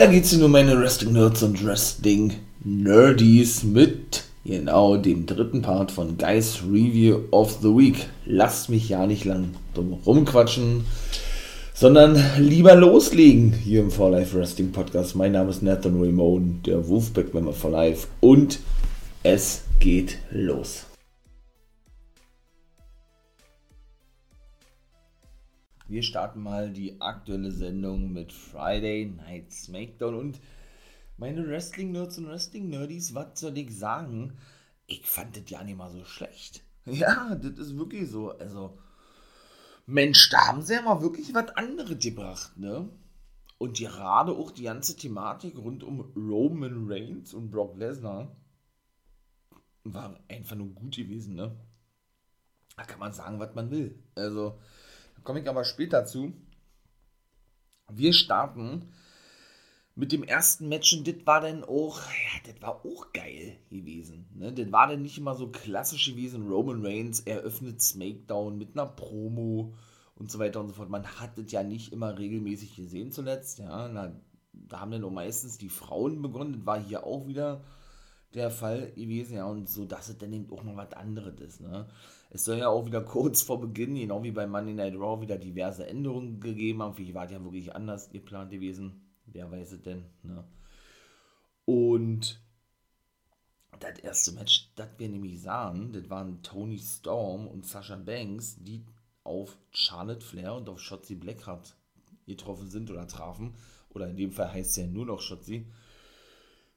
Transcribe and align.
Weiter 0.00 0.12
geht's 0.12 0.34
nur 0.34 0.48
meine 0.48 0.80
Wrestling 0.80 1.12
Nerds 1.12 1.42
und 1.42 1.62
Wrestling 1.62 2.32
Nerdies 2.64 3.64
mit 3.64 4.22
genau 4.46 4.96
dem 4.96 5.26
dritten 5.26 5.60
Part 5.60 5.90
von 5.92 6.16
Guys 6.16 6.60
Review 6.66 7.18
of 7.32 7.58
the 7.60 7.68
Week. 7.68 8.06
Lasst 8.24 8.70
mich 8.70 8.88
ja 8.88 9.06
nicht 9.06 9.26
lang 9.26 9.50
dumm 9.74 9.92
rumquatschen, 10.06 10.86
sondern 11.74 12.18
lieber 12.38 12.76
loslegen 12.76 13.52
hier 13.52 13.80
im 13.80 13.90
For 13.90 14.08
Life 14.10 14.34
Wrestling 14.34 14.72
Podcast. 14.72 15.16
Mein 15.16 15.32
Name 15.32 15.50
ist 15.50 15.62
Nathan 15.62 16.02
Ramon, 16.02 16.60
der 16.64 16.88
Wolfpack 16.88 17.34
Member 17.34 17.52
for 17.52 17.70
Life 17.70 18.06
und 18.20 18.58
es 19.22 19.64
geht 19.80 20.16
los. 20.30 20.86
Wir 25.90 26.04
starten 26.04 26.40
mal 26.40 26.70
die 26.70 27.00
aktuelle 27.00 27.50
Sendung 27.50 28.12
mit 28.12 28.32
Friday 28.32 29.06
Night 29.06 29.50
Smackdown 29.50 30.14
und 30.14 30.40
meine 31.16 31.44
Wrestling-Nerds 31.48 32.18
und 32.18 32.28
Wrestling-Nerdies, 32.28 33.12
was 33.12 33.40
soll 33.40 33.58
ich 33.58 33.76
sagen? 33.76 34.38
Ich 34.86 35.04
fand 35.04 35.36
das 35.36 35.50
ja 35.50 35.64
nicht 35.64 35.76
mal 35.76 35.90
so 35.90 36.04
schlecht. 36.04 36.62
Ja, 36.84 37.34
das 37.34 37.58
ist 37.58 37.76
wirklich 37.76 38.08
so. 38.08 38.30
Also, 38.38 38.78
Mensch, 39.84 40.30
da 40.30 40.46
haben 40.46 40.62
sie 40.62 40.74
ja 40.74 40.82
mal 40.82 41.02
wirklich 41.02 41.34
was 41.34 41.48
anderes 41.56 41.98
gebracht, 41.98 42.56
ne? 42.56 42.88
Und 43.58 43.76
gerade 43.76 44.30
auch 44.30 44.52
die 44.52 44.62
ganze 44.62 44.96
Thematik 44.96 45.58
rund 45.58 45.82
um 45.82 46.12
Roman 46.14 46.86
Reigns 46.88 47.34
und 47.34 47.50
Brock 47.50 47.76
Lesnar 47.76 48.36
war 49.82 50.20
einfach 50.28 50.54
nur 50.54 50.68
gut 50.68 50.94
gewesen, 50.94 51.34
ne? 51.34 51.56
Da 52.76 52.84
kann 52.84 53.00
man 53.00 53.12
sagen, 53.12 53.40
was 53.40 53.56
man 53.56 53.72
will. 53.72 54.00
Also, 54.14 54.56
komme 55.24 55.40
ich 55.40 55.48
aber 55.48 55.64
später 55.64 56.04
zu. 56.04 56.32
Wir 57.92 58.12
starten 58.12 58.88
mit 59.94 60.12
dem 60.12 60.22
ersten 60.22 60.68
Match 60.68 60.92
und 60.94 61.06
das 61.06 61.26
war 61.26 61.40
dann 61.40 61.64
auch, 61.64 61.98
ja, 61.98 62.52
das 62.52 62.62
war 62.62 62.84
auch 62.84 63.12
geil 63.12 63.56
gewesen. 63.70 64.26
Ne? 64.34 64.52
Das 64.52 64.70
war 64.72 64.88
dann 64.88 65.02
nicht 65.02 65.18
immer 65.18 65.34
so 65.34 65.48
klassisch 65.48 66.06
gewesen. 66.06 66.48
Roman 66.48 66.84
Reigns 66.84 67.20
eröffnet 67.20 67.82
SmackDown 67.82 68.56
mit 68.56 68.74
einer 68.74 68.86
Promo 68.86 69.74
und 70.14 70.30
so 70.30 70.38
weiter 70.38 70.60
und 70.60 70.68
so 70.68 70.74
fort. 70.74 70.88
Man 70.88 71.06
hat 71.06 71.36
das 71.36 71.50
ja 71.52 71.62
nicht 71.62 71.92
immer 71.92 72.18
regelmäßig 72.18 72.76
gesehen 72.76 73.12
zuletzt. 73.12 73.58
Ja, 73.58 73.88
Na, 73.88 74.12
da 74.52 74.80
haben 74.80 74.90
dann 74.90 75.04
auch 75.04 75.10
meistens 75.10 75.58
die 75.58 75.68
Frauen 75.68 76.22
begonnen. 76.22 76.54
Das 76.54 76.66
war 76.66 76.80
hier 76.80 77.04
auch 77.04 77.26
wieder 77.26 77.62
der 78.34 78.50
Fall 78.50 78.92
gewesen. 78.92 79.36
Ja, 79.36 79.46
und 79.46 79.68
so, 79.68 79.84
dass 79.84 80.08
es 80.08 80.18
dann 80.18 80.32
eben 80.32 80.50
auch 80.52 80.62
mal 80.62 80.76
was 80.76 80.92
anderes 80.92 81.40
ist. 81.40 81.60
Ne? 81.60 81.86
Es 82.30 82.44
soll 82.44 82.58
ja 82.58 82.68
auch 82.68 82.86
wieder 82.86 83.00
kurz 83.04 83.42
vor 83.42 83.60
Beginn, 83.60 83.96
genau 83.96 84.22
wie 84.22 84.30
bei 84.30 84.46
Monday 84.46 84.74
Night 84.74 84.94
Raw, 84.94 85.20
wieder 85.20 85.36
diverse 85.36 85.86
Änderungen 85.86 86.40
gegeben 86.40 86.82
haben. 86.82 86.94
Vielleicht 86.94 87.14
war 87.14 87.24
es 87.26 87.32
ja 87.32 87.42
wirklich 87.42 87.74
anders 87.74 88.10
geplant 88.10 88.50
gewesen. 88.50 89.02
Wer 89.26 89.50
weiß 89.50 89.72
es 89.72 89.82
denn? 89.82 90.04
Ne? 90.22 90.44
Und 91.64 92.40
das 93.78 93.98
erste 94.00 94.32
Match, 94.32 94.72
das 94.76 94.88
wir 94.98 95.08
nämlich 95.08 95.40
sahen, 95.40 95.92
das 95.92 96.08
waren 96.10 96.42
Tony 96.42 96.78
Storm 96.78 97.46
und 97.46 97.66
Sasha 97.66 97.96
Banks, 97.96 98.56
die 98.60 98.84
auf 99.24 99.56
Charlotte 99.70 100.24
Flair 100.24 100.54
und 100.54 100.68
auf 100.68 100.80
Shotzi 100.80 101.14
Blackheart 101.14 101.76
getroffen 102.26 102.68
sind 102.68 102.90
oder 102.90 103.06
trafen. 103.06 103.54
Oder 103.90 104.08
in 104.08 104.16
dem 104.16 104.32
Fall 104.32 104.52
heißt 104.52 104.70
es 104.70 104.76
ja 104.76 104.86
nur 104.86 105.06
noch 105.06 105.20
Shotzi. 105.20 105.66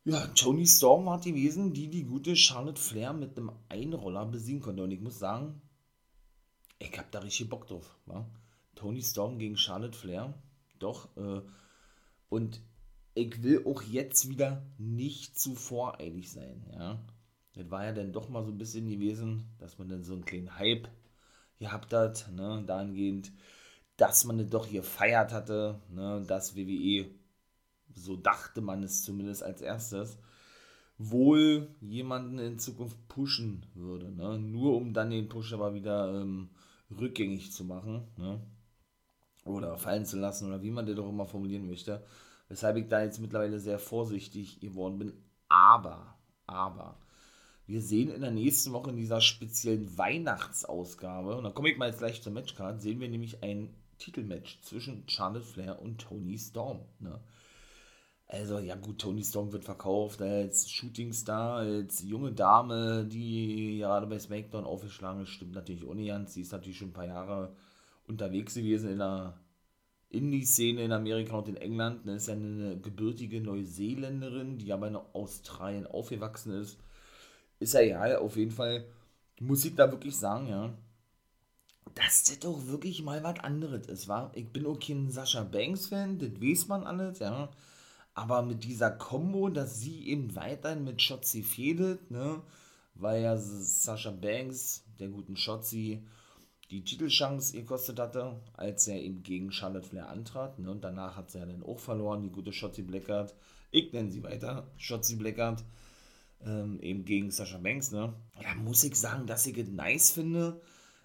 Ja, 0.06 0.28
Tony 0.28 0.68
Storm 0.68 1.06
war 1.06 1.22
gewesen, 1.22 1.73
die 1.73 1.90
die 1.90 2.04
gute 2.04 2.36
Charlotte 2.36 2.82
Flair 2.82 3.14
mit 3.14 3.38
einem 3.38 3.54
Einroller 3.70 4.26
besiegen 4.26 4.62
konnte. 4.62 4.84
Und 4.84 4.92
ich 4.92 5.00
muss 5.00 5.18
sagen, 5.18 5.62
ich 6.78 6.98
hab 6.98 7.09
da 7.12 7.20
richtig 7.20 7.50
Bock 7.50 7.68
drauf. 7.68 7.98
Wa? 8.06 8.30
Tony 8.76 9.02
Storm 9.02 9.40
gegen 9.40 9.56
Charlotte 9.56 9.98
Flair. 9.98 10.34
Doch. 10.80 11.16
Äh, 11.16 11.42
und 12.28 12.62
ich 13.16 13.44
will 13.44 13.66
auch 13.66 13.81
jetzt 13.84 14.28
wieder 14.28 14.66
nicht 14.78 15.40
zu 15.40 15.56
voreilig 15.56 16.31
sein. 16.31 16.66
Ja. 16.74 17.00
Das 17.54 17.72
war 17.72 17.86
ja 17.86 17.94
dann 17.94 18.12
doch 18.12 18.28
mal 18.28 18.44
so 18.44 18.52
ein 18.52 18.58
bisschen 18.58 18.90
gewesen, 18.90 19.56
dass 19.59 19.78
man 19.78 19.88
dann 19.88 20.04
so 20.04 20.14
einen 20.14 20.26
kleinen 20.26 20.58
Hype 20.58 20.90
gehabt 21.59 21.94
hat. 21.94 22.30
Ne, 22.34 22.62
dahingehend, 22.66 23.31
dass 23.96 24.25
man 24.25 24.38
das 24.38 24.50
doch 24.50 24.66
hier 24.66 24.84
feiert 24.84 25.31
hatte. 25.31 25.81
Ne, 25.90 26.25
dass 26.28 26.58
WWE 26.58 27.09
so 27.96 28.16
dachte 28.16 28.62
man 28.62 28.84
es 28.84 29.04
zumindest 29.04 29.44
als 29.44 29.62
erstes, 29.62 30.18
wohl 30.98 31.68
jemanden 31.81 32.40
in 32.40 32.59
Zukunft 32.59 32.98
pushen 33.08 33.66
würde. 33.74 34.12
Ne? 34.12 34.40
Nur 34.40 34.76
um 34.76 34.94
dann 34.94 35.09
den 35.09 35.30
Push 35.30 35.54
aber 35.54 35.74
wieder 35.74 36.22
ähm, 36.22 36.50
rückgängig 36.92 37.52
zu 37.52 37.66
machen. 37.66 38.08
Ne? 38.18 38.42
Oder 39.46 39.78
fallen 39.78 40.06
zu 40.06 40.18
lassen 40.18 40.48
oder 40.48 40.62
wie 40.62 40.72
man 40.72 40.86
das 40.86 40.96
doch 40.96 41.09
immer 41.09 41.26
formulieren 41.26 41.68
möchte. 41.68 42.03
Weshalb 42.48 42.78
ich 42.78 42.88
da 42.88 43.03
jetzt 43.03 43.20
mittlerweile 43.20 43.59
sehr 43.59 43.80
vorsichtig 43.80 44.59
geworden 44.59 45.00
bin. 45.00 45.14
Aber, 45.50 46.18
aber, 46.46 46.98
wir 47.66 47.82
sehen 47.82 48.09
in 48.09 48.22
der 48.22 48.32
nächsten 48.32 48.74
Woche 48.74 48.90
in 48.90 48.98
dieser 48.98 49.22
speziellen 49.22 49.98
Weihnachtsausgabe, 49.98 51.38
und 51.38 51.44
da 51.44 51.52
komme 51.52 51.72
ich 51.72 51.78
mal 51.78 51.90
jetzt 51.90 52.00
gleich 52.00 52.22
zur 52.22 52.34
Matchcard, 52.34 52.82
sehen 52.82 53.00
wir 53.00 53.08
nämlich 53.08 53.42
ein 53.44 53.74
Titelmatch 54.00 54.62
zwischen 54.62 55.08
Charlotte 55.08 55.46
Flair 55.46 55.82
und 55.82 56.02
Tony 56.02 56.38
Storm. 56.38 56.82
Ne? 57.00 57.20
Also, 58.28 58.59
ja 58.59 58.75
gut, 58.75 59.00
Tony 59.00 59.23
Storm 59.23 59.51
wird 59.51 59.63
verkauft 59.63 60.22
als 60.22 60.69
Shootingstar, 60.69 61.57
als 61.57 62.01
junge 62.01 62.31
Dame, 62.31 63.06
die 63.06 63.78
gerade 63.78 64.07
bei 64.07 64.17
SmackDown 64.17 64.66
aufgeschlagen 64.66 65.22
ist. 65.22 65.29
Stimmt 65.29 65.53
natürlich 65.53 65.85
ohne 65.85 66.06
ganz. 66.06 66.34
Sie 66.34 66.41
ist 66.41 66.51
natürlich 66.51 66.78
schon 66.78 66.89
ein 66.89 66.94
paar 66.94 67.06
Jahre 67.06 67.56
unterwegs 68.07 68.56
gewesen 68.56 68.91
in 68.91 69.00
der 69.00 69.39
Indie-Szene 70.09 70.84
in 70.84 70.91
Amerika 70.91 71.38
und 71.38 71.47
in 71.47 71.57
England. 71.57 72.07
Das 72.07 72.23
ist 72.23 72.28
ja 72.28 72.34
eine 72.34 72.79
gebürtige 72.79 73.41
Neuseeländerin, 73.41 74.57
die 74.57 74.72
aber 74.72 74.88
in 74.88 74.95
Australien 74.95 75.88
aufgewachsen 75.88 76.53
ist. 76.53 76.79
Ist 77.59 77.73
ja 77.73 77.81
egal, 77.81 78.16
auf 78.17 78.35
jeden 78.35 78.51
Fall 78.51 78.85
muss 79.40 79.66
ich 79.66 79.75
da 79.75 79.91
wirklich 79.91 80.16
sagen, 80.16 80.47
ja, 80.47 80.73
dass 81.95 82.23
das 82.23 82.40
doch 82.40 82.67
wirklich 82.67 83.03
mal 83.03 83.23
was 83.23 83.40
anderes 83.40 83.88
ist, 83.88 84.07
war. 84.07 84.31
Ich 84.35 84.51
bin 84.51 84.66
auch 84.66 84.79
kein 84.79 85.09
Sascha 85.09 85.44
Banks-Fan, 85.44 86.19
das 86.19 86.41
weiß 86.41 86.67
man 86.67 86.84
alles, 86.84 87.19
ja 87.19 87.50
aber 88.13 88.44
mit 88.44 88.63
dieser 88.63 88.91
Combo, 88.91 89.50
dass 89.50 89.79
sie 89.79 90.07
eben 90.07 90.35
weiterhin 90.35 90.84
mit 90.84 91.01
Shotzi 91.01 91.41
fädelt, 91.41 92.12
ne, 92.12 92.41
weil 92.96 93.24
ja 93.24 93.38
Sasha 93.38 94.12
Banks, 94.12 94.85
der 95.00 95.09
guten 95.09 95.35
Shotzi, 95.35 96.03
die 96.69 96.84
Titelchance 96.84 97.53
gekostet 97.53 98.00
hatte, 98.00 98.40
als 98.53 98.88
er 98.88 99.02
eben 99.02 99.23
gegen 99.23 99.52
Charlotte 99.52 99.88
Flair 99.88 100.09
antrat. 100.09 100.59
Ne, 100.59 100.72
und 100.72 100.84
danach 100.84 101.16
hat 101.16 101.31
sie 101.31 101.40
ja 101.40 101.46
dann 101.46 101.63
auch 101.63 101.79
verloren, 101.79 102.22
die 102.22 102.29
gute 102.29 102.53
Shotzi 102.53 102.84
Blackheart. 102.84 103.34
Ich 103.72 103.91
nenne 103.94 104.12
sie 104.12 104.23
weiter, 104.23 104.68
Shotzi 104.78 105.16
Blackheart. 105.16 105.63
Ähm, 106.46 106.79
eben 106.81 107.06
gegen 107.06 107.31
Sasha 107.31 107.57
Banks. 107.57 107.91
Ne. 107.91 108.13
Ja, 108.41 108.53
muss 108.56 108.84
ich 108.84 108.96
sagen, 108.96 109.28
dass 109.28 109.47
ich 109.47 109.57
es 109.57 109.69
nice 109.69 110.12
finde, 110.12 110.62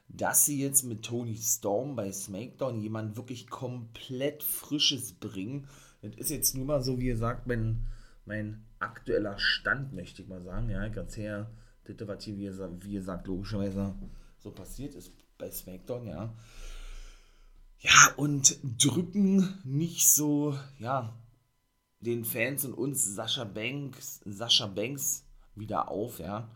dass 0.08 0.47
sie 0.47 0.60
jetzt 0.60 0.82
mit 0.82 1.04
Tony 1.04 1.36
Storm 1.36 1.94
bei 1.97 2.10
SmackDown 2.10 2.80
jemand 2.80 3.16
wirklich 3.16 3.48
komplett 3.48 4.42
Frisches 4.42 5.12
bringen 5.12 5.68
das 6.03 6.14
ist 6.16 6.31
jetzt 6.31 6.56
nur 6.56 6.66
mal 6.66 6.82
so, 6.82 6.98
wie 6.98 7.06
gesagt, 7.06 7.47
mein, 7.47 7.86
mein 8.25 8.64
aktueller 8.78 9.38
Stand, 9.38 9.92
möchte 9.92 10.22
ich 10.22 10.28
mal 10.28 10.42
sagen. 10.42 10.70
Ja, 10.70 10.86
ganz 10.88 11.16
her, 11.16 11.50
das, 11.84 12.09
was 12.09 12.25
hier, 12.25 12.36
wie, 12.38 12.92
gesagt, 12.92 13.26
logischerweise 13.26 13.94
so 14.38 14.50
passiert 14.50 14.94
ist 14.94 15.12
bei 15.38 15.50
SmackDown, 15.50 16.06
ja. 16.06 16.34
Ja, 17.81 18.12
und 18.16 18.59
drücken 18.62 19.60
nicht 19.64 20.12
so, 20.12 20.59
ja, 20.78 21.16
den 22.00 22.25
Fans 22.25 22.65
und 22.65 22.75
uns 22.75 23.15
Sascha 23.15 23.44
Banks, 23.44 24.20
Sascha 24.25 24.66
Banks 24.66 25.25
wieder 25.54 25.88
auf, 25.88 26.19
ja, 26.19 26.48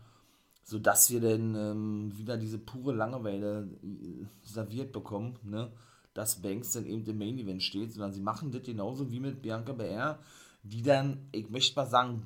sodass 0.63 1.11
wir 1.11 1.21
dann 1.21 1.55
ähm, 1.55 2.17
wieder 2.17 2.37
diese 2.37 2.59
pure 2.59 2.93
Langeweile 2.93 3.69
äh, 3.83 4.25
serviert 4.43 4.91
bekommen, 4.91 5.39
ne, 5.43 5.71
dass 6.13 6.41
Banks 6.41 6.73
dann 6.73 6.85
eben 6.85 7.05
im 7.05 7.17
Main 7.17 7.37
Event 7.37 7.63
steht, 7.63 7.93
sondern 7.93 8.13
sie 8.13 8.21
machen 8.21 8.51
das 8.51 8.63
genauso 8.63 9.11
wie 9.11 9.19
mit 9.19 9.41
Bianca 9.41 9.73
Belair, 9.73 10.19
die 10.63 10.81
dann, 10.81 11.27
ich 11.31 11.49
möchte 11.49 11.75
mal 11.75 11.87
sagen, 11.87 12.23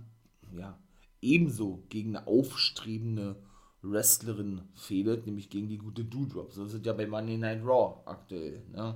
ja, 0.55 0.77
ebenso 1.21 1.83
gegen 1.89 2.15
eine 2.15 2.27
aufstrebende 2.27 3.37
Wrestlerin 3.81 4.61
fehlt, 4.75 5.25
nämlich 5.25 5.49
gegen 5.49 5.69
die 5.69 5.77
gute 5.77 6.03
Doudrop. 6.03 6.51
So 6.51 6.65
sind 6.65 6.85
ja 6.85 6.93
bei 6.93 7.07
Monday 7.07 7.37
Night 7.37 7.63
Raw 7.63 8.01
aktuell. 8.05 8.63
Ne? 8.71 8.95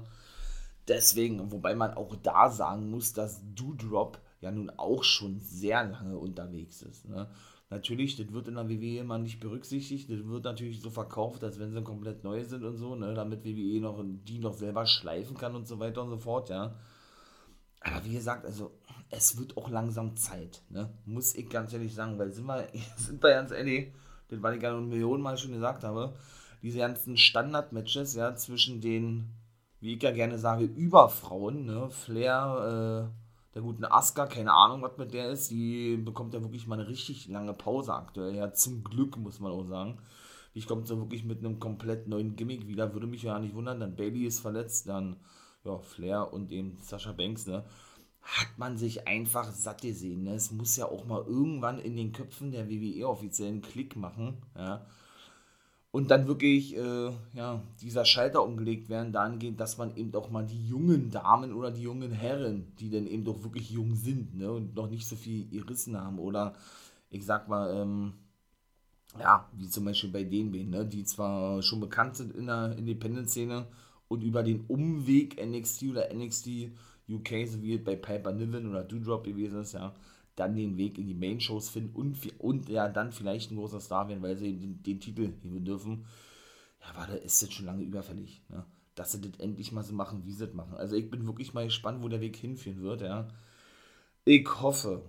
Deswegen, 0.88 1.52
wobei 1.52 1.76
man 1.76 1.94
auch 1.94 2.16
da 2.16 2.50
sagen 2.50 2.90
muss, 2.90 3.14
dass 3.14 3.42
Doudrop 3.56 4.20
ja 4.42 4.52
nun 4.52 4.70
auch 4.72 5.04
schon 5.04 5.40
sehr 5.40 5.84
lange 5.84 6.18
unterwegs 6.18 6.82
ist. 6.82 7.08
Ne? 7.08 7.30
Natürlich, 7.72 8.18
das 8.18 8.34
wird 8.34 8.50
in 8.50 8.56
der 8.56 8.68
WWE 8.68 9.00
immer 9.00 9.18
nicht 9.18 9.40
berücksichtigt. 9.40 10.12
Das 10.12 10.28
wird 10.28 10.44
natürlich 10.44 10.82
so 10.82 10.90
verkauft, 10.90 11.42
als 11.42 11.58
wenn 11.58 11.72
sie 11.72 11.82
komplett 11.82 12.22
neu 12.22 12.44
sind 12.44 12.66
und 12.66 12.76
so, 12.76 12.96
ne, 12.96 13.14
damit 13.14 13.46
WWE 13.46 13.80
noch 13.80 14.04
die 14.04 14.40
noch 14.40 14.54
selber 14.54 14.86
schleifen 14.86 15.38
kann 15.38 15.56
und 15.56 15.66
so 15.70 15.80
weiter 15.80 16.04
und 16.04 16.10
so 16.10 16.18
fort, 16.18 16.50
ja. 16.50 16.76
Aber 17.80 18.04
wie 18.04 18.14
gesagt, 18.14 18.46
also 18.46 18.72
es 19.10 19.38
wird 19.40 19.56
auch 19.56 19.70
langsam 19.70 20.18
Zeit, 20.18 20.62
ne? 20.70 20.90
Muss 21.06 21.34
ich 21.34 21.50
ganz 21.50 21.72
ehrlich 21.72 21.96
sagen, 21.96 22.20
weil 22.20 22.34
sind 22.34 22.46
wir, 22.46 22.68
sind 22.98 23.24
wir 23.24 23.30
ganz 23.30 23.52
ehrlich, 23.52 23.94
das 24.28 24.42
war 24.42 24.54
ich 24.54 24.62
ja 24.62 24.72
eine 24.72 24.82
Million 24.82 25.22
Mal 25.22 25.38
schon 25.38 25.54
gesagt 25.54 25.86
habe, 25.86 26.14
diese 26.62 26.80
ganzen 26.80 27.16
Standard-Matches, 27.16 28.16
ja, 28.16 28.36
zwischen 28.36 28.82
den, 28.82 29.32
wie 29.80 29.96
ich 29.96 30.04
ja 30.04 30.12
gerne 30.12 30.38
sage, 30.38 30.66
Überfrauen, 30.66 31.66
ne, 31.66 31.90
Flair, 31.90 33.10
äh, 33.14 33.21
der 33.54 33.62
guten 33.62 33.86
Asuka, 33.86 34.28
keine 34.28 34.54
Ahnung, 34.54 34.82
was 34.82 34.98
mit 34.98 35.14
der 35.14 35.30
ist. 35.30 35.52
Die 35.52 35.98
bekommt 35.98 36.34
ja 36.34 36.42
wirklich 36.42 36.68
mal 36.68 36.80
eine 36.80 36.88
richtig 36.88 37.28
lange 37.28 37.54
Pause 37.54 37.94
aktuell. 37.94 38.36
Ja, 38.36 38.54
zum 38.54 38.84
Glück, 38.84 39.18
muss 39.18 39.40
man 39.40 39.52
auch 39.52 39.66
sagen. 39.66 40.00
Ich 40.54 40.68
komme 40.68 40.86
so 40.86 40.98
wirklich 40.98 41.24
mit 41.24 41.40
einem 41.40 41.60
komplett 41.60 42.08
neuen 42.08 42.36
Gimmick 42.36 42.68
wieder. 42.68 42.94
Würde 42.94 43.08
mich 43.08 43.24
ja 43.24 43.40
nicht 43.40 43.56
wundern. 43.56 43.80
Dann 43.80 43.96
Bailey 43.96 44.26
ist 44.26 44.40
verletzt, 44.40 44.88
dann 44.88 45.18
ja, 45.64 45.78
Flair 45.78 46.34
und 46.34 46.52
eben 46.52 46.78
Sascha 46.82 47.12
Banks, 47.12 47.46
ne? 47.46 47.64
Hat 48.22 48.58
man 48.58 48.78
sich 48.78 49.08
einfach 49.08 49.52
satt 49.52 49.82
gesehen. 49.82 50.24
Ne? 50.24 50.36
Es 50.36 50.52
muss 50.52 50.78
ja 50.78 50.86
auch 50.86 51.06
mal 51.06 51.24
irgendwann 51.26 51.80
in 51.80 51.96
den 51.96 52.12
Köpfen 52.12 52.52
der 52.52 52.70
WWE 52.70 53.08
offiziellen 53.08 53.62
Klick 53.62 53.96
machen, 53.96 54.38
ja 54.56 54.86
und 55.92 56.10
dann 56.10 56.28
wirklich 56.28 56.76
äh, 56.78 57.12
ja, 57.34 57.62
dieser 57.82 58.06
Schalter 58.06 58.44
umgelegt 58.44 58.90
werden, 58.90 59.12
dahingehend, 59.12 59.60
dass 59.60 59.78
man 59.78 59.96
eben 59.98 60.16
auch 60.16 60.30
mal 60.30 60.46
die 60.46 60.68
jungen 60.68 61.10
Damen 61.10 61.54
oder 61.54 61.70
die 61.70 61.82
jungen 61.82 62.12
Herren, 62.12 62.72
die 62.80 62.90
dann 62.90 63.08
eben 63.08 63.26
doch 63.26 63.44
wirklich 63.44 63.72
jung 63.72 63.96
sind 63.96 64.38
ne, 64.38 64.52
und 64.52 64.76
noch 64.76 64.90
nicht 64.90 65.06
so 65.06 65.16
viel 65.16 65.48
gerissen 65.50 66.00
haben 66.00 66.18
oder 66.18 66.56
ich 67.10 67.26
sag 67.26 67.50
mal, 67.50 67.76
ähm, 67.76 68.14
ja, 69.20 69.50
wie 69.58 69.68
zum 69.68 69.84
Beispiel 69.84 70.12
bei 70.12 70.24
beiden, 70.24 70.70
ne, 70.70 70.86
die 70.86 71.04
zwar 71.04 71.62
schon 71.62 71.82
bekannt 71.82 72.16
sind 72.16 72.34
in 72.36 72.48
der 72.48 72.78
Independent-Szene 72.78 73.68
und 74.08 74.24
über 74.24 74.44
den 74.44 74.62
Umweg 74.68 75.46
NXT 75.46 75.84
oder 75.84 76.14
NXT 76.14 76.72
UK, 77.10 77.30
so 77.46 77.62
wie 77.62 77.78
bei 77.78 77.98
Piper 77.98 78.32
Niven 78.32 78.70
oder 78.70 78.86
Doudrop 78.86 79.26
gewesen 79.26 79.62
ist, 79.62 79.74
ja, 79.74 79.94
dann 80.36 80.56
den 80.56 80.78
Weg 80.78 80.98
in 80.98 81.08
die 81.08 81.14
Main-Shows 81.14 81.70
finden 81.70 81.96
und, 81.96 82.40
und 82.40 82.70
ja 82.70 82.88
dann 82.90 83.12
vielleicht 83.12 83.52
ein 83.52 83.58
großer 83.58 83.80
Star 83.80 84.08
werden, 84.08 84.24
weil 84.24 84.38
sie 84.38 84.58
den, 84.58 84.82
den 84.82 85.00
Titel 85.00 85.34
heben 85.42 85.66
dürfen. 85.66 86.06
Ja, 86.82 86.96
warte, 86.96 87.18
ist 87.18 87.42
jetzt 87.42 87.54
schon 87.54 87.66
lange 87.66 87.84
überfällig, 87.84 88.42
ne? 88.50 88.66
dass 88.96 89.12
sie 89.12 89.22
das 89.22 89.40
endlich 89.40 89.72
mal 89.72 89.84
so 89.84 89.94
machen, 89.94 90.26
wie 90.26 90.32
sie 90.32 90.46
das 90.46 90.56
machen. 90.56 90.76
Also 90.76 90.96
ich 90.96 91.10
bin 91.10 91.28
wirklich 91.28 91.54
mal 91.54 91.66
gespannt, 91.66 92.04
wo 92.04 92.08
der 92.08 92.22
Weg 92.22 92.36
hinführen 92.36 92.82
wird, 92.82 93.02
ja. 93.02 93.28
Ich 94.26 94.48
hoffe, 94.62 95.04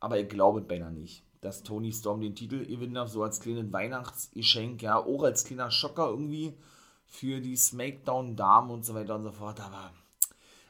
aber 0.00 0.18
ich 0.18 0.28
glaube 0.28 0.60
beinahe 0.60 0.92
nicht, 0.92 1.24
dass 1.40 1.62
Tony 1.62 1.92
Storm 1.92 2.20
den 2.20 2.34
Titel 2.34 2.64
gewinnen 2.66 2.94
darf, 2.94 3.08
so 3.08 3.22
als 3.22 3.40
kleines 3.40 3.72
Weihnachtsgeschenk, 3.72 4.82
ja, 4.82 4.96
auch 4.96 5.22
als 5.22 5.44
kleiner 5.44 5.70
Schocker 5.70 6.08
irgendwie 6.08 6.54
für 7.06 7.40
die 7.40 7.56
Smackdown-Damen 7.56 8.70
und 8.70 8.84
so 8.84 8.94
weiter 8.94 9.16
und 9.16 9.24
so 9.24 9.32
fort, 9.32 9.60
aber 9.60 9.92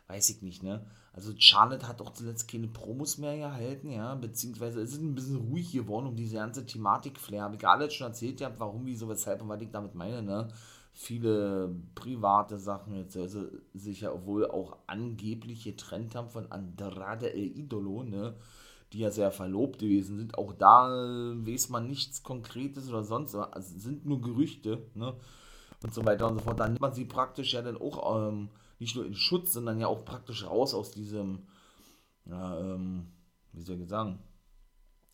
weiß 0.07 0.31
ich 0.31 0.43
nicht, 0.43 0.63
ne? 0.63 0.85
Also 1.19 1.33
Charlotte 1.37 1.89
hat 1.89 2.01
auch 2.01 2.13
zuletzt 2.13 2.49
keine 2.49 2.69
Promos 2.69 3.19
mehr 3.19 3.37
gehalten, 3.37 3.91
ja, 3.91 4.15
beziehungsweise 4.15 4.81
es 4.81 4.93
ist 4.93 5.01
ein 5.01 5.17
bisschen 5.17 5.35
ruhig 5.35 5.73
geworden 5.73 6.07
um 6.07 6.15
diese 6.15 6.37
ganze 6.37 6.65
Thematik-Flair. 6.65 7.43
Habe 7.43 7.57
ich 7.57 7.67
alles 7.67 7.93
schon 7.93 8.07
erzählt, 8.07 8.39
ja, 8.39 8.53
warum, 8.57 8.87
wieso, 8.87 9.09
weshalb 9.09 9.43
und 9.43 9.49
was 9.49 9.61
ich 9.61 9.73
damit 9.73 9.97
meine, 9.97 10.23
ne? 10.23 10.47
Viele 10.93 11.75
private 11.97 12.57
Sachen 12.57 12.95
jetzt 12.95 13.17
also 13.17 13.47
sich 13.75 14.03
ja 14.03 14.27
wohl 14.27 14.49
auch 14.49 14.77
angeblich 14.87 15.65
getrennt 15.65 16.15
haben 16.15 16.29
von 16.29 16.53
Andrade 16.53 17.33
El 17.33 17.59
Idolo, 17.59 18.05
ne? 18.05 18.37
Die 18.93 19.01
ja 19.01 19.11
sehr 19.11 19.33
verlobt 19.33 19.81
gewesen 19.81 20.19
sind. 20.19 20.39
Auch 20.39 20.53
da 20.53 20.87
äh, 20.87 21.47
weiß 21.49 21.71
man 21.71 21.89
nichts 21.89 22.23
Konkretes 22.23 22.89
oder 22.89 23.03
sonst, 23.03 23.35
also 23.35 23.77
sind 23.77 24.07
nur 24.07 24.21
Gerüchte, 24.21 24.87
ne? 24.95 25.15
Und 25.83 25.93
so 25.93 26.05
weiter 26.05 26.29
und 26.29 26.35
so 26.35 26.45
fort. 26.45 26.61
Dann 26.61 26.75
nimmt 26.75 26.81
man 26.81 26.93
sie 26.93 27.07
praktisch 27.07 27.55
ja 27.55 27.63
dann 27.63 27.77
auch 27.77 28.29
ähm, 28.29 28.51
nicht 28.79 28.97
nur 28.97 29.07
in 29.07 29.15
Schutz, 29.15 29.53
sondern 29.53 29.81
ja 29.81 29.87
auch 29.87 30.05
praktisch 30.05 30.45
raus 30.45 30.75
aus 30.75 30.93
diesem, 30.93 31.47
ja, 32.27 32.59
ähm, 32.61 33.09
wie 33.53 33.63
soll 33.63 33.81
ich 33.81 33.89
sagen, 33.89 34.19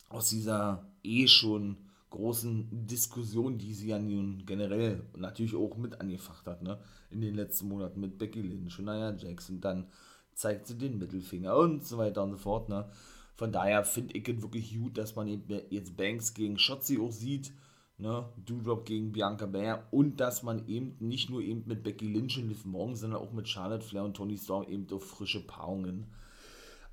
aus 0.09 0.29
dieser 0.29 0.91
eh 1.03 1.27
schon 1.27 1.77
großen 2.09 2.87
Diskussion, 2.87 3.57
die 3.57 3.73
sie 3.73 3.89
ja 3.89 3.99
nun 3.99 4.45
generell 4.45 5.03
natürlich 5.17 5.55
auch 5.55 5.75
mit 5.77 5.99
angefacht 5.99 6.47
hat, 6.47 6.61
ne, 6.61 6.79
in 7.09 7.21
den 7.21 7.35
letzten 7.35 7.67
Monaten 7.67 7.99
mit 7.99 8.17
Becky 8.17 8.41
Lynch 8.41 8.79
und 8.79 8.85
Nia 8.85 9.15
Jax 9.15 9.49
und 9.49 9.61
dann 9.61 9.87
zeigt 10.33 10.67
sie 10.67 10.77
den 10.77 10.97
Mittelfinger 10.97 11.55
und 11.55 11.85
so 11.85 11.97
weiter 11.97 12.23
und 12.23 12.31
so 12.31 12.37
fort, 12.37 12.69
ne. 12.69 12.89
Von 13.35 13.51
daher 13.51 13.83
finde 13.83 14.15
ich 14.15 14.27
es 14.29 14.41
wirklich 14.41 14.77
gut, 14.77 14.97
dass 14.97 15.15
man 15.15 15.27
jetzt 15.69 15.97
Banks 15.97 16.33
gegen 16.33 16.57
Shotzi 16.57 16.99
auch 16.99 17.11
sieht, 17.11 17.51
ne, 17.97 18.29
Doudrop 18.45 18.85
gegen 18.85 19.11
Bianca 19.11 19.45
Belair 19.45 19.87
und 19.91 20.19
dass 20.19 20.43
man 20.43 20.67
eben 20.67 20.95
nicht 20.99 21.29
nur 21.29 21.41
eben 21.41 21.63
mit 21.65 21.83
Becky 21.83 22.07
Lynch 22.11 22.37
und 22.37 22.49
Liv 22.49 22.65
Morgan, 22.65 22.95
sondern 22.95 23.21
auch 23.21 23.31
mit 23.31 23.47
Charlotte 23.47 23.85
Flair 23.85 24.03
und 24.03 24.15
Tony 24.15 24.37
Storm 24.37 24.67
eben 24.67 24.87
auf 24.91 25.05
frische 25.05 25.45
Paarungen 25.45 26.07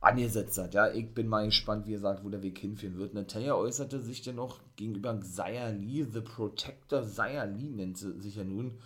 angesetzt 0.00 0.58
hat. 0.58 0.74
Ja, 0.74 0.92
ich 0.92 1.14
bin 1.14 1.28
mal 1.28 1.46
gespannt, 1.46 1.86
wie 1.86 1.92
gesagt, 1.92 2.24
wo 2.24 2.28
der 2.28 2.42
Weg 2.42 2.58
hinführen 2.58 2.98
wird. 2.98 3.14
Natalia 3.14 3.54
äußerte 3.54 4.00
sich 4.00 4.22
denn 4.22 4.36
noch 4.36 4.60
gegenüber 4.76 5.16
Xia 5.18 5.68
Lee, 5.68 6.04
The 6.04 6.20
Protector 6.20 7.02
Xia 7.02 7.44
Lee 7.44 7.70
nennt 7.70 7.98
sie 7.98 8.20
sich 8.20 8.36
ja 8.36 8.44
nun. 8.44 8.78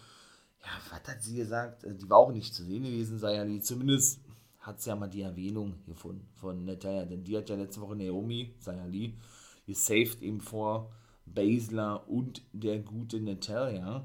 Ja, 0.61 0.69
was 0.91 1.09
hat 1.09 1.23
sie 1.23 1.37
gesagt? 1.37 1.85
Äh, 1.85 1.95
die 1.95 2.09
war 2.11 2.19
auch 2.19 2.33
nicht 2.33 2.55
zu 2.55 2.65
sehen 2.65 2.83
gewesen, 2.83 3.17
Xia 3.17 3.43
Lee. 3.43 3.61
Zumindest 3.61 4.21
hat 4.59 4.81
sie 4.81 4.91
ja 4.91 4.97
mal 4.97 5.09
die 5.09 5.23
Erwähnung 5.23 5.75
gefunden 5.87 6.29
von 6.35 6.65
Natalia, 6.65 7.05
denn 7.05 7.25
die 7.25 7.37
hat 7.37 7.49
ja 7.49 7.57
letzte 7.57 7.81
Woche 7.81 7.97
Naomi, 7.97 8.55
Xia 8.61 8.85
Lee, 8.87 9.15
gesaved 9.67 10.23
eben 10.23 10.41
vor 10.41 10.91
Basler 11.27 12.09
und 12.09 12.43
der 12.53 12.79
gute 12.81 13.21
Natalia. 13.21 14.05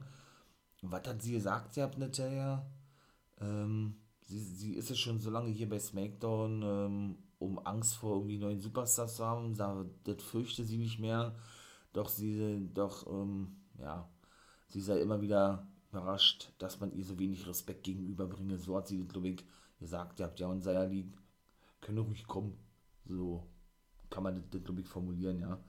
Was 0.81 1.07
hat 1.07 1.21
sie 1.21 1.33
gesagt, 1.33 1.73
sie 1.73 1.83
hat 1.83 1.97
Natalia? 1.97 2.65
Ähm, 3.39 3.95
sie, 4.23 4.39
sie 4.39 4.73
ist 4.73 4.89
ja 4.89 4.95
schon 4.95 5.19
so 5.19 5.29
lange 5.29 5.49
hier 5.49 5.69
bei 5.69 5.79
SmackDown, 5.79 6.61
ähm, 6.63 7.17
um 7.39 7.59
Angst 7.65 7.95
vor 7.95 8.17
irgendwie 8.17 8.37
neuen 8.37 8.59
Superstars 8.59 9.15
zu 9.15 9.25
haben. 9.25 9.55
Das 9.55 10.23
fürchte 10.23 10.63
sie 10.63 10.77
nicht 10.77 10.99
mehr. 10.99 11.35
Doch 11.93 12.09
sie, 12.09 12.69
doch, 12.73 13.07
ähm, 13.07 13.55
ja, 13.79 14.09
sie 14.67 14.81
sei 14.81 14.99
immer 15.01 15.21
wieder 15.21 15.67
überrascht, 15.91 16.53
dass 16.57 16.79
man 16.79 16.93
ihr 16.93 17.03
so 17.03 17.19
wenig 17.19 17.47
Respekt 17.47 17.83
gegenüberbringe. 17.83 18.57
So 18.57 18.77
hat 18.77 18.87
sie, 18.87 19.05
glaube 19.05 19.29
ich, 19.29 19.43
gesagt. 19.79 20.19
Ihr 20.19 20.25
habt 20.25 20.39
ja 20.39 20.47
und 20.47 20.61
Sayali 20.61 21.11
können 21.81 21.97
ruhig 21.99 22.25
kommen. 22.27 22.57
So 23.05 23.45
kann 24.09 24.23
man 24.23 24.43
das, 24.51 24.63
glaube 24.63 24.81
ich, 24.81 24.87
formulieren, 24.87 25.39
ja. 25.39 25.59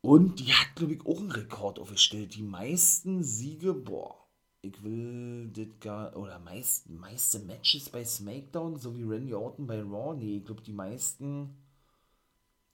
Und 0.00 0.38
die 0.40 0.52
hat, 0.52 0.76
glaube 0.76 0.94
ich, 0.94 1.06
auch 1.06 1.18
einen 1.18 1.32
Rekord 1.32 1.78
aufgestellt. 1.78 2.34
Die 2.34 2.42
meisten 2.42 3.22
Siege, 3.22 3.74
boah, 3.74 4.16
ich 4.62 4.82
will 4.82 5.48
das 5.48 5.66
gar, 5.80 6.16
oder 6.16 6.38
meist, 6.38 6.88
meiste 6.88 7.40
Matches 7.40 7.90
bei 7.90 8.04
SmackDown, 8.04 8.76
so 8.76 8.96
wie 8.96 9.02
Randy 9.02 9.34
Orton 9.34 9.66
bei 9.66 9.80
Raw, 9.80 10.14
nee, 10.16 10.38
ich 10.38 10.44
glaube, 10.44 10.62
die 10.62 10.72
meisten, 10.72 11.56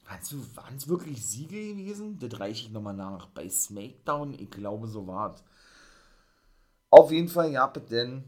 waren 0.06 0.76
es 0.76 0.88
wirklich 0.88 1.26
Siege 1.26 1.73
gewesen? 1.73 2.19
Das 2.19 2.38
reiche 2.38 2.67
ich 2.67 2.73
nochmal 2.73 2.94
nach. 2.94 3.27
Bei 3.29 3.49
SmackDown, 3.49 4.35
ich 4.35 4.50
glaube, 4.50 4.87
so 4.87 5.06
war 5.06 5.35
es. 5.35 5.43
Auf 6.91 7.11
jeden 7.11 7.29
Fall, 7.29 7.53
ja, 7.53 7.67
denn 7.69 8.25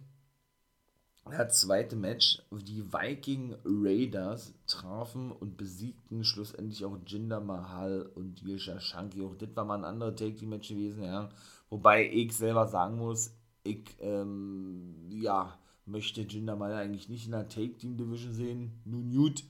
das 1.30 1.60
zweite 1.60 1.96
Match, 1.96 2.42
die 2.50 2.92
Viking 2.92 3.56
Raiders 3.64 4.54
trafen 4.66 5.32
und 5.32 5.56
besiegten 5.56 6.24
schlussendlich 6.24 6.84
auch 6.84 6.98
Jinder 7.06 7.40
Mahal 7.40 8.10
und 8.14 8.42
Yilsha 8.42 8.80
Shanky. 8.80 9.22
Auch 9.22 9.34
das 9.34 9.54
war 9.54 9.64
mal 9.64 9.78
ein 9.78 9.84
anderer 9.84 10.14
Take-Team-Match 10.14 10.68
gewesen, 10.68 11.02
ja. 11.02 11.28
Wobei 11.68 12.08
ich 12.08 12.32
selber 12.32 12.66
sagen 12.68 12.96
muss, 12.98 13.34
ich, 13.64 13.96
ähm, 14.00 15.08
ja, 15.10 15.58
möchte 15.84 16.22
Jinder 16.22 16.56
Mahal 16.56 16.74
eigentlich 16.74 17.08
nicht 17.08 17.26
in 17.26 17.32
der 17.32 17.48
Take-Team-Division 17.48 18.32
sehen. 18.32 18.80
Nun 18.84 19.10
gut, 19.10 19.42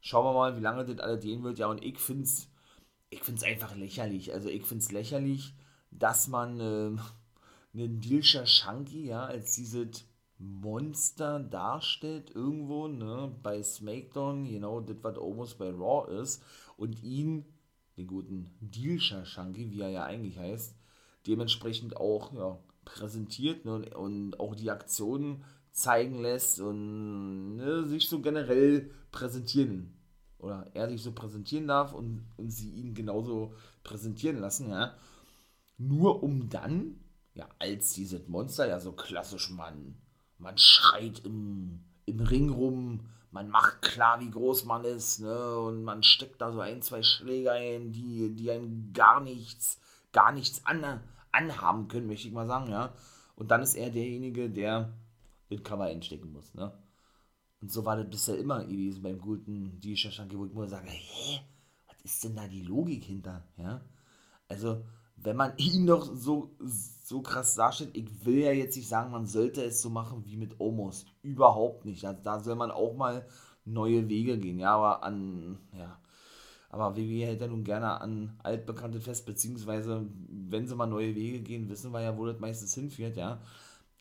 schauen 0.00 0.24
wir 0.24 0.32
mal, 0.32 0.56
wie 0.56 0.62
lange 0.62 0.84
das 0.84 1.00
alles 1.00 1.22
gehen 1.22 1.42
wird. 1.42 1.58
Ja, 1.58 1.66
und 1.66 1.84
ich 1.84 1.98
finde 1.98 2.24
es 2.24 2.50
ich 3.10 3.22
find's 3.24 3.42
einfach 3.42 3.74
lächerlich. 3.74 4.32
Also 4.32 4.48
ich 4.48 4.64
finde 4.64 4.84
es 4.84 4.92
lächerlich, 4.92 5.54
dass 5.90 6.28
man 6.28 6.60
äh, 6.60 6.96
einen 7.74 8.00
Dilsha 8.00 8.46
Shanky, 8.46 9.06
ja, 9.06 9.24
als 9.24 9.54
dieses 9.56 10.06
Monster 10.40 11.38
darstellt 11.38 12.30
irgendwo, 12.34 12.88
ne, 12.88 13.30
bei 13.42 13.62
SmackDown, 13.62 14.48
genau 14.48 14.80
das, 14.80 14.96
was 15.02 15.18
Almost 15.18 15.58
bei 15.58 15.70
Raw 15.70 16.10
ist, 16.20 16.42
und 16.78 17.02
ihn, 17.02 17.44
den 17.98 18.06
guten 18.06 18.50
Dilsha 18.60 19.26
Shanky, 19.26 19.70
wie 19.70 19.82
er 19.82 19.90
ja 19.90 20.04
eigentlich 20.04 20.38
heißt, 20.38 20.74
dementsprechend 21.26 21.98
auch, 21.98 22.32
ja, 22.32 22.58
präsentiert 22.86 23.66
ne, 23.66 23.74
und, 23.74 23.94
und 23.94 24.40
auch 24.40 24.54
die 24.54 24.70
Aktionen 24.70 25.44
zeigen 25.72 26.22
lässt 26.22 26.58
und 26.60 27.56
ne, 27.56 27.84
sich 27.84 28.08
so 28.08 28.20
generell 28.22 28.90
präsentieren 29.12 29.94
oder 30.38 30.70
er 30.72 30.88
sich 30.88 31.02
so 31.02 31.12
präsentieren 31.12 31.68
darf 31.68 31.92
und, 31.92 32.26
und 32.38 32.50
sie 32.50 32.70
ihn 32.70 32.94
genauso 32.94 33.52
präsentieren 33.84 34.38
lassen, 34.38 34.70
ja. 34.70 34.94
Nur 35.76 36.22
um 36.22 36.48
dann, 36.48 36.98
ja, 37.34 37.46
als 37.58 37.92
dieses 37.92 38.26
Monster, 38.26 38.66
ja, 38.66 38.80
so 38.80 38.92
klassisch 38.92 39.50
Mann, 39.50 39.96
man 40.40 40.58
schreit 40.58 41.20
im, 41.24 41.80
im 42.06 42.20
Ring 42.20 42.50
rum, 42.50 43.08
man 43.30 43.48
macht 43.48 43.82
klar, 43.82 44.20
wie 44.20 44.30
groß 44.30 44.64
man 44.64 44.84
ist, 44.84 45.20
ne? 45.20 45.56
Und 45.58 45.84
man 45.84 46.02
steckt 46.02 46.40
da 46.40 46.52
so 46.52 46.60
ein, 46.60 46.82
zwei 46.82 47.02
Schläge 47.02 47.52
ein, 47.52 47.92
die, 47.92 48.34
die 48.34 48.50
einem 48.50 48.92
gar 48.92 49.20
nichts, 49.20 49.80
gar 50.12 50.32
nichts 50.32 50.66
an, 50.66 51.00
anhaben 51.30 51.88
können, 51.88 52.06
möchte 52.06 52.28
ich 52.28 52.34
mal 52.34 52.46
sagen, 52.46 52.70
ja. 52.70 52.92
Und 53.36 53.50
dann 53.50 53.62
ist 53.62 53.74
er 53.74 53.90
derjenige, 53.90 54.50
der 54.50 54.92
den 55.50 55.62
Cover 55.62 55.84
einstecken 55.84 56.32
muss, 56.32 56.54
ne? 56.54 56.72
Und 57.60 57.70
so 57.70 57.84
war 57.84 57.96
das 57.96 58.08
bisher 58.08 58.38
immer 58.38 58.64
gewesen 58.64 59.02
beim 59.02 59.20
guten 59.20 59.78
Disha 59.80 60.10
Shanky, 60.10 60.38
wo 60.38 60.46
ich 60.46 60.52
immer 60.52 60.66
sage, 60.66 60.88
hä, 60.88 61.40
was 61.86 62.00
ist 62.02 62.24
denn 62.24 62.34
da 62.34 62.48
die 62.48 62.62
Logik 62.62 63.04
hinter, 63.04 63.44
ja? 63.56 63.80
Also, 64.48 64.84
wenn 65.22 65.36
man 65.36 65.52
ihn 65.56 65.86
doch 65.86 66.14
so, 66.14 66.50
so 66.60 67.22
krass 67.22 67.54
darstellt, 67.54 67.96
ich 67.96 68.24
will 68.24 68.38
ja 68.38 68.52
jetzt 68.52 68.76
nicht 68.76 68.88
sagen, 68.88 69.10
man 69.10 69.26
sollte 69.26 69.62
es 69.62 69.82
so 69.82 69.90
machen 69.90 70.24
wie 70.24 70.36
mit 70.36 70.58
Omos. 70.60 71.06
Überhaupt 71.22 71.84
nicht. 71.84 72.04
Also 72.04 72.20
da 72.22 72.40
soll 72.40 72.56
man 72.56 72.70
auch 72.70 72.96
mal 72.96 73.26
neue 73.64 74.08
Wege 74.08 74.38
gehen. 74.38 74.58
Ja, 74.58 74.74
aber 74.74 75.02
an, 75.02 75.58
ja. 75.72 75.98
Aber 76.70 76.96
WWE 76.96 77.26
hält 77.26 77.40
ja 77.40 77.48
nun 77.48 77.64
gerne 77.64 78.00
an 78.00 78.38
altbekannte 78.44 79.00
fest, 79.00 79.26
beziehungsweise, 79.26 80.06
wenn 80.28 80.68
sie 80.68 80.76
mal 80.76 80.86
neue 80.86 81.16
Wege 81.16 81.40
gehen, 81.40 81.68
wissen 81.68 81.92
wir 81.92 82.00
ja, 82.00 82.16
wo 82.16 82.26
das 82.26 82.38
meistens 82.38 82.74
hinführt, 82.74 83.16
ja. 83.16 83.40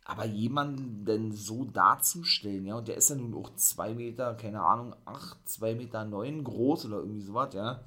Aber 0.05 0.25
jemanden 0.25 1.03
denn 1.05 1.31
so 1.31 1.65
darzustellen, 1.65 2.65
ja, 2.65 2.75
und 2.75 2.87
der 2.87 2.97
ist 2.97 3.09
ja 3.09 3.15
nun 3.15 3.33
auch 3.33 3.55
2 3.55 3.95
Meter, 3.95 4.35
keine 4.35 4.61
Ahnung, 4.61 4.95
8, 5.05 5.49
2 5.49 5.75
Meter 5.75 6.05
9 6.05 6.43
groß 6.43 6.85
oder 6.85 6.97
irgendwie 6.97 7.21
sowas, 7.21 7.53
ja, 7.55 7.83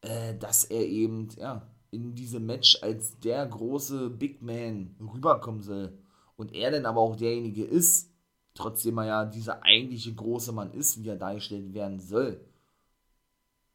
äh, 0.00 0.36
dass 0.38 0.64
er 0.64 0.86
eben, 0.86 1.28
ja, 1.36 1.62
in 1.92 2.16
diesem 2.16 2.46
Match 2.46 2.82
als 2.82 3.20
der 3.20 3.46
große 3.46 4.10
Big 4.10 4.42
Man 4.42 4.96
rüberkommen 5.00 5.62
soll 5.62 5.96
und 6.36 6.52
er 6.52 6.72
dann 6.72 6.86
aber 6.86 7.00
auch 7.00 7.14
derjenige 7.14 7.64
ist, 7.64 8.10
trotzdem 8.54 8.98
er 8.98 9.06
ja 9.06 9.24
dieser 9.24 9.62
eigentliche 9.62 10.12
große 10.12 10.50
Mann 10.50 10.72
ist, 10.72 11.00
wie 11.00 11.08
er 11.08 11.16
dargestellt 11.16 11.72
werden 11.72 12.00
soll. 12.00 12.40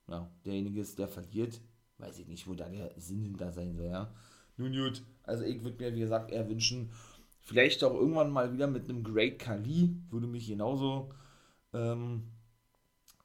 Ja, 0.10 0.30
derjenige 0.44 0.82
ist, 0.82 1.00
der 1.00 1.08
verliert, 1.08 1.62
weiß 2.00 2.20
ich 2.20 2.28
nicht, 2.28 2.46
wo 2.48 2.54
da 2.54 2.68
der 2.68 2.92
Sinn 2.98 3.24
hinter 3.24 3.54
sein 3.54 3.74
soll, 3.74 3.88
ja. 3.88 4.14
Nun 4.58 4.74
gut, 4.74 5.04
also 5.24 5.46
ich 5.46 5.64
würde 5.64 5.78
mir, 5.82 5.96
wie 5.96 6.02
gesagt, 6.02 6.32
eher 6.32 6.50
wünschen, 6.50 6.90
Vielleicht 7.48 7.82
auch 7.86 7.94
irgendwann 7.94 8.30
mal 8.30 8.52
wieder 8.52 8.68
mit 8.68 8.90
einem 8.90 9.06
Great 9.06 9.40
Kali, 9.40 9.96
würde 10.10 10.28
mich 10.28 10.48
genauso 10.48 11.14
ähm, 11.72 12.24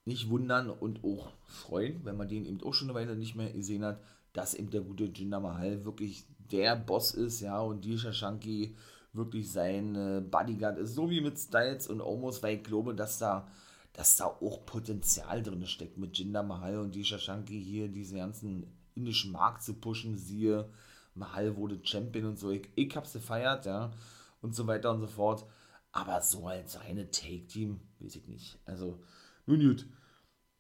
nicht 0.05 0.31
wundern 0.31 0.71
und 0.71 1.03
auch 1.03 1.33
freuen, 1.45 2.05
wenn 2.05 2.17
man 2.17 2.29
den 2.29 2.45
eben 2.45 2.63
auch 2.63 2.73
schon 2.73 2.89
eine 2.89 2.95
Weile 2.95 3.17
nicht 3.17 3.35
mehr 3.35 3.51
gesehen 3.51 3.85
hat, 3.85 4.01
dass 4.33 4.55
eben 4.55 4.71
der 4.71 4.83
gute 4.83 5.05
Jinder 5.05 5.41
Mahal 5.41 5.85
wirklich 5.85 6.25
der 6.51 6.77
Boss 6.77 7.13
ist, 7.13 7.41
ja, 7.41 7.61
und 7.61 7.85
Disha 7.85 8.13
Shanky 8.13 8.77
wirklich 9.13 9.51
sein 9.51 9.95
äh, 9.95 10.21
Bodyguard 10.21 10.79
ist, 10.79 10.95
so 10.95 11.11
wie 11.11 11.21
mit 11.21 11.39
Styles 11.39 11.87
und 11.87 12.01
Omos, 12.01 12.43
weil 12.43 12.57
ich 12.57 12.65
glaube, 12.65 12.95
dass 12.95 13.19
da, 13.19 13.49
dass 13.93 14.17
da 14.17 14.27
auch 14.27 14.65
Potenzial 14.65 15.43
drin 15.43 15.67
steckt 15.67 15.99
mit 15.99 16.17
Jinder 16.17 16.43
Mahal 16.43 16.79
und 16.79 16.95
Disha 16.95 17.19
Shanky 17.19 17.63
hier 17.63 17.89
diesen 17.89 18.19
ganzen 18.19 18.67
indischen 18.95 19.33
Markt 19.33 19.63
zu 19.63 19.75
pushen, 19.75 20.17
siehe 20.17 20.69
Mahal 21.15 21.57
wurde 21.57 21.79
Champion 21.83 22.27
und 22.27 22.39
so. 22.39 22.51
Ich, 22.51 22.69
ich 22.75 22.97
hab's 22.97 23.13
gefeiert, 23.13 23.67
ja. 23.67 23.93
Und 24.41 24.55
so 24.55 24.67
weiter 24.67 24.91
und 24.91 25.01
so 25.01 25.07
fort. 25.07 25.45
Aber 25.93 26.21
so 26.23 26.47
als 26.47 26.81
reine 26.81 27.11
Take-Team, 27.11 27.81
weiß 28.01 28.17
ich 28.17 28.27
nicht. 28.27 28.59
Also, 28.65 29.03
nun 29.47 29.61
gut. 29.61 29.87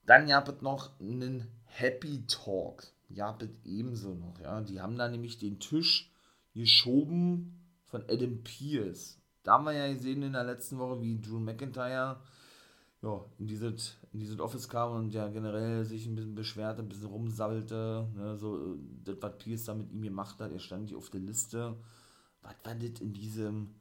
Dann 0.05 0.29
gab 0.29 0.49
es 0.49 0.61
noch 0.61 1.00
einen 1.00 1.47
Happy 1.64 2.26
Talk. 2.26 2.85
Es 3.14 3.50
ebenso 3.64 4.14
noch, 4.14 4.38
ja. 4.40 4.61
Die 4.61 4.81
haben 4.81 4.97
da 4.97 5.09
nämlich 5.09 5.38
den 5.38 5.61
Tisch 5.61 6.12
geschoben 6.54 7.61
von 7.85 8.02
Adam 8.09 8.42
Pierce. 8.42 9.19
Da 9.42 9.54
haben 9.54 9.64
wir 9.64 9.73
ja 9.73 9.92
gesehen 9.92 10.23
in 10.23 10.33
der 10.33 10.45
letzten 10.45 10.78
Woche, 10.78 11.00
wie 11.00 11.21
Drew 11.21 11.38
McIntyre 11.38 12.21
ja, 13.02 13.25
in 13.38 13.47
dieses 13.47 13.97
in 14.12 14.21
dieses 14.21 14.38
Office 14.38 14.69
kam 14.69 14.92
und 14.92 15.14
ja 15.14 15.28
generell 15.28 15.85
sich 15.85 16.07
ein 16.07 16.14
bisschen 16.14 16.35
beschwerte, 16.35 16.83
ein 16.83 16.88
bisschen 16.88 17.09
rumsabbelte, 17.09 18.09
ne, 18.14 18.37
so 18.37 18.76
das, 19.04 19.16
was 19.21 19.38
Pierce 19.38 19.64
da 19.64 19.75
mit 19.75 19.90
ihm 19.90 20.02
gemacht 20.02 20.38
hat, 20.40 20.52
er 20.52 20.59
stand 20.59 20.88
hier 20.88 20.99
auf 20.99 21.11
der 21.11 21.21
Liste. 21.21 21.76
Was 22.42 22.54
war 22.64 22.75
das 22.75 23.00
in 23.00 23.12
diesem, 23.12 23.75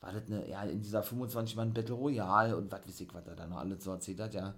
war 0.00 0.12
das 0.12 0.26
eine, 0.26 0.48
ja, 0.48 0.62
in 0.62 0.80
dieser 0.80 1.02
25-Mann 1.02 1.74
Battle 1.74 1.94
Royale 1.94 2.56
und 2.56 2.70
was 2.70 2.86
weiß 2.86 3.00
ich, 3.00 3.12
was 3.12 3.26
er 3.26 3.36
da 3.36 3.46
noch 3.46 3.58
alles 3.58 3.84
so 3.84 3.90
erzählt 3.90 4.20
hat, 4.20 4.34
ja. 4.34 4.54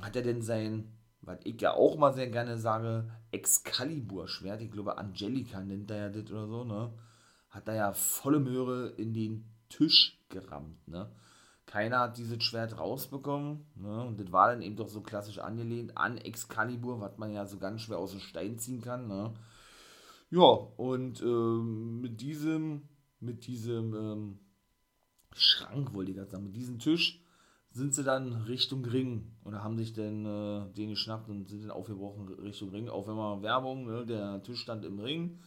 Hat 0.00 0.14
er 0.14 0.22
denn 0.22 0.42
sein, 0.42 0.92
was 1.26 1.38
ich 1.44 1.60
ja 1.60 1.74
auch 1.74 1.96
mal 1.98 2.14
sehr 2.14 2.28
gerne 2.28 2.56
sage, 2.56 3.10
Excalibur-Schwert, 3.32 4.62
ich 4.62 4.70
glaube 4.70 4.96
Angelica 4.96 5.60
nennt 5.60 5.90
er 5.90 5.96
ja 5.96 6.08
das 6.08 6.30
oder 6.30 6.46
so, 6.46 6.64
ne, 6.64 6.92
hat 7.50 7.68
er 7.68 7.74
ja 7.74 7.92
volle 7.92 8.40
Möhre 8.40 8.88
in 8.96 9.12
den 9.12 9.44
Tisch 9.68 10.18
gerammt, 10.28 10.88
ne 10.88 11.10
keiner 11.66 11.98
hat 11.98 12.16
dieses 12.16 12.42
Schwert 12.42 12.78
rausbekommen. 12.78 13.66
Ne? 13.74 14.04
Und 14.04 14.20
das 14.20 14.32
war 14.32 14.48
dann 14.48 14.62
eben 14.62 14.76
doch 14.76 14.88
so 14.88 15.02
klassisch 15.02 15.38
angelehnt 15.38 15.98
an 15.98 16.16
Excalibur, 16.16 17.00
was 17.00 17.18
man 17.18 17.32
ja 17.32 17.44
so 17.44 17.58
ganz 17.58 17.82
schwer 17.82 17.98
aus 17.98 18.12
dem 18.12 18.20
Stein 18.20 18.58
ziehen 18.58 18.80
kann. 18.80 19.08
Ne? 19.08 19.34
Ja, 20.30 20.42
und 20.42 21.20
ähm, 21.22 22.00
mit 22.00 22.20
diesem, 22.20 22.88
mit 23.20 23.46
diesem 23.46 23.94
ähm, 23.94 24.38
Schrank, 25.34 25.92
wollte 25.92 26.12
ich 26.12 26.16
gerade 26.16 26.30
sagen, 26.30 26.44
mit 26.44 26.56
diesem 26.56 26.78
Tisch 26.78 27.20
sind 27.76 27.94
sie 27.94 28.02
dann 28.02 28.32
Richtung 28.42 28.84
Ring 28.84 29.36
oder 29.44 29.62
haben 29.62 29.76
sich 29.76 29.92
dann 29.92 30.24
äh, 30.24 30.72
den 30.74 30.90
geschnappt 30.90 31.28
und 31.28 31.48
sind 31.48 31.62
dann 31.62 31.70
aufgebrochen 31.70 32.28
Richtung 32.28 32.70
Ring. 32.70 32.88
Auch 32.88 33.06
wenn 33.06 33.16
man 33.16 33.42
Werbung, 33.42 33.86
ne? 33.86 34.04
der 34.06 34.42
Tisch 34.42 34.60
stand 34.60 34.84
im 34.84 34.98
Ring 34.98 35.38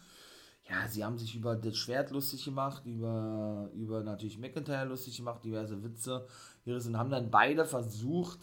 ja, 0.70 0.88
sie 0.88 1.04
haben 1.04 1.18
sich 1.18 1.36
über 1.36 1.56
das 1.56 1.76
Schwert 1.78 2.12
lustig 2.12 2.46
gemacht, 2.46 2.86
über, 2.86 3.70
über 3.74 4.04
natürlich 4.04 4.38
McIntyre 4.38 4.86
lustig 4.86 5.18
gemacht, 5.18 5.44
diverse 5.44 5.84
Witze 5.84 6.28
gerissen, 6.64 6.98
haben 6.98 7.10
dann 7.10 7.32
beide 7.32 7.66
versucht, 7.66 8.40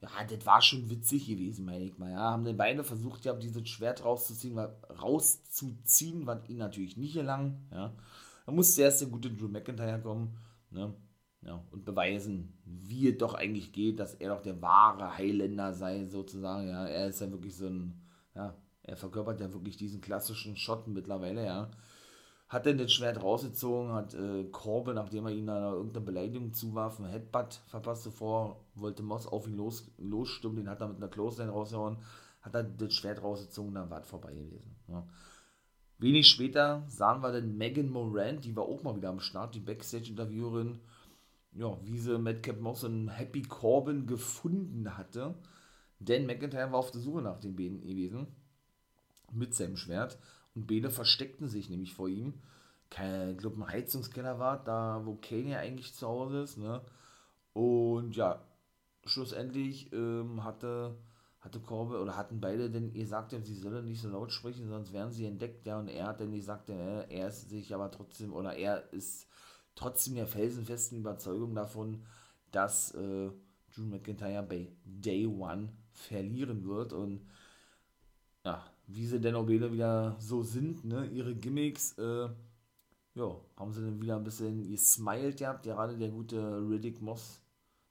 ja, 0.00 0.08
das 0.28 0.44
war 0.44 0.60
schon 0.60 0.90
witzig 0.90 1.26
gewesen, 1.26 1.64
meine 1.64 1.84
ich 1.84 1.96
mal, 1.98 2.10
ja, 2.10 2.30
haben 2.30 2.44
dann 2.44 2.56
beide 2.56 2.84
versucht, 2.84 3.24
ja, 3.24 3.32
dieses 3.32 3.68
Schwert 3.68 4.04
rauszuziehen, 4.04 4.58
rauszuziehen, 4.58 6.26
was 6.26 6.46
ihnen 6.48 6.58
natürlich 6.58 6.96
nicht 6.96 7.14
gelang, 7.14 7.66
ja. 7.70 7.94
Da 8.44 8.52
musste 8.52 8.82
erst 8.82 9.00
der 9.00 9.08
gute 9.08 9.30
Drew 9.30 9.48
McIntyre 9.48 10.00
kommen, 10.00 10.36
ne, 10.70 10.94
ja, 11.42 11.64
und 11.70 11.84
beweisen, 11.84 12.52
wie 12.64 13.08
es 13.08 13.18
doch 13.18 13.34
eigentlich 13.34 13.72
geht, 13.72 13.98
dass 13.98 14.14
er 14.14 14.34
doch 14.34 14.42
der 14.42 14.60
wahre 14.60 15.16
Highlander 15.16 15.72
sei, 15.72 16.04
sozusagen, 16.06 16.68
ja, 16.68 16.86
er 16.86 17.08
ist 17.08 17.20
ja 17.20 17.30
wirklich 17.30 17.56
so 17.56 17.66
ein, 17.66 18.00
ja, 18.34 18.54
er 18.82 18.96
verkörpert 18.96 19.40
ja 19.40 19.52
wirklich 19.52 19.76
diesen 19.76 20.00
klassischen 20.00 20.56
Schotten 20.56 20.92
mittlerweile, 20.92 21.44
ja. 21.44 21.70
Hat 22.48 22.66
dann 22.66 22.78
das 22.78 22.92
Schwert 22.92 23.22
rausgezogen, 23.22 23.92
hat 23.92 24.12
äh, 24.12 24.42
Korbe, 24.50 24.92
nachdem 24.92 25.24
er 25.26 25.32
ihm 25.32 25.46
da 25.46 25.72
irgendeine 25.72 26.04
Beleidigung 26.04 26.52
zuwarf, 26.52 26.98
ein 26.98 27.06
Headbutt 27.06 27.60
verpasst 27.68 28.02
zuvor, 28.02 28.64
wollte 28.74 29.04
Moss 29.04 29.26
auf 29.26 29.46
ihn 29.46 29.56
los, 29.56 29.88
losstimmen, 29.98 30.56
den 30.56 30.68
hat 30.68 30.80
er 30.80 30.88
mit 30.88 30.96
einer 30.96 31.08
Clothesline 31.08 31.52
rausgehauen, 31.52 31.98
hat 32.42 32.54
er 32.54 32.64
das 32.64 32.92
Schwert 32.92 33.22
rausgezogen, 33.22 33.74
dann 33.74 33.88
war 33.88 34.00
es 34.00 34.08
vorbei 34.08 34.34
gewesen. 34.34 34.74
Ja. 34.88 35.06
Wenig 35.98 36.28
später 36.28 36.82
sahen 36.88 37.22
wir 37.22 37.30
dann 37.30 37.56
Megan 37.56 37.88
Moran, 37.88 38.40
die 38.40 38.56
war 38.56 38.64
auch 38.64 38.82
mal 38.82 38.96
wieder 38.96 39.10
am 39.10 39.20
Start, 39.20 39.54
die 39.54 39.60
Backstage-Interviewerin, 39.60 40.80
ja, 41.52 41.78
wie 41.84 41.98
sie 41.98 42.18
Madcap 42.18 42.60
Moss 42.60 42.84
und 42.84 43.08
Happy 43.08 43.42
Corbin 43.42 44.06
gefunden 44.06 44.96
hatte. 44.96 45.34
Denn 45.98 46.26
McIntyre 46.26 46.72
war 46.72 46.78
auf 46.78 46.90
der 46.90 47.00
Suche 47.00 47.22
nach 47.22 47.40
den 47.40 47.56
beiden 47.56 47.80
gewesen 47.80 48.26
mit 49.32 49.54
seinem 49.54 49.76
Schwert 49.76 50.18
und 50.54 50.66
beide 50.66 50.90
versteckten 50.90 51.48
sich 51.48 51.68
nämlich 51.68 51.94
vor 51.94 52.08
ihm. 52.08 52.34
Kein, 52.88 53.32
ich 53.32 53.38
glaube, 53.38 53.60
ein 53.62 53.68
Heizungskeller 53.68 54.38
war, 54.38 54.64
da 54.64 55.02
wo 55.04 55.14
Kane 55.16 55.50
ja 55.50 55.58
eigentlich 55.58 55.94
zu 55.94 56.08
Hause 56.08 56.42
ist, 56.42 56.58
ne? 56.58 56.80
Und 57.52 58.16
ja, 58.16 58.42
schlussendlich 59.04 59.92
ähm, 59.92 60.42
hatte, 60.42 60.96
hatte 61.40 61.60
Korbe 61.60 62.00
oder 62.00 62.16
hatten 62.16 62.40
beide 62.40 62.70
denn 62.70 62.92
gesagt, 62.92 63.34
sie 63.44 63.54
sollen 63.54 63.84
nicht 63.84 64.00
so 64.00 64.08
laut 64.08 64.32
sprechen, 64.32 64.68
sonst 64.68 64.92
werden 64.92 65.12
sie 65.12 65.26
entdeckt, 65.26 65.66
ja, 65.66 65.78
und 65.78 65.88
er 65.88 66.08
hat 66.08 66.20
dann 66.20 66.32
gesagt, 66.32 66.70
er 66.70 67.28
ist 67.28 67.50
sich 67.50 67.74
aber 67.74 67.90
trotzdem, 67.90 68.32
oder 68.32 68.56
er 68.56 68.92
ist 68.92 69.28
trotzdem 69.74 70.14
der 70.14 70.26
felsenfesten 70.26 70.98
Überzeugung 70.98 71.54
davon, 71.54 72.02
dass 72.50 72.92
äh, 72.94 73.30
Drew 73.74 73.84
McIntyre 73.84 74.42
bei 74.42 74.68
Day 74.84 75.26
One 75.26 75.70
verlieren 75.92 76.64
wird. 76.66 76.92
Und 76.92 77.20
ja, 78.44 78.64
wie 78.86 79.06
sie 79.06 79.20
denn 79.20 79.34
auch 79.34 79.48
wieder 79.48 80.16
so 80.18 80.42
sind, 80.42 80.84
ne, 80.84 81.06
ihre 81.06 81.34
Gimmicks, 81.34 81.96
äh, 81.98 82.28
ja, 83.14 83.40
haben 83.56 83.72
sie 83.72 83.82
dann 83.82 84.00
wieder 84.00 84.16
ein 84.16 84.24
bisschen 84.24 84.68
gesmiled 84.68 85.38
gehabt, 85.38 85.64
gerade 85.64 85.96
der 85.96 86.10
gute 86.10 86.40
Riddick 86.68 87.00
Moss, 87.00 87.40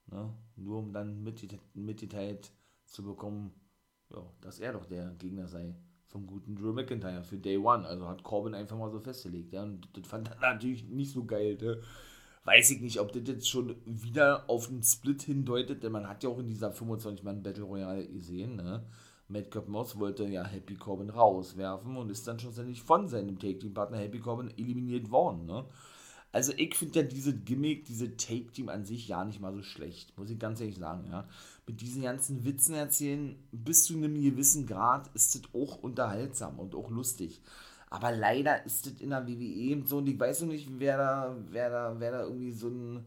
ne, 0.07 0.33
nur 0.55 0.79
um 0.79 0.93
dann 0.93 1.24
mitgeteilt 1.74 2.51
zu 2.86 3.03
bekommen, 3.03 3.51
ja, 4.09 4.24
dass 4.41 4.59
er 4.59 4.74
doch 4.74 4.86
der 4.86 5.13
Gegner 5.15 5.48
sei 5.48 5.75
vom 6.09 6.27
guten 6.27 6.55
Drew 6.55 6.73
McIntyre 6.73 7.23
für 7.23 7.37
Day 7.37 7.57
One. 7.57 7.87
Also 7.87 8.07
hat 8.07 8.23
Corbin 8.23 8.53
einfach 8.53 8.77
mal 8.77 8.91
so 8.91 8.99
festgelegt, 8.99 9.53
ja, 9.53 9.63
und 9.63 9.87
das 9.93 10.07
fand 10.07 10.29
er 10.29 10.53
natürlich 10.53 10.83
nicht 10.85 11.11
so 11.11 11.23
geil, 11.23 11.57
ne. 11.61 11.79
Weiß 12.45 12.71
ich 12.71 12.81
nicht, 12.81 12.99
ob 12.99 13.11
das 13.11 13.23
jetzt 13.27 13.49
schon 13.49 13.75
wieder 13.85 14.49
auf 14.49 14.67
den 14.67 14.81
Split 14.81 15.21
hindeutet, 15.23 15.83
denn 15.83 15.91
man 15.91 16.07
hat 16.07 16.23
ja 16.23 16.29
auch 16.29 16.39
in 16.39 16.47
dieser 16.47 16.71
25-Mann 16.71 17.43
Battle 17.43 17.63
Royale 17.63 18.07
gesehen, 18.07 18.55
ne, 18.55 18.83
Madcap 19.29 19.67
Moss 19.67 19.99
wollte 19.99 20.25
ja 20.25 20.43
Happy 20.43 20.75
Corbin 20.75 21.11
rauswerfen 21.11 21.95
und 21.95 22.09
ist 22.09 22.27
dann 22.27 22.39
schlussendlich 22.39 22.81
von 22.81 23.07
seinem 23.07 23.37
Take-Team-Partner 23.37 23.97
Happy 23.97 24.19
Corbin 24.19 24.51
eliminiert 24.57 25.11
worden. 25.11 25.45
Ne? 25.45 25.65
Also 26.31 26.53
ich 26.57 26.75
finde 26.75 27.00
ja 27.00 27.05
diese 27.05 27.36
Gimmick, 27.36 27.86
diese 27.86 28.15
Take-Team 28.15 28.69
an 28.69 28.86
sich 28.86 29.07
ja 29.07 29.25
nicht 29.25 29.39
mal 29.39 29.53
so 29.53 29.63
schlecht, 29.63 30.15
muss 30.17 30.29
ich 30.29 30.38
ganz 30.38 30.59
ehrlich 30.59 30.77
sagen. 30.77 31.07
Ja? 31.09 31.27
Mit 31.65 31.81
diesen 31.81 32.03
ganzen 32.03 32.45
Witzen 32.45 32.75
erzählen, 32.75 33.36
bis 33.51 33.86
zu 33.86 33.95
einem 33.95 34.13
gewissen 34.13 34.67
Grad 34.67 35.09
ist 35.15 35.36
das 35.36 35.41
auch 35.53 35.77
unterhaltsam 35.81 36.59
und 36.59 36.75
auch 36.75 36.91
lustig. 36.91 37.41
Aber 37.89 38.12
leider 38.12 38.63
ist 38.65 38.86
das 38.86 38.93
in 39.00 39.09
der 39.09 39.27
WWE 39.27 39.88
so, 39.88 39.98
und 39.98 40.07
ich 40.07 40.19
weiß 40.19 40.41
noch 40.41 40.50
nicht, 40.50 40.69
wer 40.77 40.98
da, 40.98 41.36
wer 41.50 41.69
da, 41.71 41.95
wer 42.00 42.12
da 42.12 42.24
irgendwie 42.24 42.51
so 42.51 42.67
ein 42.67 43.05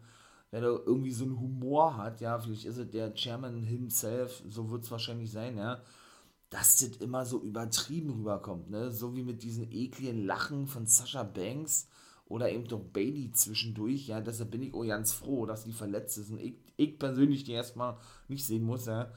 wer 0.53 0.61
da 0.61 0.67
irgendwie 0.67 1.11
so 1.11 1.25
einen 1.25 1.41
Humor 1.41 1.97
hat, 1.97 2.21
ja, 2.21 2.39
vielleicht 2.39 2.67
ist 2.67 2.77
es 2.77 2.91
der 2.91 3.15
Chairman 3.15 3.65
himself, 3.65 4.43
so 4.49 4.71
wird 4.71 4.85
es 4.85 4.91
wahrscheinlich 4.91 5.33
sein, 5.33 5.57
ja, 5.57 5.81
dass 6.51 6.77
das 6.77 6.99
immer 6.99 7.25
so 7.25 7.41
übertrieben 7.41 8.11
rüberkommt, 8.11 8.71
ne? 8.71 8.91
So 8.93 9.17
wie 9.17 9.23
mit 9.23 9.43
diesen 9.43 9.73
ekligen 9.73 10.27
Lachen 10.27 10.67
von 10.67 10.87
Sascha 10.87 11.23
Banks 11.23 11.89
oder 12.27 12.51
eben 12.51 12.67
doch 12.67 12.81
Bailey 12.81 13.31
zwischendurch, 13.33 14.07
ja, 14.07 14.21
deshalb 14.21 14.51
bin 14.51 14.63
ich 14.63 14.75
auch 14.75 14.85
ganz 14.85 15.13
froh, 15.13 15.47
dass 15.47 15.65
die 15.65 15.73
verletzt 15.73 16.19
ist 16.19 16.31
und 16.31 16.41
ich, 16.41 16.55
ich 16.77 16.99
persönlich 16.99 17.45
die 17.45 17.53
erstmal 17.53 17.97
nicht 18.29 18.45
sehen 18.47 18.65
muss, 18.65 18.87
ja. 18.87 19.13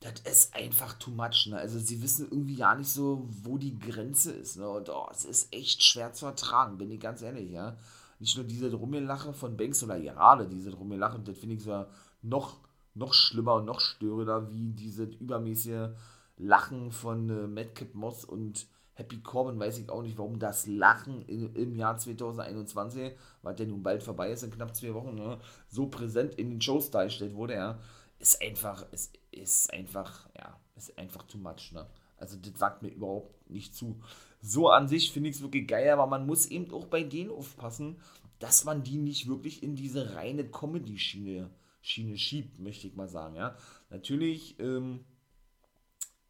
Das 0.00 0.20
ist 0.20 0.54
einfach 0.54 0.92
too 0.98 1.10
much, 1.10 1.46
ne? 1.48 1.56
Also 1.56 1.78
sie 1.78 2.02
wissen 2.02 2.28
irgendwie 2.30 2.54
ja 2.54 2.74
nicht 2.74 2.90
so, 2.90 3.26
wo 3.42 3.56
die 3.56 3.78
Grenze 3.78 4.32
ist, 4.32 4.58
ne? 4.58 4.68
Und 4.68 4.90
oh, 4.90 5.08
es 5.10 5.24
ist 5.24 5.52
echt 5.54 5.82
schwer 5.82 6.12
zu 6.12 6.26
ertragen, 6.26 6.76
bin 6.78 6.90
ich 6.90 7.00
ganz 7.00 7.22
ehrlich, 7.22 7.50
ja. 7.50 7.76
Nicht 8.18 8.36
nur 8.36 8.46
diese 8.46 8.72
Rummelache 8.72 9.32
von 9.32 9.56
Banks 9.56 9.82
oder 9.82 9.98
gerade 9.98 10.46
diese 10.48 10.72
Rummelache, 10.72 11.18
das 11.20 11.38
finde 11.38 11.56
ich 11.56 11.62
so 11.62 11.86
noch, 12.22 12.58
noch 12.94 13.14
schlimmer 13.14 13.54
und 13.54 13.64
noch 13.64 13.80
störender, 13.80 14.50
wie 14.50 14.70
diese 14.72 15.04
übermäßige 15.04 15.90
Lachen 16.36 16.92
von 16.92 17.30
äh, 17.30 17.46
Madcap 17.46 17.94
Moss 17.94 18.24
und 18.24 18.66
Happy 18.96 19.18
Corbin, 19.18 19.60
weiß 19.60 19.78
ich 19.78 19.90
auch 19.90 20.02
nicht, 20.02 20.18
warum 20.18 20.38
das 20.38 20.66
Lachen 20.66 21.22
in, 21.26 21.54
im 21.54 21.76
Jahr 21.76 21.98
2021, 21.98 23.12
weil 23.42 23.54
der 23.54 23.66
nun 23.66 23.82
bald 23.82 24.02
vorbei 24.02 24.30
ist, 24.30 24.42
in 24.42 24.50
knapp 24.50 24.74
zwei 24.74 24.94
Wochen, 24.94 25.14
ne, 25.14 25.38
so 25.68 25.86
präsent 25.86 26.34
in 26.36 26.50
den 26.50 26.60
Shows 26.60 26.90
dargestellt 26.90 27.34
wurde, 27.34 27.54
ja, 27.54 27.78
ist 28.18 28.42
einfach, 28.42 28.90
ist, 28.92 29.18
ist 29.30 29.72
einfach, 29.72 30.28
ja, 30.36 30.58
ist 30.76 30.98
einfach 30.98 31.22
too 31.24 31.38
much, 31.38 31.72
ne. 31.72 31.86
Also 32.16 32.38
das 32.38 32.58
sagt 32.58 32.82
mir 32.82 32.88
überhaupt 32.88 33.50
nicht 33.50 33.74
zu. 33.74 34.00
So 34.40 34.70
an 34.70 34.88
sich 34.88 35.12
finde 35.12 35.28
ich 35.28 35.36
es 35.36 35.42
wirklich 35.42 35.68
geil, 35.68 35.90
aber 35.90 36.06
man 36.06 36.24
muss 36.24 36.46
eben 36.46 36.72
auch 36.72 36.86
bei 36.86 37.02
denen 37.02 37.30
aufpassen, 37.30 38.00
dass 38.38 38.64
man 38.64 38.82
die 38.82 38.96
nicht 38.96 39.28
wirklich 39.28 39.62
in 39.62 39.76
diese 39.76 40.14
reine 40.14 40.44
Comedy-Schiene 40.44 41.50
Schiene 41.86 42.18
schiebt, 42.18 42.58
möchte 42.58 42.88
ich 42.88 42.96
mal 42.96 43.08
sagen, 43.08 43.36
ja. 43.36 43.54
Natürlich, 43.90 44.58
ähm, 44.58 45.04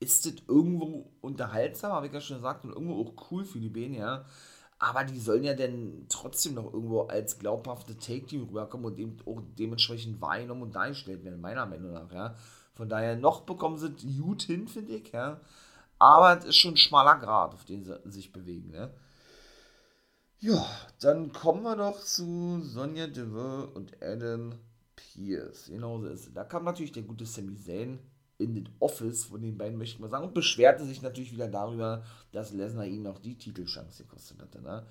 ist 0.07 0.25
das 0.25 0.35
irgendwo 0.49 1.11
unterhaltsam, 1.21 1.93
habe 1.93 2.07
ich 2.07 2.13
ja 2.13 2.21
schon 2.21 2.37
gesagt, 2.37 2.65
und 2.65 2.71
irgendwo 2.73 3.03
auch 3.03 3.31
cool 3.31 3.45
für 3.45 3.61
die 3.61 3.69
Bene, 3.69 3.99
ja. 3.99 4.25
Aber 4.79 5.05
die 5.05 5.19
sollen 5.19 5.43
ja 5.43 5.55
dann 5.55 6.07
trotzdem 6.09 6.55
noch 6.55 6.73
irgendwo 6.73 7.03
als 7.03 7.39
glaubhafte 7.39 7.97
Take-Team 7.97 8.45
rüberkommen 8.45 8.87
und 8.87 8.99
eben 8.99 9.17
auch 9.27 9.43
dementsprechend 9.59 10.21
wahrgenommen 10.21 10.63
und 10.63 10.75
dargestellt 10.75 11.25
werden, 11.25 11.41
meiner 11.41 11.67
Meinung 11.67 11.93
nach, 11.93 12.13
ja. 12.13 12.35
Von 12.75 12.89
daher 12.89 13.17
noch 13.17 13.41
bekommen 13.43 13.79
sie 13.79 13.91
gut 14.21 14.43
hin, 14.43 14.69
finde 14.69 14.97
ich, 14.97 15.13
ja. 15.13 15.41
Aber 15.99 16.39
es 16.39 16.45
ist 16.45 16.57
schon 16.57 16.75
ein 16.75 16.77
schmaler 16.77 17.19
Grad, 17.19 17.55
auf 17.55 17.65
den 17.65 17.85
sie 17.85 17.99
sich 18.05 18.33
bewegen, 18.33 18.71
ne. 18.71 18.95
Ja, 20.39 20.65
dann 21.01 21.33
kommen 21.33 21.63
wir 21.63 21.77
doch 21.77 21.99
zu 21.99 22.61
Sonja 22.61 23.07
Deville 23.07 23.69
und 23.69 24.03
Adam 24.03 24.53
Pierce. 24.95 25.67
Genau 25.69 25.99
so 25.99 26.09
ist 26.09 26.27
es. 26.27 26.35
Da 26.35 26.45
kam 26.45 26.65
natürlich 26.65 26.93
der 26.93 27.05
gute 27.05 27.25
Sami 27.25 27.57
Zayn 27.57 27.99
in 28.39 28.55
den 28.55 28.69
Office 28.81 29.25
von 29.25 29.41
den 29.41 29.57
beiden, 29.57 29.79
möchte 29.79 29.95
ich 29.95 30.01
mal 30.01 30.11
sagen, 30.11 30.27
und 30.27 30.35
beschwerte 30.35 30.85
sich 30.85 31.03
natürlich 31.03 31.33
wieder 31.33 31.49
darüber, 31.49 32.05
dass 32.33 32.53
Lesnar 32.53 32.87
ihn 32.87 33.03
noch 33.03 33.19
die 33.19 33.37
Titelchance 33.37 34.03
gekostet 34.03 34.41
hatte. 34.41 34.61
Ne? 34.61 34.87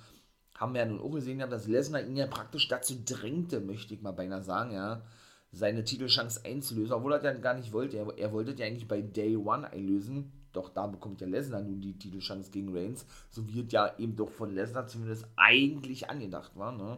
Haben 0.55 0.73
wir 0.73 0.81
ja 0.81 0.87
nun 0.87 0.99
auch 0.99 1.11
gesehen, 1.11 1.39
ja, 1.39 1.47
dass 1.47 1.67
Lesnar 1.67 2.01
ihn 2.01 2.15
ja 2.15 2.27
praktisch 2.27 2.67
dazu 2.67 2.95
drängte, 3.05 3.59
möchte 3.59 3.93
ich 3.93 4.01
mal 4.01 4.13
beinahe 4.13 4.43
sagen, 4.43 4.71
ja, 4.71 5.03
seine 5.51 5.83
Titelchance 5.83 6.41
einzulösen, 6.43 6.93
obwohl 6.93 7.13
er 7.13 7.19
das 7.19 7.41
gar 7.41 7.53
nicht 7.53 7.71
wollte. 7.71 7.97
Er, 7.97 8.17
er 8.17 8.33
wollte 8.33 8.53
ja 8.53 8.65
eigentlich 8.65 8.87
bei 8.87 9.01
Day 9.01 9.37
One 9.37 9.69
einlösen, 9.69 10.31
doch 10.51 10.69
da 10.69 10.87
bekommt 10.87 11.21
ja 11.21 11.27
Lesnar 11.27 11.61
nun 11.61 11.81
die 11.81 11.97
Titelchance 11.97 12.51
gegen 12.51 12.75
Reigns, 12.75 13.05
so 13.29 13.47
wird 13.53 13.71
ja 13.73 13.97
eben 13.97 14.15
doch 14.15 14.31
von 14.31 14.53
Lesnar 14.53 14.87
zumindest 14.87 15.27
eigentlich 15.35 16.09
angedacht 16.09 16.55
war, 16.55 16.71
ne? 16.71 16.97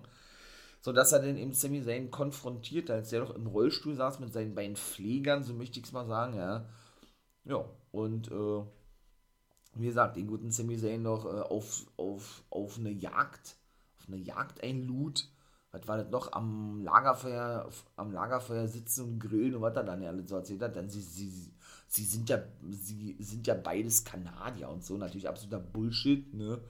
Sodass 0.81 1.11
er 1.11 1.19
dann 1.19 1.37
eben 1.37 1.53
Sami 1.53 1.83
Zayn 1.83 2.11
konfrontiert, 2.11 2.89
als 2.89 3.09
der 3.09 3.21
doch 3.21 3.35
im 3.35 3.47
Rollstuhl 3.47 3.95
saß 3.95 4.19
mit 4.19 4.33
seinen 4.33 4.55
beiden 4.55 4.75
Pflegern, 4.75 5.43
so 5.43 5.53
möchte 5.53 5.79
ich 5.79 5.85
es 5.85 5.91
mal 5.91 6.07
sagen, 6.07 6.35
ja. 6.35 6.65
Ja, 7.45 7.65
und 7.91 8.29
äh, 8.29 8.63
wie 9.75 9.85
gesagt, 9.85 10.17
den 10.17 10.27
guten 10.27 10.51
Sami 10.51 10.77
Zayn 10.77 11.01
noch 11.01 11.25
äh, 11.25 11.39
auf, 11.39 11.85
auf, 11.97 12.43
auf 12.49 12.77
eine 12.77 12.91
Jagd, 12.91 13.55
auf 13.97 14.07
eine 14.07 14.17
Jagd 14.17 14.63
einlud. 14.63 15.29
Was 15.71 15.87
war 15.87 15.97
das 15.97 16.09
noch? 16.09 16.31
Am 16.31 16.81
Lagerfeuer, 16.81 17.69
am 17.97 18.11
Lagerfeuer 18.11 18.67
sitzen 18.67 19.03
und 19.03 19.19
grillen 19.19 19.55
und 19.55 19.61
was 19.61 19.75
er 19.75 19.83
dann 19.83 20.01
ja 20.01 20.09
alles 20.09 20.29
so 20.29 20.35
erzählt 20.35 20.61
hat. 20.61 20.75
Dann 20.75 20.89
sie, 20.89 21.01
sie, 21.01 21.53
sie 21.87 22.05
sind 22.05 22.29
ja, 22.29 22.41
sie 22.69 23.17
sind 23.19 23.45
ja 23.45 23.53
beides 23.53 24.03
Kanadier 24.03 24.69
und 24.69 24.83
so, 24.83 24.97
natürlich 24.97 25.27
absoluter 25.27 25.59
Bullshit, 25.59 26.33
ne? 26.33 26.61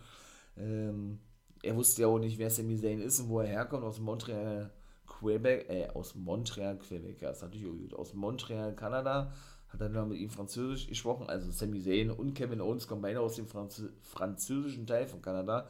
Ähm, 0.58 1.20
er 1.67 1.75
wusste 1.75 2.03
ja 2.03 2.08
auch 2.08 2.19
nicht, 2.19 2.38
wer 2.38 2.49
Sami 2.49 2.77
Zayn 2.77 3.01
ist 3.01 3.19
und 3.19 3.30
wo 3.30 3.41
er 3.41 3.47
herkommt, 3.47 3.84
aus 3.84 3.99
Montreal, 3.99 4.71
Quebec, 5.06 5.69
äh, 5.69 5.88
aus 5.93 6.15
Montreal, 6.15 6.77
Quebec, 6.77 7.21
ja, 7.21 7.32
ist 7.32 7.41
natürlich 7.41 7.67
auch 7.67 7.77
gut, 7.77 7.93
aus 7.93 8.13
Montreal, 8.13 8.75
Kanada, 8.75 9.34
hat 9.67 9.82
er 9.82 9.89
dann 9.89 10.10
mit 10.10 10.19
ihm 10.19 10.30
Französisch 10.30 10.88
gesprochen, 10.88 11.27
also 11.27 11.51
Sami 11.51 11.82
Zayn 11.82 12.10
und 12.10 12.34
Kevin 12.34 12.62
Owens 12.62 12.88
kommen 12.88 13.01
beide 13.01 13.19
aus 13.19 13.36
dem 13.36 13.47
Franz 13.47 13.84
französischen 14.01 14.88
Teil 14.88 15.08
von 15.08 15.21
Kanada. 15.21 15.67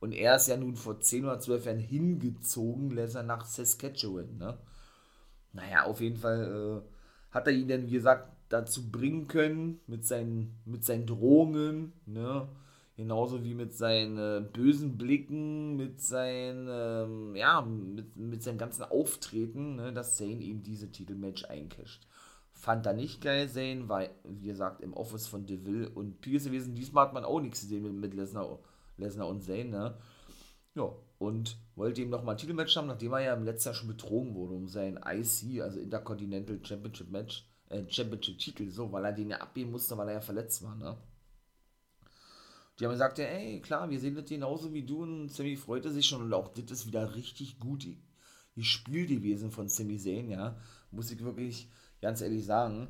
Und 0.00 0.12
er 0.12 0.36
ist 0.36 0.46
ja 0.46 0.56
nun 0.56 0.76
vor 0.76 1.00
10 1.00 1.24
oder 1.24 1.40
12 1.40 1.64
Jahren 1.64 1.78
hingezogen, 1.78 2.96
er 2.96 3.22
nach 3.22 3.44
Saskatchewan, 3.44 4.38
ne? 4.38 4.58
Naja, 5.52 5.84
auf 5.86 6.00
jeden 6.00 6.18
Fall 6.18 6.84
äh, 6.84 7.34
hat 7.34 7.46
er 7.46 7.52
ihn 7.52 7.68
dann, 7.68 7.86
wie 7.86 7.92
gesagt, 7.92 8.30
dazu 8.48 8.90
bringen 8.90 9.26
können, 9.26 9.80
mit 9.86 10.06
seinen, 10.06 10.60
mit 10.66 10.84
seinen 10.84 11.06
Drohungen, 11.06 11.94
ne? 12.06 12.48
Genauso 12.98 13.44
wie 13.44 13.54
mit 13.54 13.74
seinen 13.74 14.18
äh, 14.18 14.40
bösen 14.40 14.98
Blicken, 14.98 15.76
mit 15.76 16.00
seinen, 16.00 16.66
ähm, 16.68 17.36
ja, 17.36 17.60
mit, 17.60 18.16
mit 18.16 18.42
seinem 18.42 18.58
ganzen 18.58 18.82
Auftreten, 18.82 19.76
ne, 19.76 19.92
dass 19.92 20.16
Zane 20.16 20.40
ihm 20.40 20.64
diese 20.64 20.90
Titelmatch 20.90 21.44
eincasht. 21.44 22.08
Fand 22.50 22.86
er 22.86 22.94
nicht 22.94 23.20
geil, 23.20 23.48
Zane, 23.48 23.88
weil, 23.88 24.10
wie 24.24 24.48
gesagt, 24.48 24.80
im 24.80 24.94
Office 24.94 25.28
von 25.28 25.46
Deville 25.46 25.88
und 25.88 26.20
Pierce 26.20 26.46
gewesen. 26.46 26.74
Diesmal 26.74 27.06
hat 27.06 27.14
man 27.14 27.24
auch 27.24 27.40
nichts 27.40 27.60
gesehen 27.60 27.84
mit, 27.84 27.92
mit 27.92 28.14
Lesnar, 28.14 28.58
Lesnar 28.96 29.28
und 29.28 29.44
Zane, 29.44 29.66
ne? 29.66 29.96
Ja, 30.74 30.92
und 31.18 31.56
wollte 31.76 32.02
ihm 32.02 32.10
nochmal 32.10 32.34
ein 32.34 32.38
Titelmatch 32.38 32.76
haben, 32.76 32.88
nachdem 32.88 33.12
er 33.12 33.20
ja 33.20 33.34
im 33.34 33.44
letzten 33.44 33.68
Jahr 33.68 33.74
schon 33.76 33.86
betrogen 33.86 34.34
wurde 34.34 34.54
um 34.54 34.66
sein 34.66 34.98
IC, 35.06 35.62
also 35.62 35.78
Intercontinental 35.78 36.58
Championship 36.64 37.12
Match, 37.12 37.48
äh, 37.68 37.84
Championship 37.86 38.40
Titel, 38.40 38.68
so, 38.70 38.90
weil 38.90 39.04
er 39.04 39.12
den 39.12 39.30
ja 39.30 39.36
abgeben 39.36 39.70
musste, 39.70 39.96
weil 39.96 40.08
er 40.08 40.14
ja 40.14 40.20
verletzt 40.20 40.64
war, 40.64 40.74
ne? 40.74 40.96
Die 42.78 42.84
haben 42.84 42.92
gesagt, 42.92 43.18
ey, 43.18 43.60
klar, 43.60 43.90
wir 43.90 43.98
sehen 43.98 44.14
das 44.14 44.26
genauso 44.26 44.72
wie 44.72 44.84
du 44.84 45.02
und 45.02 45.30
Sammy 45.30 45.56
freute 45.56 45.90
sich 45.90 46.06
schon 46.06 46.22
und 46.22 46.32
auch 46.32 46.46
das 46.48 46.70
ist 46.70 46.86
wieder 46.86 47.16
richtig 47.16 47.58
gut 47.58 47.84
gespielt 48.54 49.08
gewesen 49.08 49.50
von 49.50 49.68
Sammy 49.68 49.98
Zayn, 49.98 50.30
ja, 50.30 50.56
muss 50.90 51.10
ich 51.10 51.22
wirklich 51.22 51.68
ganz 52.00 52.20
ehrlich 52.20 52.44
sagen. 52.44 52.88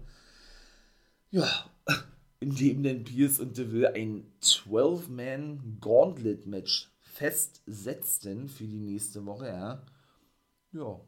Ja, 1.31 1.49
indem 2.41 2.83
denn 2.83 3.05
Pierce 3.05 3.39
und 3.41 3.57
Deville 3.57 3.95
ein 3.95 4.31
12-Man-Gauntlet-Match 4.43 6.93
festsetzten 7.01 8.49
für 8.49 8.65
die 8.65 8.81
nächste 8.81 9.25
Woche, 9.27 9.49
ja. 9.49 9.83
Ja, 10.73 11.01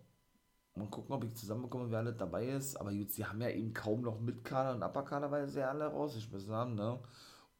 mal 0.74 0.90
gucken, 0.90 1.14
ob 1.14 1.24
ich 1.24 1.34
zusammenbekomme, 1.36 1.90
wer 1.90 2.00
alle 2.00 2.12
dabei 2.12 2.48
ist, 2.48 2.76
aber 2.76 2.92
gut, 2.92 3.12
sie 3.12 3.24
haben 3.24 3.40
ja 3.40 3.48
eben 3.50 3.72
kaum 3.72 4.02
noch 4.02 4.20
Mitkader 4.20 4.74
und 4.74 4.82
Upperkader, 4.82 5.30
weil 5.30 5.48
sie 5.48 5.66
alle 5.66 5.86
rausgeschmissen 5.86 6.52
haben, 6.52 6.74
ne. 6.74 6.98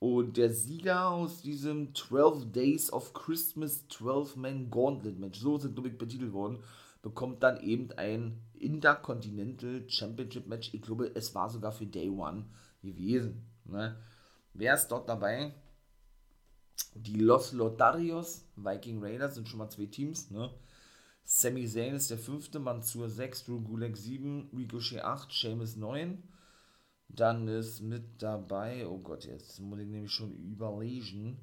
Und 0.00 0.38
der 0.38 0.50
Sieger 0.50 1.10
aus 1.10 1.42
diesem 1.42 1.94
12 1.94 2.52
Days 2.52 2.90
of 2.90 3.12
Christmas 3.12 3.84
12-Man 3.90 4.70
Gauntlet 4.70 5.18
Match, 5.18 5.38
so 5.38 5.58
sind 5.58 5.74
glaube 5.74 5.90
ich 5.90 5.98
betitelt 5.98 6.32
worden, 6.32 6.58
bekommt 7.02 7.42
dann 7.42 7.60
eben 7.60 7.92
ein 7.92 8.40
Intercontinental 8.54 9.84
Championship 9.88 10.46
Match. 10.46 10.72
Ich 10.72 10.80
glaube, 10.80 11.12
es 11.14 11.34
war 11.34 11.50
sogar 11.50 11.72
für 11.72 11.84
Day 11.84 12.08
One 12.08 12.46
gewesen. 12.82 13.46
Ne? 13.66 13.94
Wer 14.54 14.74
ist 14.74 14.88
dort 14.88 15.06
dabei? 15.06 15.54
Die 16.94 17.20
Los 17.20 17.52
Lotarios, 17.52 18.46
Viking 18.56 19.02
Raiders 19.02 19.34
sind 19.34 19.48
schon 19.48 19.58
mal 19.58 19.68
zwei 19.68 19.86
Teams. 19.86 20.30
Ne? 20.30 20.50
Sami 21.24 21.66
Zayn 21.66 21.94
ist 21.94 22.10
der 22.10 22.18
fünfte, 22.18 22.58
Mansur 22.58 23.10
6, 23.10 23.44
Drew 23.44 23.60
Gulak 23.60 23.98
7, 23.98 24.50
Ricochet 24.56 25.02
8, 25.02 25.30
Sheamus 25.30 25.76
9. 25.76 26.22
Dann 27.16 27.48
ist 27.48 27.80
mit 27.80 28.22
dabei, 28.22 28.86
oh 28.86 28.98
Gott, 28.98 29.24
jetzt 29.24 29.60
muss 29.60 29.80
ich 29.80 29.86
nämlich 29.86 30.12
schon 30.12 30.32
überlegen. 30.32 31.38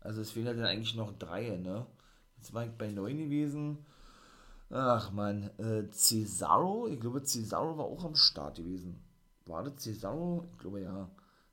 Also 0.00 0.20
es 0.20 0.32
fehlen 0.32 0.46
ja 0.46 0.54
dann 0.54 0.66
eigentlich 0.66 0.94
noch 0.96 1.16
drei, 1.18 1.56
ne? 1.56 1.86
Jetzt 2.36 2.52
war 2.52 2.64
ich 2.64 2.72
bei 2.72 2.90
neun 2.90 3.18
gewesen. 3.18 3.78
Ach 4.70 5.12
man, 5.12 5.50
äh, 5.58 5.88
Cesaro, 5.90 6.88
ich 6.88 7.00
glaube 7.00 7.22
Cesaro 7.22 7.78
war 7.78 7.84
auch 7.84 8.04
am 8.04 8.16
Start 8.16 8.56
gewesen. 8.56 9.02
War 9.46 9.62
das 9.62 9.76
Cesaro? 9.82 10.48
Ich 10.52 10.58
glaube 10.58 10.80
ja. 10.80 11.10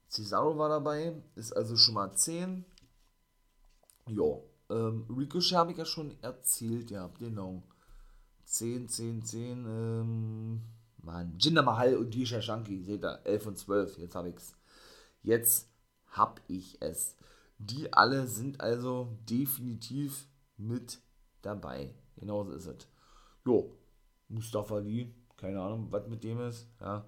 Cesaro 0.09 0.57
war 0.57 0.69
dabei, 0.69 1.13
ist 1.35 1.53
also 1.53 1.77
schon 1.77 1.95
mal 1.95 2.13
10. 2.13 2.65
Ja, 4.07 4.37
ähm, 4.69 5.05
Ricochet 5.09 5.57
habe 5.57 5.71
ich 5.71 5.77
ja 5.77 5.85
schon 5.85 6.15
erzählt, 6.21 6.91
ja, 6.91 7.09
genau. 7.19 7.63
10, 8.45 8.89
10, 8.89 9.23
10, 9.23 9.65
ähm, 9.65 10.61
Mann, 11.03 11.35
Jinder 11.37 11.63
Mahal 11.63 11.97
und 11.97 12.13
Disha 12.13 12.41
Shanki, 12.41 12.83
seht 12.83 13.03
ihr, 13.03 13.19
11 13.23 13.45
und 13.47 13.57
12, 13.57 13.97
jetzt 13.97 14.15
habe 14.15 14.29
ich's. 14.29 14.53
Jetzt 15.23 15.69
hab 16.07 16.41
ich 16.47 16.81
es. 16.81 17.15
Die 17.57 17.93
alle 17.93 18.27
sind 18.27 18.59
also 18.59 19.17
definitiv 19.29 20.27
mit 20.57 20.99
dabei. 21.41 21.93
Genauso 22.17 22.51
ist 22.51 22.65
es. 22.65 22.87
Jo, 23.45 23.75
Mustafa 24.29 24.75
Ali, 24.75 25.13
keine 25.37 25.61
Ahnung, 25.61 25.87
was 25.91 26.07
mit 26.07 26.23
dem 26.23 26.39
ist, 26.41 26.67
ja. 26.79 27.05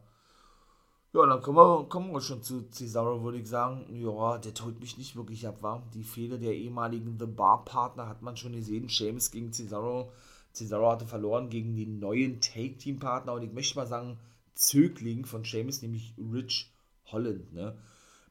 Ja, 1.16 1.28
dann 1.28 1.44
kommen 1.44 1.58
wir, 1.58 1.88
kommen 1.90 2.12
wir 2.12 2.22
schon 2.22 2.42
zu 2.42 2.68
Cesaro, 2.72 3.24
würde 3.24 3.38
ich 3.38 3.48
sagen. 3.48 3.86
Ja, 3.96 4.40
der 4.40 4.54
holt 4.66 4.80
mich 4.80 4.98
nicht 4.98 5.16
wirklich 5.16 5.48
ab, 5.48 5.62
war. 5.62 5.88
Die 5.94 6.04
Fehler 6.04 6.40
der 6.40 6.56
ehemaligen 6.56 7.20
The 7.20 7.28
Bar-Partner 7.28 8.10
hat 8.10 8.24
man 8.24 8.36
schon 8.36 8.54
gesehen. 8.54 8.90
Seamus 8.90 9.30
gegen 9.30 9.54
Cesaro. 9.54 10.12
Cesaro 10.54 10.92
hatte 10.92 11.08
verloren 11.08 11.50
gegen 11.50 11.76
den 11.76 12.00
neuen 12.00 12.40
Take-Team-Partner 12.40 13.34
und 13.34 13.44
ich 13.44 13.52
möchte 13.52 13.76
mal 13.76 13.88
sagen, 13.88 14.20
Zögling 14.56 15.26
von 15.26 15.44
Seamus, 15.44 15.82
nämlich 15.82 16.14
Rich 16.18 16.72
Holland, 17.06 17.54
ne? 17.54 17.76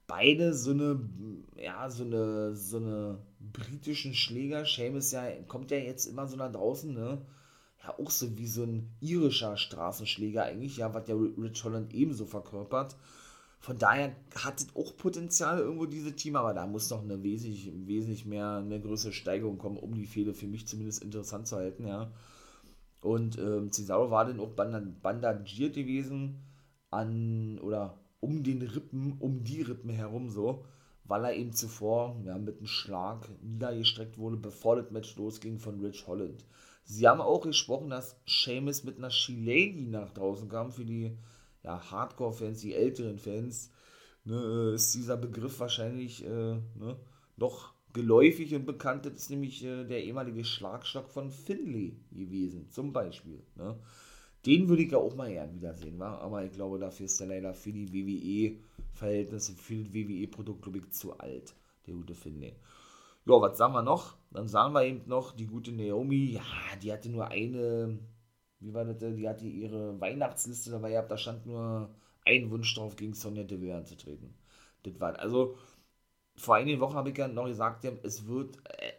Beide 0.07 0.53
so 0.53 0.73
eine, 0.73 1.01
ja, 1.57 1.89
so 1.91 2.05
eine, 2.05 2.55
so 2.55 2.77
eine 2.77 3.19
britischen 3.53 4.15
Schläger. 4.15 4.65
Seamus 4.65 5.13
ja, 5.13 5.31
kommt 5.49 5.71
ja 5.71 5.79
jetzt 5.79 6.07
immer 6.07 6.27
so 6.27 6.37
nach 6.37 6.53
draußen, 6.53 6.93
ne? 6.93 7.23
ja 7.85 7.99
auch 7.99 8.11
so 8.11 8.37
wie 8.39 8.47
so 8.47 8.65
ein 8.65 8.91
irischer 9.01 9.57
Straßenschläger 9.57 10.45
eigentlich, 10.45 10.77
ja, 10.77 10.93
was 10.95 11.05
der 11.05 11.17
Rich 11.17 11.65
Holland 11.65 11.93
ebenso 11.95 12.27
verkörpert. 12.27 12.97
Von 13.63 13.79
daher 13.79 14.17
hat 14.35 14.59
es 14.59 14.67
auch 14.75 14.97
Potenzial 14.97 15.61
irgendwo 15.61 15.87
diese 15.87 16.17
Team, 16.17 16.35
aber 16.35 16.53
da 16.53 16.67
muss 16.67 16.91
noch 16.91 17.05
eine 17.05 17.23
wesentlich, 17.23 17.71
wesentlich 17.87 18.27
mehr, 18.27 18.57
eine 18.57 18.81
größere 18.81 19.13
Steigerung 19.13 19.57
kommen, 19.57 19.77
um 19.77 19.95
die 19.95 20.05
Fehde 20.05 20.35
für 20.35 20.49
mich 20.49 20.67
zumindest 20.67 21.01
interessant 21.01 21.47
zu 21.47 21.57
halten, 21.57 21.87
ja. 21.87 22.11
Und 23.03 23.39
ähm, 23.39 23.71
Cesaro 23.71 24.11
war 24.11 24.25
dann 24.25 24.41
auch 24.41 24.51
bandagiert 24.51 25.75
gewesen 25.75 26.43
an, 26.91 27.61
oder 27.61 28.01
um 28.19 28.43
den 28.43 28.63
Rippen, 28.63 29.17
um 29.21 29.45
die 29.45 29.63
Rippen 29.63 29.91
herum 29.91 30.29
so, 30.29 30.65
weil 31.05 31.25
er 31.25 31.37
eben 31.37 31.53
zuvor 31.53 32.21
ja, 32.25 32.37
mit 32.39 32.59
einem 32.59 32.67
Schlag 32.67 33.29
niedergestreckt 33.43 34.19
wurde, 34.19 34.39
bevor 34.39 34.75
das 34.75 34.91
Match 34.91 35.17
losging 35.17 35.61
von 35.61 35.79
Rich 35.79 36.09
Holland. 36.09 36.45
Sie 36.83 37.07
haben 37.07 37.21
auch 37.21 37.43
gesprochen, 37.43 37.91
dass 37.91 38.17
Seamus 38.27 38.83
mit 38.83 38.99
einer 38.99 39.11
Shillelagh 39.11 39.89
nach 39.89 40.11
draußen 40.11 40.49
kam 40.49 40.73
für 40.73 40.85
die 40.85 41.17
ja, 41.63 41.91
Hardcore-Fans, 41.91 42.61
die 42.61 42.75
älteren 42.75 43.19
Fans. 43.19 43.71
Ne, 44.25 44.37
äh, 44.37 44.75
ist 44.75 44.95
dieser 44.95 45.17
Begriff 45.17 45.59
wahrscheinlich 45.59 46.25
äh, 46.25 46.29
ne, 46.29 46.97
noch 47.37 47.75
geläufig 47.93 48.55
und 48.55 48.67
bekannt. 48.67 49.07
Das 49.07 49.15
ist 49.15 49.31
nämlich 49.31 49.65
äh, 49.65 49.85
der 49.85 50.05
ehemalige 50.05 50.45
Schlagstock 50.45 51.09
von 51.11 51.31
Finlay 51.31 51.97
gewesen, 52.13 52.71
zum 52.71 52.93
Beispiel. 52.93 53.43
Ne. 53.57 53.77
Den 54.47 54.69
würde 54.69 54.83
ich 54.83 54.91
ja 54.91 54.99
auch 54.99 55.15
mal 55.15 55.31
gern 55.31 55.55
wiedersehen, 55.55 55.99
wa? 56.01 56.19
aber 56.19 56.45
ich 56.45 56.53
glaube, 56.53 56.79
dafür 56.79 57.07
ist 57.07 57.21
er 57.21 57.29
leider 57.29 57.55
für 57.55 57.73
die 57.73 57.93
WWE-Verhältnisse, 57.93 59.53
für 59.55 59.77
das 59.77 59.95
WWE-Produkt, 59.95 60.63
glaube 60.63 60.79
ich, 60.79 60.91
zu 60.91 61.17
alt, 61.19 61.55
der 61.87 61.95
gute 61.95 62.15
Finlay. 62.15 62.55
Ja, 63.25 63.41
was 63.41 63.57
sagen 63.57 63.73
wir 63.73 63.83
noch? 63.83 64.17
Dann 64.33 64.49
sagen 64.49 64.75
wir 64.75 64.85
eben 64.85 65.03
noch, 65.07 65.31
die 65.31 65.47
gute 65.47 65.71
Naomi, 65.71 66.33
ja, 66.33 66.43
die 66.83 66.93
hatte 66.93 67.09
nur 67.09 67.29
eine, 67.29 68.01
wie 68.63 68.73
war 68.75 68.85
das, 68.85 68.99
die 68.99 69.29
hatte 69.29 69.47
ihre 69.47 70.01
Weihnachtsliste 70.01 70.71
dabei 70.71 70.93
gehabt, 70.93 71.11
da 71.11 71.17
stand 71.17 71.47
nur 71.47 71.91
ein 72.25 72.51
Wunsch 72.51 72.75
drauf, 72.75 72.97
gegen 72.97 73.15
Sonja 73.15 73.45
Deville 73.45 73.77
anzutreten. 73.77 74.35
Das 74.85 74.99
war, 75.01 75.19
also, 75.19 75.57
vor 76.37 76.57
einigen 76.57 76.81
Wochen 76.81 76.95
habe 76.95 77.11
ich 77.11 77.19
ja 77.19 77.29
noch 77.29 77.47
gesagt, 77.47 77.85
es 77.85 78.27
wird, 78.27 78.57
äh, 78.79 78.93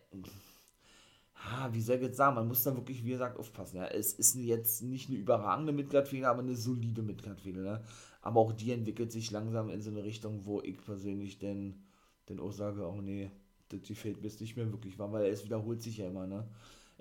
wie 1.72 1.82
soll 1.82 1.98
ich 1.98 2.04
jetzt 2.04 2.18
sagen, 2.18 2.36
man 2.36 2.48
muss 2.48 2.64
da 2.64 2.76
wirklich, 2.76 3.04
wie 3.04 3.12
gesagt, 3.12 3.38
aufpassen. 3.38 3.78
Ja. 3.78 3.88
Es 3.88 4.14
ist 4.14 4.36
jetzt 4.36 4.84
nicht 4.84 5.10
eine 5.10 5.18
überragende 5.18 5.74
Midgard-Fehler, 5.74 6.30
aber 6.30 6.42
eine 6.42 6.56
solide 6.56 7.02
Midgard-Fehler. 7.02 7.62
Ne? 7.62 7.84
Aber 8.22 8.40
auch 8.40 8.54
die 8.54 8.72
entwickelt 8.72 9.12
sich 9.12 9.32
langsam 9.32 9.70
in 9.70 9.82
so 9.82 9.90
eine 9.90 10.04
Richtung, 10.04 10.46
wo 10.46 10.62
ich 10.62 10.78
persönlich 10.78 11.40
denn, 11.40 11.84
denn 12.30 12.40
auch 12.40 12.52
sage, 12.52 12.88
oh 12.88 13.02
nee, 13.02 13.32
das 13.70 13.82
gefällt 13.84 14.18
mir 14.18 14.28
jetzt 14.28 14.42
nicht 14.42 14.56
mehr 14.56 14.72
wirklich 14.72 14.98
weil 15.00 15.26
es 15.26 15.44
wiederholt 15.44 15.82
sich 15.82 15.98
ja 15.98 16.08
immer, 16.08 16.28
ne? 16.28 16.48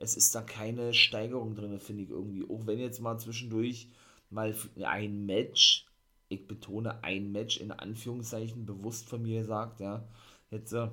Es 0.03 0.17
ist 0.17 0.35
da 0.35 0.43
keine 0.43 0.93
Steigerung 0.95 1.55
drin, 1.55 1.79
finde 1.79 2.03
ich 2.03 2.11
irgendwie. 2.11 2.45
Auch 2.51 2.67
wenn 2.67 2.81
jetzt 2.81 3.01
mal 3.01 3.19
zwischendurch 3.19 3.89
mal 4.31 4.53
ein 4.83 5.27
Match, 5.27 5.87
ich 6.29 6.49
betone 6.49 7.05
ein 7.05 7.31
Match 7.31 7.59
in 7.59 7.71
Anführungszeichen 7.71 8.67
bewusst 8.67 9.09
von 9.09 9.23
mir 9.23 9.43
gesagt, 9.43 9.79
ja, 9.79 10.05
jetzt 10.51 10.73
äh, 10.73 10.89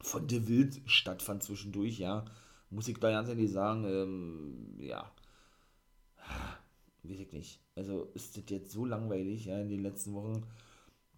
von 0.00 0.28
der 0.28 0.46
Wild 0.46 0.82
stattfand 0.84 1.42
zwischendurch, 1.42 1.98
ja, 1.98 2.24
muss 2.70 2.86
ich 2.86 2.96
da 2.98 3.10
ganz 3.10 3.28
ehrlich 3.28 3.50
sagen, 3.50 3.84
ähm, 3.84 4.76
ja, 4.78 5.10
weiß 7.02 7.18
ich 7.18 7.32
nicht. 7.32 7.60
Also 7.74 8.04
ist 8.14 8.36
das 8.36 8.44
jetzt 8.50 8.70
so 8.70 8.84
langweilig, 8.84 9.46
ja, 9.46 9.60
in 9.60 9.68
den 9.68 9.82
letzten 9.82 10.14
Wochen 10.14 10.44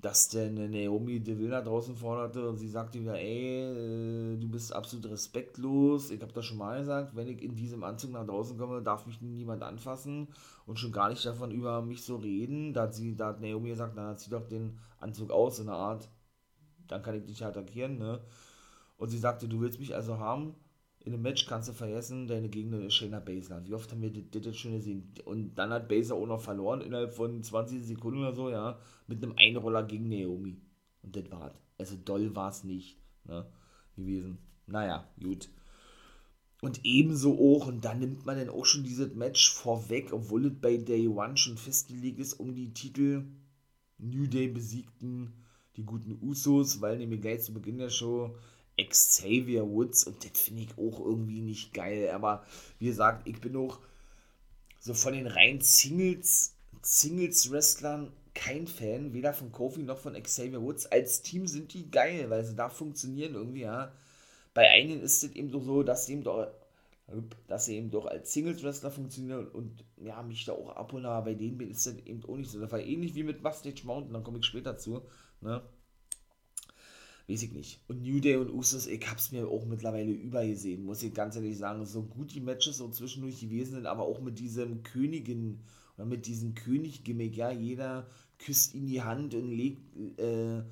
dass 0.01 0.29
der 0.29 0.51
Naomi 0.51 1.19
Deville 1.19 1.51
da 1.51 1.61
draußen 1.61 1.97
forderte 1.97 2.49
und 2.49 2.57
sie 2.57 2.69
sagte 2.69 3.01
wieder, 3.01 3.19
ey, 3.19 4.35
äh, 4.35 4.37
du 4.37 4.49
bist 4.49 4.73
absolut 4.73 5.11
respektlos. 5.11 6.11
Ich 6.11 6.23
habe 6.23 6.33
das 6.33 6.45
schon 6.45 6.59
mal 6.59 6.79
gesagt, 6.79 7.17
wenn 7.17 7.27
ich 7.27 7.43
in 7.43 7.57
diesem 7.57 7.83
Anzug 7.83 8.13
nach 8.13 8.25
draußen 8.25 8.57
komme, 8.57 8.81
darf 8.81 9.07
mich 9.07 9.21
niemand 9.21 9.65
anfassen 9.65 10.29
und 10.67 10.79
schon 10.79 10.93
gar 10.93 11.09
nicht 11.09 11.27
davon 11.27 11.51
über 11.51 11.83
mich 11.83 12.05
so 12.05 12.17
reden. 12.17 12.73
Da 12.73 12.83
hat, 12.83 12.95
sie, 12.95 13.17
da 13.17 13.29
hat 13.29 13.41
Naomi 13.41 13.71
gesagt, 13.71 13.95
na, 13.97 14.17
zieh 14.17 14.31
doch 14.31 14.47
den 14.47 14.79
Anzug 15.01 15.33
aus, 15.33 15.59
in 15.59 15.69
einer 15.69 15.79
Art, 15.79 16.09
dann 16.87 17.03
kann 17.03 17.17
ich 17.17 17.25
dich 17.25 17.45
attackieren, 17.45 17.99
ne? 17.99 18.21
Und 18.99 19.09
sie 19.09 19.19
sagte, 19.19 19.49
du 19.49 19.61
willst 19.61 19.81
mich 19.81 19.95
also 19.95 20.19
haben, 20.19 20.55
in 21.09 21.15
einem 21.15 21.23
Match 21.23 21.47
kannst 21.47 21.71
du 21.71 21.73
vergessen, 21.73 22.29
deine 22.29 22.51
Gegner 22.51 22.81
ist 22.81 22.93
Shayna 22.93 23.19
Baszler. 23.19 23.65
Wie 23.65 23.73
oft 23.73 23.91
haben 23.91 24.03
wir 24.03 24.13
das, 24.13 24.43
das 24.43 24.57
schon 24.59 24.73
gesehen? 24.73 25.11
Und 25.25 25.55
dann 25.55 25.71
hat 25.71 25.89
Baszler 25.89 26.17
auch 26.17 26.27
noch 26.27 26.43
verloren 26.43 26.83
innerhalb 26.83 27.15
von 27.15 27.43
20 27.43 27.83
Sekunden 27.83 28.21
oder 28.21 28.35
so, 28.35 28.51
ja, 28.51 28.79
mit 29.07 29.23
einem 29.23 29.33
Einroller 29.39 29.85
gegen 29.85 30.11
Naomi. 30.11 30.61
Und 31.03 31.17
das 31.17 31.31
war's. 31.31 31.55
Also 31.79 31.97
doll 31.97 32.37
war 32.37 32.51
es 32.51 32.63
nicht 32.63 32.99
ne, 33.25 33.47
gewesen. 33.97 34.37
Naja, 34.67 35.09
gut. 35.19 35.49
Und 36.61 36.85
ebenso 36.85 37.39
auch, 37.39 37.69
und 37.69 37.87
dann 37.87 38.01
nimmt 38.01 38.27
man 38.27 38.37
dann 38.37 38.51
auch 38.51 38.67
schon 38.67 38.85
dieses 38.85 39.15
Match 39.15 39.51
vorweg, 39.55 40.13
obwohl 40.13 40.45
es 40.45 40.61
bei 40.61 40.77
Day 40.77 41.09
One 41.09 41.39
schon 41.39 41.57
festgelegt 41.57 42.19
ist, 42.19 42.35
um 42.35 42.55
die 42.55 42.75
Titel 42.75 43.25
New 43.97 44.27
Day 44.27 44.49
besiegten 44.49 45.33
die 45.77 45.87
guten 45.87 46.19
Usos, 46.21 46.83
weil 46.83 46.99
nämlich 46.99 47.23
gleich 47.23 47.45
zu 47.45 47.55
Beginn 47.55 47.79
der 47.79 47.89
Show 47.89 48.37
Xavier 48.79 49.69
Woods 49.69 50.05
und 50.05 50.25
das 50.25 50.41
finde 50.41 50.63
ich 50.63 50.79
auch 50.79 51.01
irgendwie 51.05 51.41
nicht 51.41 51.75
geil. 51.75 52.11
Aber 52.11 52.45
wie 52.79 52.87
gesagt, 52.87 53.27
ich 53.27 53.41
bin 53.41 53.57
auch 53.57 53.79
so 54.81 54.95
von 54.95 55.13
den 55.13 55.27
reinen 55.27 55.61
Singles, 55.61 56.55
Singles-Wrestlern 56.83 58.13
kein 58.35 58.69
Fan, 58.69 59.13
weder 59.13 59.35
von 59.35 59.51
Kofi 59.51 59.83
noch 59.83 59.99
von 59.99 60.15
Xavier 60.15 60.63
Woods. 60.63 60.87
Als 60.87 61.23
Team 61.23 61.47
sind 61.47 61.75
die 61.75 61.91
geil, 61.91 62.31
weil 62.31 62.45
sie 62.45 62.55
da 62.55 62.69
funktionieren 62.69 63.35
irgendwie, 63.35 63.63
ja. 63.63 63.93
Bei 64.55 64.71
einigen 64.71 65.01
ist 65.03 65.23
es 65.25 65.33
eben 65.33 65.51
doch 65.51 65.63
so, 65.63 65.83
dass 65.83 66.07
sie 66.07 66.13
eben 66.13 66.23
doch, 66.23 66.49
dass 67.49 67.67
sie 67.67 67.77
eben 67.77 67.91
doch 67.91 68.07
als 68.07 68.33
Singles-Wrestler 68.33 68.91
funktionieren 68.91 69.49
und 69.49 69.85
ja, 69.97 70.23
mich 70.23 70.45
da 70.45 70.53
auch 70.53 70.71
abholen, 70.77 71.07
aber 71.07 71.27
bei 71.27 71.35
denen 71.35 71.61
ist 71.61 71.87
das 71.87 71.97
eben 72.07 72.25
auch 72.25 72.37
nicht 72.37 72.51
so. 72.51 72.61
Das 72.61 72.71
war 72.71 72.81
ähnlich 72.81 73.15
wie 73.15 73.25
mit 73.25 73.43
Backstage 73.43 73.83
Mountain, 73.85 74.13
dann 74.13 74.25
komme 74.25 74.39
ich 74.39 74.47
später 74.47 74.77
zu, 74.79 75.03
ne 75.41 75.63
weiß 77.29 77.43
ich 77.43 77.53
nicht. 77.53 77.81
Und 77.89 78.03
New 78.03 78.21
Day 78.21 78.37
und 78.37 78.51
Usos, 78.51 78.87
ich 78.87 79.09
hab's 79.11 79.33
mir 79.33 79.49
auch 79.49 79.67
mittlerweile 79.67 80.13
übergesehen, 80.13 80.85
muss 80.85 81.03
ich 81.03 81.13
ganz 81.13 81.37
ehrlich 81.37 81.59
sagen. 81.59 81.85
So 81.85 82.03
gut 82.03 82.35
die 82.35 82.41
Matches 82.41 82.79
so 82.79 82.89
zwischendurch 82.89 83.41
gewesen 83.41 83.75
sind, 83.75 83.87
aber 83.87 84.05
auch 84.05 84.21
mit 84.21 84.39
diesem 84.39 84.83
Königin 84.83 85.61
oder 85.97 86.07
mit 86.07 86.27
diesem 86.27 86.55
König-Gimmick, 86.55 87.37
ja, 87.37 87.51
jeder 87.51 88.07
küsst 88.39 88.75
ihn 88.75 88.87
die 88.87 89.03
Hand 89.03 89.35
und 89.35 89.51
legt, 89.51 89.81
äh, 90.19 90.63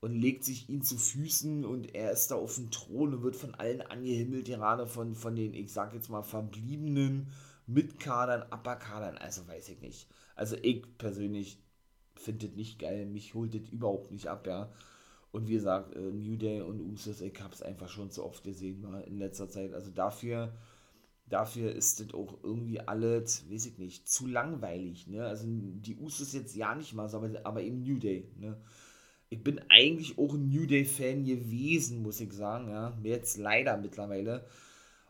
und 0.00 0.12
legt 0.12 0.44
sich 0.44 0.68
ihn 0.68 0.82
zu 0.82 0.98
Füßen 0.98 1.64
und 1.64 1.94
er 1.94 2.12
ist 2.12 2.30
da 2.30 2.36
auf 2.36 2.56
dem 2.56 2.70
Thron 2.70 3.14
und 3.14 3.22
wird 3.22 3.36
von 3.36 3.54
allen 3.54 3.80
angehimmelt, 3.80 4.46
gerade 4.46 4.86
von, 4.86 5.14
von 5.14 5.34
den, 5.34 5.54
ich 5.54 5.72
sag 5.72 5.94
jetzt 5.94 6.10
mal, 6.10 6.22
verbliebenen 6.22 7.28
Mitkadern, 7.66 8.42
Upperkadern, 8.52 9.16
also 9.16 9.48
weiß 9.48 9.70
ich 9.70 9.80
nicht. 9.80 10.06
Also 10.36 10.56
ich 10.60 10.84
persönlich 10.98 11.58
finde 12.14 12.46
das 12.46 12.56
nicht 12.56 12.78
geil, 12.78 13.06
mich 13.06 13.32
holt 13.32 13.54
das 13.54 13.68
überhaupt 13.70 14.12
nicht 14.12 14.28
ab, 14.28 14.46
ja. 14.46 14.70
Und 15.34 15.48
wie 15.48 15.54
gesagt, 15.54 15.96
äh, 15.96 15.98
New 15.98 16.36
Day 16.36 16.60
und 16.60 16.80
Usos, 16.80 17.20
ich 17.20 17.40
habe 17.40 17.52
es 17.52 17.60
einfach 17.60 17.88
schon 17.88 18.08
zu 18.08 18.24
oft 18.24 18.44
gesehen 18.44 18.80
mal 18.82 19.00
in 19.00 19.18
letzter 19.18 19.48
Zeit. 19.48 19.74
Also 19.74 19.90
dafür, 19.90 20.52
dafür 21.26 21.72
ist 21.72 21.98
das 21.98 22.14
auch 22.14 22.38
irgendwie 22.44 22.78
alles, 22.78 23.50
weiß 23.50 23.66
ich 23.66 23.78
nicht, 23.78 24.08
zu 24.08 24.28
langweilig. 24.28 25.08
Ne? 25.08 25.26
Also 25.26 25.44
die 25.48 25.96
Usos 25.96 26.34
jetzt 26.34 26.54
ja 26.54 26.76
nicht 26.76 26.94
mal, 26.94 27.12
aber, 27.12 27.30
aber 27.42 27.62
eben 27.62 27.82
New 27.82 27.98
Day. 27.98 28.30
Ne? 28.38 28.56
Ich 29.28 29.42
bin 29.42 29.60
eigentlich 29.70 30.18
auch 30.18 30.34
ein 30.34 30.50
New 30.50 30.66
Day-Fan 30.66 31.24
gewesen, 31.24 32.02
muss 32.04 32.20
ich 32.20 32.32
sagen. 32.32 32.68
Ja? 32.68 32.96
Jetzt 33.02 33.36
leider 33.36 33.76
mittlerweile. 33.76 34.46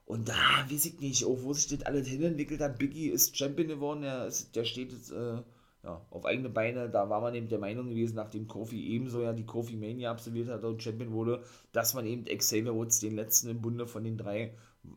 Und 0.07 0.31
da 0.31 0.67
weiß 0.71 0.87
ich 0.87 1.01
nicht, 1.01 1.27
auch 1.27 1.43
wo 1.43 1.53
sich 1.53 1.69
das 1.69 1.85
alles 1.85 2.09
hinentwickelt 2.09 2.63
hat. 2.63 2.79
Biggie 2.79 3.11
ist 3.11 3.37
Champion 3.37 3.69
geworden, 3.69 4.01
der, 4.01 4.33
der 4.55 4.65
steht 4.65 4.91
jetzt. 4.91 5.11
Äh, 5.11 5.43
ja, 5.85 6.01
auf 6.11 6.25
eigene 6.25 6.49
Beine, 6.49 6.89
da 6.89 7.11
war 7.11 7.21
man 7.21 7.35
eben 7.35 7.49
der 7.49 7.59
Meinung 7.59 7.91
gewesen, 7.91 8.17
nachdem 8.17 8.49
Kofi 8.49 8.83
ebenso 8.89 9.21
ja 9.21 9.35
die 9.35 9.45
Kofi 9.45 9.77
Mania 9.77 10.11
absolviert 10.11 10.49
hat 10.49 10.65
und 10.65 10.83
Champion 10.83 11.13
wurde, 11.13 11.43
dass 11.73 11.93
man 11.93 12.07
eben 12.07 12.25
Xavier 12.25 12.75
Woods, 12.75 13.01
den 13.01 13.15
letzten 13.15 13.51
im 13.51 13.61
Bunde 13.61 13.87
von 13.87 14.03
den 14.03 14.17
drei, 14.17 14.55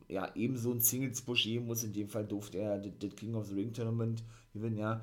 ja, 0.08 0.30
ebenso 0.34 0.72
ein 0.72 0.80
Singles-Push 0.80 1.44
geben 1.44 1.66
muss. 1.66 1.84
In 1.84 1.92
dem 1.92 2.08
Fall 2.08 2.26
durfte 2.26 2.58
er 2.58 2.78
das 2.78 3.16
King 3.16 3.34
of 3.34 3.46
the 3.46 3.54
Ring 3.54 3.72
Tournament 3.72 4.24
gewinnen, 4.54 4.78
ja. 4.78 5.02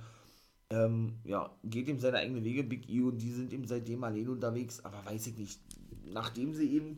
Ähm, 0.72 1.20
ja, 1.24 1.56
geht 1.64 1.88
ihm 1.88 2.00
seine 2.00 2.18
eigenen 2.18 2.44
Wege, 2.44 2.64
Big 2.64 2.90
E, 2.90 3.02
und 3.02 3.20
die 3.20 3.32
sind 3.32 3.54
eben 3.54 3.68
seitdem 3.68 4.04
allein 4.04 4.28
unterwegs, 4.28 4.84
aber 4.84 5.06
weiß 5.06 5.28
ich 5.28 5.38
nicht, 5.38 5.60
nachdem 6.12 6.56
sie 6.56 6.74
eben 6.74 6.98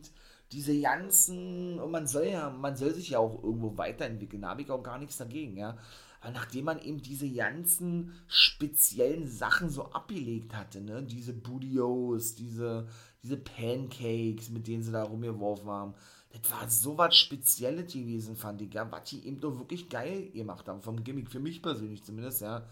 diese 0.50 0.80
ganzen, 0.80 1.78
und 1.78 1.90
man 1.90 2.06
soll 2.06 2.28
ja, 2.28 2.48
man 2.48 2.74
soll 2.76 2.94
sich 2.94 3.10
ja 3.10 3.18
auch 3.18 3.44
irgendwo 3.44 3.76
weiterentwickeln, 3.76 4.40
da 4.40 4.48
habe 4.48 4.62
ich 4.62 4.70
auch 4.70 4.82
gar 4.82 4.98
nichts 4.98 5.18
dagegen, 5.18 5.58
ja 5.58 5.76
Aber 6.20 6.32
nachdem 6.32 6.64
man 6.64 6.80
eben 6.80 7.00
diese 7.00 7.30
ganzen 7.30 8.12
speziellen 8.26 9.28
Sachen 9.28 9.70
so 9.70 9.84
abgelegt 9.92 10.54
hatte, 10.54 10.80
ne, 10.80 11.02
diese 11.02 11.32
Budios, 11.32 12.34
diese, 12.34 12.88
diese 13.22 13.36
Pancakes, 13.36 14.50
mit 14.50 14.66
denen 14.66 14.82
sie 14.82 14.92
da 14.92 15.04
rumgeworfen 15.04 15.68
haben, 15.68 15.94
das 16.30 16.50
war 16.50 16.68
so 16.68 16.98
was 16.98 17.16
Spezielles 17.16 17.92
gewesen, 17.92 18.36
fand 18.36 18.60
ich, 18.62 18.74
ja, 18.74 18.90
was 18.90 19.08
die 19.08 19.26
eben 19.26 19.40
doch 19.40 19.58
wirklich 19.58 19.88
geil 19.88 20.30
gemacht 20.30 20.68
haben, 20.68 20.82
vom 20.82 21.02
Gimmick, 21.04 21.30
für 21.30 21.40
mich 21.40 21.62
persönlich 21.62 22.04
zumindest, 22.04 22.42
ja, 22.42 22.66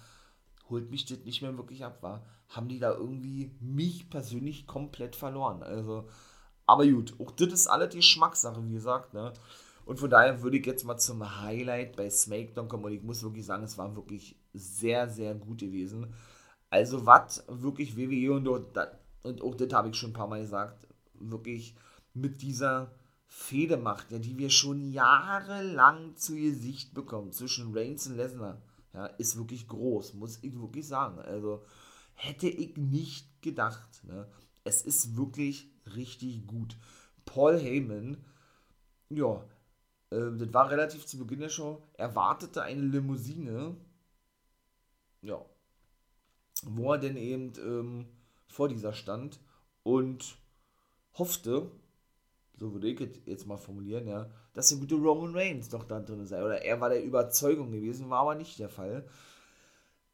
holt 0.69 0.91
mich 0.91 1.07
das 1.07 1.21
nicht 1.21 1.41
mehr 1.41 1.57
wirklich 1.57 1.85
ab, 1.85 2.03
war, 2.03 2.27
haben 2.49 2.69
die 2.69 2.81
da 2.81 2.93
irgendwie 2.93 3.53
mich 3.61 4.11
persönlich 4.11 4.67
komplett 4.67 5.17
verloren, 5.17 5.63
also, 5.63 6.09
aber 6.67 6.87
gut, 6.87 7.15
auch 7.21 7.31
das 7.31 7.53
ist 7.53 7.67
alle 7.69 7.89
die 7.89 7.99
Geschmackssache, 7.99 8.67
wie 8.67 8.75
gesagt, 8.75 9.15
ne, 9.15 9.33
und 9.87 10.01
von 10.01 10.11
daher 10.11 10.43
würde 10.43 10.59
ich 10.59 10.67
jetzt 10.67 10.85
mal 10.85 10.99
zum 10.99 11.41
Highlight 11.43 11.97
bei 11.97 12.11
SmackDown 12.11 12.69
kommen 12.69 12.85
und 12.85 12.93
ich 12.93 13.03
muss 13.03 13.23
wirklich 13.23 13.47
sagen, 13.47 13.63
es 13.63 13.79
war 13.79 13.95
wirklich 13.95 14.37
sehr, 14.53 15.09
sehr 15.09 15.35
gut 15.35 15.61
gewesen. 15.61 16.13
Also 16.71 17.07
was 17.07 17.45
wirklich 17.49 17.97
WWE 17.97 18.33
und, 18.33 18.49
und 18.49 19.43
auch 19.43 19.55
das 19.55 19.73
habe 19.73 19.89
ich 19.89 19.97
schon 19.97 20.11
ein 20.11 20.15
paar 20.15 20.27
Mal 20.27 20.41
gesagt, 20.41 20.89
wirklich 21.15 21.77
mit 22.15 22.43
dieser 22.43 22.91
Fehde 23.29 23.77
macht, 23.77 24.11
ja, 24.11 24.19
die 24.19 24.37
wir 24.37 24.51
schon 24.51 24.91
jahrelang 24.91 26.17
zu 26.17 26.35
Gesicht 26.35 26.93
bekommen 26.93 27.31
zwischen 27.31 27.73
Reigns 27.73 28.09
und 28.09 28.17
Lesnar, 28.17 28.61
ja, 28.93 29.07
ist 29.07 29.37
wirklich 29.37 29.69
groß, 29.69 30.15
muss 30.15 30.43
ich 30.43 30.59
wirklich 30.59 30.87
sagen. 30.89 31.21
Also 31.21 31.63
hätte 32.15 32.49
ich 32.49 32.77
nicht 32.77 33.41
gedacht. 33.41 34.03
Ne? 34.05 34.27
Es 34.65 34.83
ist 34.83 35.17
wirklich 35.17 35.71
richtig 35.95 36.45
gut. 36.49 36.77
Paul 37.25 37.59
Heyman, 37.61 38.17
ja, 39.11 39.45
ähm, 40.11 40.39
das 40.39 40.53
war 40.53 40.71
relativ 40.71 41.07
zu 41.07 41.19
Beginn 41.19 41.41
der 41.41 41.49
Show. 41.49 41.83
Er 41.95 42.15
wartete 42.15 42.63
eine 42.63 42.83
Limousine. 42.83 43.77
Ja. 45.23 45.45
Wo 46.63 46.93
er 46.93 46.99
denn 46.99 47.17
eben 47.17 47.53
ähm, 47.59 48.07
vor 48.47 48.69
dieser 48.69 48.93
stand 48.93 49.41
und 49.83 50.39
hoffte, 51.15 51.71
so 52.57 52.73
würde 52.73 52.89
ich 52.89 53.27
jetzt 53.27 53.47
mal 53.47 53.59
formulieren, 53.59 54.07
ja, 54.07 54.31
dass 54.55 54.69
der 54.69 54.79
gute 54.79 54.95
Roman 54.95 55.35
Reigns 55.35 55.69
doch 55.69 55.85
da 55.85 56.01
drin 56.01 56.27
sei. 56.27 56.43
Oder 56.43 56.63
er 56.63 56.81
war 56.81 56.89
der 56.89 57.05
Überzeugung 57.05 57.73
gewesen, 57.73 58.09
war 58.09 58.21
aber 58.21 58.35
nicht 58.35 58.59
der 58.59 58.71
Fall. 58.71 59.07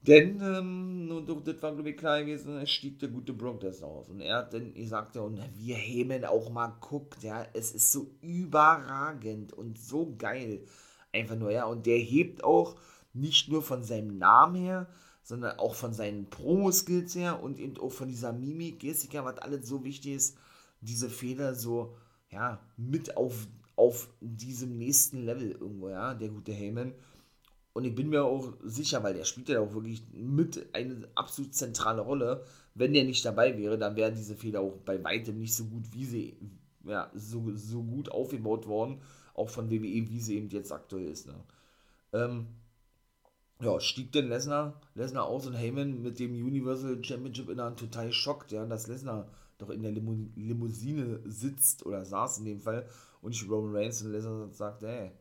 Denn, 0.06 0.40
ähm, 0.40 1.42
das 1.44 1.62
war, 1.62 1.72
glaube 1.74 1.90
ich, 1.90 1.96
klar 1.96 2.20
gewesen, 2.24 2.56
es 2.58 2.70
stieg 2.70 2.98
der 2.98 3.08
gute 3.08 3.32
Brock 3.32 3.62
Lesnar 3.62 3.90
aus. 3.90 4.08
Und 4.08 4.20
er 4.20 4.38
hat 4.38 4.52
dann 4.52 4.74
gesagt, 4.74 5.16
und 5.16 5.40
wir 5.56 5.76
Heyman 5.76 6.24
auch 6.24 6.50
mal 6.50 6.74
guckt, 6.80 7.22
ja, 7.22 7.46
es 7.52 7.72
ist 7.72 7.92
so 7.92 8.10
überragend 8.20 9.52
und 9.52 9.78
so 9.78 10.14
geil. 10.18 10.64
Einfach 11.12 11.36
nur, 11.36 11.52
ja, 11.52 11.66
und 11.66 11.86
der 11.86 11.98
hebt 11.98 12.42
auch 12.42 12.76
nicht 13.12 13.48
nur 13.48 13.62
von 13.62 13.84
seinem 13.84 14.18
Namen 14.18 14.56
her, 14.56 14.88
sondern 15.22 15.58
auch 15.60 15.74
von 15.74 15.92
seinen 15.94 16.28
Promo-Skills 16.30 17.14
her 17.14 17.40
und 17.40 17.60
eben 17.60 17.78
auch 17.78 17.92
von 17.92 18.08
dieser 18.08 18.32
Mimik, 18.32 18.80
Gestika, 18.80 19.24
was 19.24 19.38
alles 19.38 19.68
so 19.68 19.84
wichtig 19.84 20.14
ist, 20.14 20.36
diese 20.80 21.08
Fehler 21.08 21.54
so, 21.54 21.94
ja, 22.30 22.58
mit 22.76 23.16
auf, 23.16 23.46
auf 23.76 24.08
diesem 24.20 24.78
nächsten 24.78 25.24
Level 25.24 25.52
irgendwo, 25.52 25.90
ja, 25.90 26.14
der 26.14 26.30
gute 26.30 26.52
Heyman. 26.52 26.92
Und 27.74 27.84
ich 27.84 27.94
bin 27.94 28.10
mir 28.10 28.24
auch 28.24 28.52
sicher, 28.62 29.02
weil 29.02 29.14
der 29.14 29.24
spielt 29.24 29.48
ja 29.48 29.60
auch 29.60 29.72
wirklich 29.72 30.02
mit 30.12 30.74
eine 30.74 31.08
absolut 31.14 31.54
zentrale 31.54 32.02
Rolle. 32.02 32.44
Wenn 32.74 32.92
der 32.92 33.04
nicht 33.04 33.24
dabei 33.24 33.56
wäre, 33.56 33.78
dann 33.78 33.96
wären 33.96 34.14
diese 34.14 34.36
Fehler 34.36 34.60
auch 34.60 34.76
bei 34.84 35.02
weitem 35.02 35.38
nicht 35.38 35.54
so 35.54 35.64
gut, 35.64 35.84
wie 35.92 36.04
sie, 36.04 36.36
ja, 36.84 37.10
so, 37.14 37.54
so 37.54 37.82
gut 37.82 38.10
aufgebaut 38.10 38.66
worden, 38.66 39.00
auch 39.34 39.48
von 39.48 39.70
WWE, 39.70 40.10
wie 40.10 40.20
sie 40.20 40.36
eben 40.36 40.50
jetzt 40.50 40.72
aktuell 40.72 41.06
ist. 41.06 41.26
Ne? 41.26 41.34
Ähm, 42.12 42.46
ja, 43.62 43.78
stieg 43.80 44.12
denn 44.12 44.28
Lesnar, 44.28 44.80
Lesnar 44.94 45.26
aus 45.26 45.46
und 45.46 45.54
Heyman 45.54 46.02
mit 46.02 46.18
dem 46.18 46.32
Universal 46.32 47.02
Championship 47.02 47.48
in 47.48 47.60
einer 47.60 47.76
total 47.76 48.12
schockt, 48.12 48.52
ja, 48.52 48.66
dass 48.66 48.88
Lesnar 48.88 49.28
doch 49.58 49.70
in 49.70 49.82
der 49.82 49.92
Limo 49.92 50.16
Limousine 50.34 51.20
sitzt 51.24 51.86
oder 51.86 52.04
saß 52.04 52.38
in 52.38 52.44
dem 52.44 52.60
Fall 52.60 52.88
und 53.22 53.30
nicht 53.30 53.48
Roman 53.48 53.76
Reigns 53.76 54.02
und 54.02 54.12
Lesnar 54.12 54.50
sagt, 54.50 54.82
ey, 54.82 55.12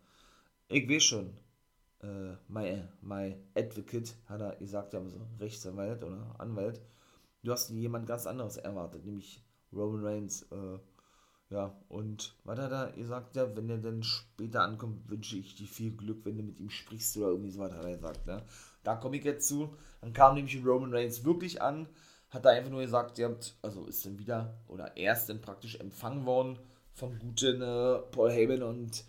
ich 0.70 0.90
weiß 0.90 1.04
schon, 1.04 1.30
äh, 2.04 2.36
my, 2.48 2.84
my 3.02 3.36
Advocate, 3.56 4.16
hat 4.28 4.42
er 4.42 4.56
gesagt, 4.58 4.94
ja, 4.94 5.04
so 5.08 5.22
Rechtsanwalt 5.40 6.04
oder 6.04 6.36
Anwalt, 6.38 6.82
du 7.44 7.52
hast 7.52 7.70
jemand 7.70 8.08
ganz 8.08 8.28
anderes 8.28 8.58
erwartet, 8.58 9.06
nämlich 9.06 9.44
Roman 9.74 10.04
Reigns. 10.06 10.44
Äh, 10.52 10.80
ja, 11.50 11.76
und 11.90 12.36
was 12.46 12.58
hat 12.60 12.72
er 12.72 12.92
gesagt? 12.94 13.36
Ja, 13.36 13.56
wenn 13.56 13.70
er 13.70 13.78
dann 13.78 14.04
später 14.04 14.62
ankommt, 14.62 15.10
wünsche 15.10 15.38
ich 15.38 15.54
dir 15.56 15.68
viel 15.68 15.92
Glück, 15.92 16.24
wenn 16.24 16.38
du 16.38 16.44
mit 16.44 16.60
ihm 16.62 16.70
sprichst 16.70 17.18
oder 17.18 17.28
irgendwie 17.28 17.52
so 17.52 17.60
was 17.60 17.74
hat 17.74 17.84
er 17.84 17.92
gesagt. 17.92 18.26
Ne? 18.26 18.42
Da 18.84 18.96
komme 18.96 19.18
ich 19.18 19.26
jetzt 19.26 19.50
zu. 19.50 19.76
Dann 20.00 20.14
kam 20.14 20.36
nämlich 20.36 20.66
Roman 20.66 20.94
Reigns 20.94 21.26
wirklich 21.26 21.62
an, 21.62 21.90
hat 22.30 22.46
er 22.46 22.52
einfach 22.52 22.72
nur 22.72 22.82
gesagt, 22.82 23.20
ihr 23.20 23.28
habt, 23.28 23.58
also 23.62 23.86
ist 23.86 24.06
dann 24.06 24.18
wieder 24.18 24.58
oder 24.70 24.96
erst 24.96 25.28
dann 25.30 25.42
praktisch 25.42 25.76
empfangen 25.76 26.26
worden 26.26 26.58
vom 26.94 27.20
guten 27.20 27.62
äh, 27.62 28.00
Paul 28.12 28.32
Heyman 28.32 28.64
und 28.64 29.04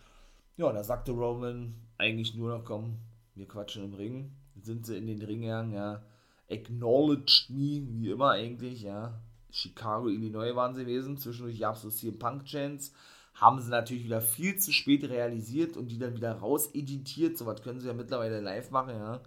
ja, 0.57 0.72
da 0.72 0.83
sagte 0.83 1.12
Roman, 1.12 1.74
eigentlich 2.02 2.34
nur 2.34 2.56
noch, 2.56 2.64
komm, 2.64 2.98
wir 3.34 3.46
quatschen 3.48 3.84
im 3.84 3.94
Ring. 3.94 4.32
Sind 4.60 4.86
sie 4.86 4.96
in 4.96 5.06
den 5.06 5.22
Ring 5.22 5.40
gegangen, 5.40 5.72
ja. 5.72 6.02
Acknowledged 6.50 7.48
me, 7.48 7.86
wie 7.88 8.10
immer 8.10 8.30
eigentlich, 8.30 8.82
ja. 8.82 9.20
Chicago, 9.50 10.08
Illinois 10.08 10.54
waren 10.54 10.74
sie 10.74 10.82
gewesen. 10.82 11.16
Zwischendurch 11.16 11.58
gab 11.60 11.76
es 11.76 11.82
so 11.82 11.90
CM 11.90 12.18
Punk 12.18 12.44
Chance. 12.44 12.92
Haben 13.34 13.60
sie 13.60 13.70
natürlich 13.70 14.04
wieder 14.04 14.20
viel 14.20 14.58
zu 14.58 14.72
spät 14.72 15.04
realisiert 15.04 15.76
und 15.76 15.88
die 15.88 15.98
dann 15.98 16.14
wieder 16.14 16.32
rauseditiert. 16.32 17.38
So 17.38 17.46
was 17.46 17.62
können 17.62 17.80
sie 17.80 17.88
ja 17.88 17.94
mittlerweile 17.94 18.40
live 18.40 18.70
machen, 18.70 18.94
ja. 18.94 19.22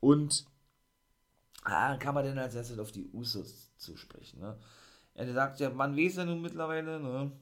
Und 0.00 0.46
ah, 1.64 1.96
kann 1.96 2.14
man 2.14 2.24
denn 2.24 2.38
als 2.38 2.54
erstes 2.54 2.78
auf 2.78 2.92
die 2.92 3.06
Usos 3.12 3.72
zu 3.76 3.96
sprechen, 3.96 4.40
ne? 4.40 4.56
Er 5.14 5.32
sagt 5.32 5.58
ja, 5.58 5.70
man 5.70 5.96
weiß 5.96 6.16
ja 6.16 6.24
nun 6.24 6.40
mittlerweile, 6.40 7.00
ne? 7.00 7.32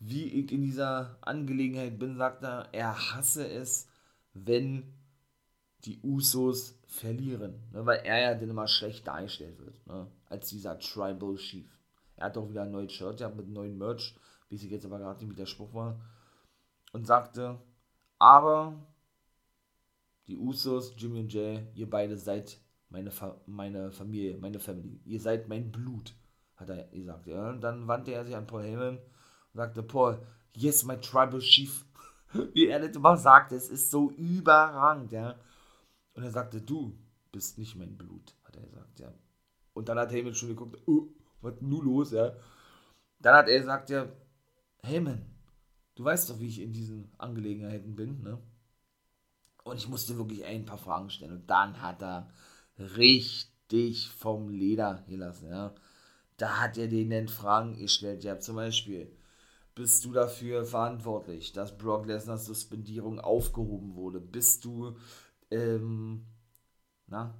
Wie 0.00 0.24
ich 0.24 0.50
in 0.50 0.62
dieser 0.62 1.18
Angelegenheit 1.20 1.98
bin, 1.98 2.16
sagt 2.16 2.42
er, 2.42 2.68
er 2.72 3.14
hasse 3.14 3.46
es, 3.46 3.86
wenn 4.32 4.94
die 5.84 6.00
Usos 6.02 6.78
verlieren, 6.86 7.54
ne, 7.72 7.84
weil 7.86 8.00
er 8.04 8.20
ja 8.20 8.34
dann 8.34 8.50
immer 8.50 8.66
schlecht 8.66 9.06
dargestellt 9.06 9.58
wird, 9.58 9.86
ne, 9.86 10.06
als 10.26 10.48
dieser 10.48 10.78
Tribal 10.78 11.36
Chief. 11.36 11.66
Er 12.16 12.26
hat 12.26 12.38
auch 12.38 12.48
wieder 12.48 12.62
ein 12.62 12.70
neues 12.70 12.92
Shirt 12.92 13.18
gehabt 13.18 13.36
mit 13.36 13.48
neuen 13.48 13.78
Merch, 13.78 14.14
wie 14.48 14.56
ich 14.56 14.62
jetzt 14.64 14.84
aber 14.86 14.98
gerade 14.98 15.22
nicht 15.24 15.30
Widerspruch 15.30 15.72
war, 15.74 16.00
und 16.92 17.06
sagte, 17.06 17.58
aber 18.18 18.74
die 20.26 20.36
Usos, 20.36 20.94
Jimmy 20.96 21.20
und 21.20 21.32
Jay, 21.32 21.66
ihr 21.74 21.88
beide 21.88 22.16
seid 22.16 22.58
meine, 22.88 23.10
Fa 23.10 23.40
meine 23.46 23.92
Familie, 23.92 24.38
meine 24.38 24.58
Family, 24.58 25.00
ihr 25.04 25.20
seid 25.20 25.48
mein 25.48 25.70
Blut, 25.70 26.14
hat 26.56 26.70
er 26.70 26.84
gesagt. 26.88 27.26
Ja. 27.26 27.50
Und 27.50 27.60
dann 27.60 27.86
wandte 27.86 28.12
er 28.12 28.24
sich 28.24 28.36
an 28.36 28.46
Paul 28.46 28.62
Heyman 28.62 28.98
sagte 29.54 29.82
Paul, 29.82 30.24
yes, 30.52 30.84
my 30.84 30.96
tribal 30.96 31.40
chief. 31.40 31.84
Wie 32.54 32.66
er 32.66 32.80
das 32.80 32.96
immer 32.96 33.16
sagte, 33.16 33.56
es 33.56 33.68
ist 33.68 33.90
so 33.90 34.10
überragend, 34.12 35.12
ja. 35.12 35.36
Und 36.14 36.22
er 36.22 36.30
sagte, 36.30 36.60
du 36.60 36.96
bist 37.32 37.58
nicht 37.58 37.76
mein 37.76 37.96
Blut, 37.96 38.34
hat 38.44 38.56
er 38.56 38.62
gesagt, 38.62 39.00
ja. 39.00 39.12
Und 39.72 39.88
dann 39.88 39.98
hat 39.98 40.12
Heyman 40.12 40.34
schon 40.34 40.50
geguckt, 40.50 40.76
oh, 40.86 41.08
was 41.40 41.54
nun 41.60 41.84
los, 41.84 42.12
ja. 42.12 42.32
Dann 43.18 43.36
hat 43.36 43.48
er 43.48 43.58
gesagt, 43.58 43.90
ja, 43.90 44.08
Heyman, 44.82 45.24
du 45.94 46.04
weißt 46.04 46.30
doch, 46.30 46.40
wie 46.40 46.48
ich 46.48 46.60
in 46.60 46.72
diesen 46.72 47.12
Angelegenheiten 47.18 47.94
bin, 47.94 48.22
ne? 48.22 48.38
Und 49.64 49.76
ich 49.76 49.88
musste 49.88 50.16
wirklich 50.16 50.44
ein 50.44 50.64
paar 50.64 50.78
Fragen 50.78 51.10
stellen. 51.10 51.32
Und 51.32 51.50
dann 51.50 51.82
hat 51.82 52.02
er 52.02 52.30
richtig 52.78 54.08
vom 54.08 54.48
Leder 54.48 55.04
gelassen, 55.06 55.50
ja. 55.50 55.74
Da 56.36 56.60
hat 56.60 56.78
er 56.78 56.88
denen 56.88 57.28
Fragen 57.28 57.76
gestellt, 57.76 58.24
ja, 58.24 58.38
zum 58.38 58.56
Beispiel, 58.56 59.14
bist 59.80 60.04
du 60.04 60.12
dafür 60.12 60.66
verantwortlich, 60.66 61.52
dass 61.52 61.78
Brock 61.78 62.04
Lesners 62.04 62.44
Suspendierung 62.44 63.18
aufgehoben 63.18 63.94
wurde? 63.94 64.20
Bist 64.20 64.66
du, 64.66 64.94
ähm, 65.50 66.26
na, 67.06 67.34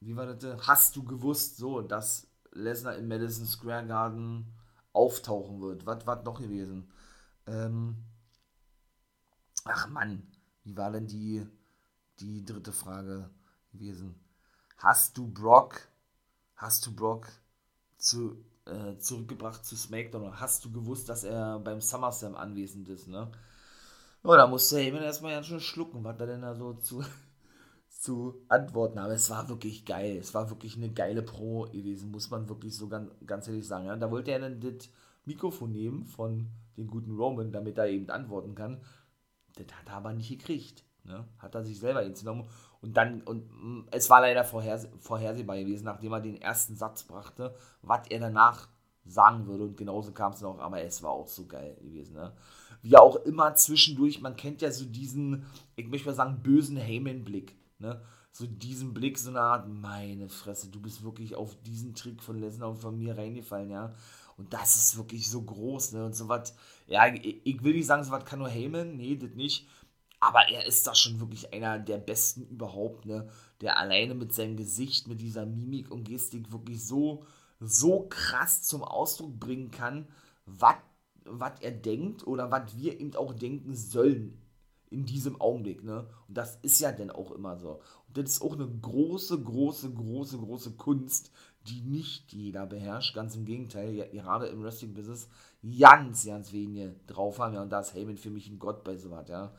wie 0.00 0.16
war 0.16 0.24
das? 0.24 0.66
Hast 0.66 0.96
du 0.96 1.04
gewusst, 1.04 1.58
so, 1.58 1.82
dass 1.82 2.26
Lesnar 2.52 2.96
im 2.96 3.08
Madison 3.08 3.44
Square 3.44 3.86
Garden 3.86 4.54
auftauchen 4.94 5.60
wird? 5.60 5.84
Was 5.84 6.06
war 6.06 6.22
noch 6.22 6.40
gewesen? 6.40 6.90
Ähm, 7.46 8.02
ach 9.64 9.86
Mann, 9.90 10.26
wie 10.62 10.78
war 10.78 10.92
denn 10.92 11.06
die, 11.06 11.46
die 12.20 12.42
dritte 12.42 12.72
Frage 12.72 13.28
gewesen? 13.70 14.14
Hast 14.78 15.18
du 15.18 15.26
Brock, 15.26 15.88
hast 16.56 16.86
du 16.86 16.96
Brock 16.96 17.28
zu 17.98 18.42
äh, 18.66 18.96
zurückgebracht 18.98 19.64
zu 19.64 19.76
SmackDown. 19.76 20.40
Hast 20.40 20.64
du 20.64 20.72
gewusst, 20.72 21.08
dass 21.08 21.24
er 21.24 21.58
beim 21.60 21.80
SummerSlam 21.80 22.34
anwesend 22.34 22.88
ist, 22.88 23.08
ne? 23.08 23.30
Ja, 24.24 24.36
da 24.36 24.46
musste 24.46 24.78
Heyman 24.78 25.02
erstmal 25.02 25.32
ganz 25.32 25.46
schön 25.46 25.60
schlucken, 25.60 26.02
was 26.02 26.18
er 26.18 26.26
denn 26.26 26.40
da 26.40 26.54
so 26.54 26.72
zu, 26.74 27.04
zu 27.90 28.42
antworten. 28.48 28.98
Aber 28.98 29.12
es 29.12 29.28
war 29.28 29.48
wirklich 29.50 29.84
geil. 29.84 30.16
Es 30.16 30.32
war 30.32 30.48
wirklich 30.48 30.76
eine 30.76 30.90
geile 30.90 31.22
Pro 31.22 31.64
gewesen, 31.64 32.10
muss 32.10 32.30
man 32.30 32.48
wirklich 32.48 32.74
so 32.74 32.88
ganz, 32.88 33.10
ganz 33.26 33.48
ehrlich 33.48 33.66
sagen. 33.66 33.86
Ja, 33.86 33.96
da 33.96 34.10
wollte 34.10 34.30
er 34.30 34.40
dann 34.40 34.60
das 34.60 34.88
Mikrofon 35.26 35.72
nehmen 35.72 36.06
von 36.06 36.48
dem 36.78 36.86
guten 36.86 37.16
Roman, 37.16 37.52
damit 37.52 37.76
er 37.76 37.88
eben 37.88 38.08
antworten 38.08 38.54
kann. 38.54 38.80
Das 39.56 39.66
hat 39.78 39.88
er 39.88 39.96
aber 39.96 40.14
nicht 40.14 40.30
gekriegt. 40.30 40.84
Ne? 41.04 41.24
Hat 41.38 41.54
er 41.54 41.62
sich 41.62 41.78
selber 41.78 42.04
genommen. 42.04 42.48
Und 42.80 42.96
dann, 42.96 43.22
und 43.22 43.50
mm, 43.50 43.88
es 43.90 44.10
war 44.10 44.20
leider 44.20 44.44
vorherse 44.44 44.90
vorhersehbar 44.98 45.56
gewesen, 45.56 45.84
nachdem 45.84 46.12
er 46.12 46.20
den 46.20 46.40
ersten 46.40 46.76
Satz 46.76 47.02
brachte, 47.04 47.54
was 47.82 48.06
er 48.08 48.20
danach 48.20 48.68
sagen 49.04 49.46
würde. 49.46 49.64
Und 49.64 49.76
genauso 49.76 50.12
kam 50.12 50.32
es 50.32 50.40
noch, 50.40 50.58
aber 50.58 50.82
es 50.82 51.02
war 51.02 51.10
auch 51.10 51.28
so 51.28 51.46
geil 51.46 51.76
gewesen. 51.80 52.14
Ne? 52.14 52.32
Wie 52.82 52.96
auch 52.96 53.16
immer 53.16 53.54
zwischendurch, 53.54 54.20
man 54.20 54.36
kennt 54.36 54.62
ja 54.62 54.70
so 54.70 54.84
diesen, 54.84 55.46
ich 55.76 55.86
möchte 55.88 56.08
mal 56.08 56.14
sagen, 56.14 56.42
bösen 56.42 56.76
Heyman-Blick. 56.76 57.54
Ne? 57.78 58.00
So 58.32 58.46
diesen 58.46 58.94
Blick, 58.94 59.18
so 59.18 59.30
eine 59.30 59.40
Art, 59.40 59.68
meine 59.68 60.28
Fresse, 60.28 60.68
du 60.68 60.80
bist 60.80 61.04
wirklich 61.04 61.34
auf 61.36 61.54
diesen 61.62 61.94
Trick 61.94 62.22
von 62.22 62.38
Lesnar 62.38 62.70
und 62.70 62.78
von 62.78 62.98
mir 62.98 63.16
reingefallen, 63.16 63.70
ja. 63.70 63.94
Und 64.36 64.52
das 64.52 64.74
ist 64.74 64.96
wirklich 64.96 65.30
so 65.30 65.42
groß, 65.42 65.92
ne? 65.92 66.04
Und 66.04 66.16
so 66.16 66.28
was, 66.28 66.56
ja, 66.88 67.06
ich, 67.06 67.46
ich 67.46 67.62
will 67.62 67.74
nicht 67.74 67.86
sagen, 67.86 68.02
so 68.02 68.10
was 68.10 68.24
kann 68.24 68.40
nur 68.40 68.48
Heyman, 68.48 68.96
nee, 68.96 69.14
das 69.16 69.30
nicht. 69.34 69.68
Aber 70.24 70.48
er 70.48 70.64
ist 70.64 70.86
da 70.86 70.94
schon 70.94 71.20
wirklich 71.20 71.52
einer 71.52 71.78
der 71.78 71.98
besten 71.98 72.46
überhaupt, 72.46 73.04
ne? 73.04 73.28
Der 73.60 73.78
alleine 73.78 74.14
mit 74.14 74.32
seinem 74.32 74.56
Gesicht, 74.56 75.06
mit 75.06 75.20
dieser 75.20 75.44
Mimik 75.44 75.90
und 75.90 76.04
Gestik 76.04 76.50
wirklich 76.50 76.82
so, 76.82 77.26
so 77.60 78.06
krass 78.08 78.62
zum 78.62 78.82
Ausdruck 78.82 79.38
bringen 79.38 79.70
kann, 79.70 80.08
was 80.46 80.76
er 81.60 81.72
denkt 81.72 82.26
oder 82.26 82.50
was 82.50 82.74
wir 82.74 82.98
eben 82.98 83.14
auch 83.16 83.34
denken 83.34 83.74
sollen 83.74 84.40
in 84.88 85.04
diesem 85.04 85.38
Augenblick, 85.42 85.84
ne? 85.84 86.08
Und 86.26 86.38
das 86.38 86.56
ist 86.62 86.80
ja 86.80 86.90
dann 86.90 87.10
auch 87.10 87.30
immer 87.30 87.58
so. 87.58 87.82
Und 88.06 88.16
das 88.16 88.30
ist 88.30 88.42
auch 88.42 88.54
eine 88.54 88.66
große, 88.68 89.42
große, 89.42 89.92
große, 89.92 90.38
große 90.38 90.70
Kunst, 90.72 91.32
die 91.66 91.82
nicht 91.82 92.32
jeder 92.32 92.64
beherrscht. 92.64 93.14
Ganz 93.14 93.36
im 93.36 93.44
Gegenteil, 93.44 93.92
ja, 93.94 94.06
gerade 94.06 94.46
im 94.46 94.62
Wrestling-Business 94.62 95.28
ganz, 95.78 96.24
ganz 96.24 96.50
wenige 96.52 96.94
drauf 97.06 97.40
haben. 97.40 97.54
Ja, 97.54 97.62
und 97.62 97.70
da 97.70 97.80
ist 97.80 97.92
Heyman 97.92 98.16
für 98.16 98.30
mich 98.30 98.48
ein 98.48 98.58
Gott 98.58 98.84
bei 98.84 98.96
sowas, 98.96 99.28
ja. 99.28 99.52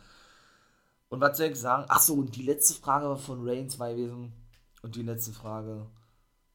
Und 1.10 1.22
was 1.22 1.38
soll 1.38 1.48
ich 1.48 1.60
sagen? 1.60 1.90
Achso, 1.90 2.14
und 2.14 2.36
die 2.36 2.44
letzte 2.44 2.74
Frage 2.74 3.16
von 3.18 3.48
Reigns 3.48 3.80
war 3.80 3.94
gewesen. 3.94 4.34
Und 4.82 4.96
die 4.96 5.04
letzte 5.04 5.34
Frage, 5.34 5.90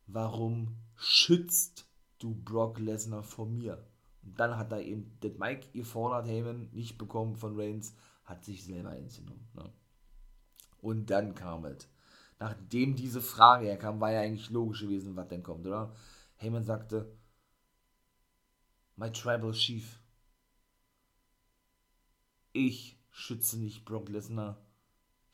warum 0.07 0.77
schützt 0.97 1.87
du 2.19 2.35
Brock 2.35 2.79
Lesnar 2.79 3.23
vor 3.23 3.47
mir? 3.47 3.87
Und 4.23 4.39
dann 4.39 4.57
hat 4.57 4.73
er 4.73 4.83
eben 4.83 5.17
das 5.21 5.33
Mike 5.39 5.69
gefordert, 5.73 6.27
Heyman, 6.29 6.71
nicht 6.73 6.99
bekommen 6.99 7.37
von 7.37 7.59
Reigns, 7.59 7.95
hat 8.25 8.45
sich 8.45 8.65
selber 8.65 8.93
hinzugenommen. 8.93 9.49
Ne? 9.55 9.73
Und 10.81 11.11
dann 11.11 11.35
kam 11.35 11.65
es. 11.65 11.89
Nachdem 12.39 12.97
diese 12.97 13.21
Frage 13.21 13.67
herkam, 13.67 14.01
war 14.01 14.13
ja 14.13 14.21
eigentlich 14.21 14.51
logisch 14.51 14.81
gewesen, 14.81 15.17
was 15.17 15.29
denn 15.29 15.43
kommt, 15.43 15.67
oder? 15.67 15.95
Heyman 16.37 16.65
sagte, 16.65 17.11
My 18.97 19.11
Tribal 19.11 19.53
Chief, 19.53 20.01
ich 22.53 23.00
schütze 23.11 23.59
nicht 23.59 23.85
Brock 23.85 24.09
Lesnar 24.09 24.65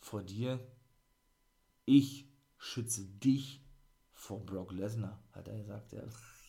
vor 0.00 0.22
dir. 0.22 0.60
Ich 1.84 2.28
schütze 2.58 3.04
dich 3.04 3.64
vor 4.12 4.44
Brock 4.44 4.72
Lesnar, 4.72 5.22
hat 5.32 5.48
er 5.48 5.58
gesagt. 5.58 5.92
Ja. 5.92 6.02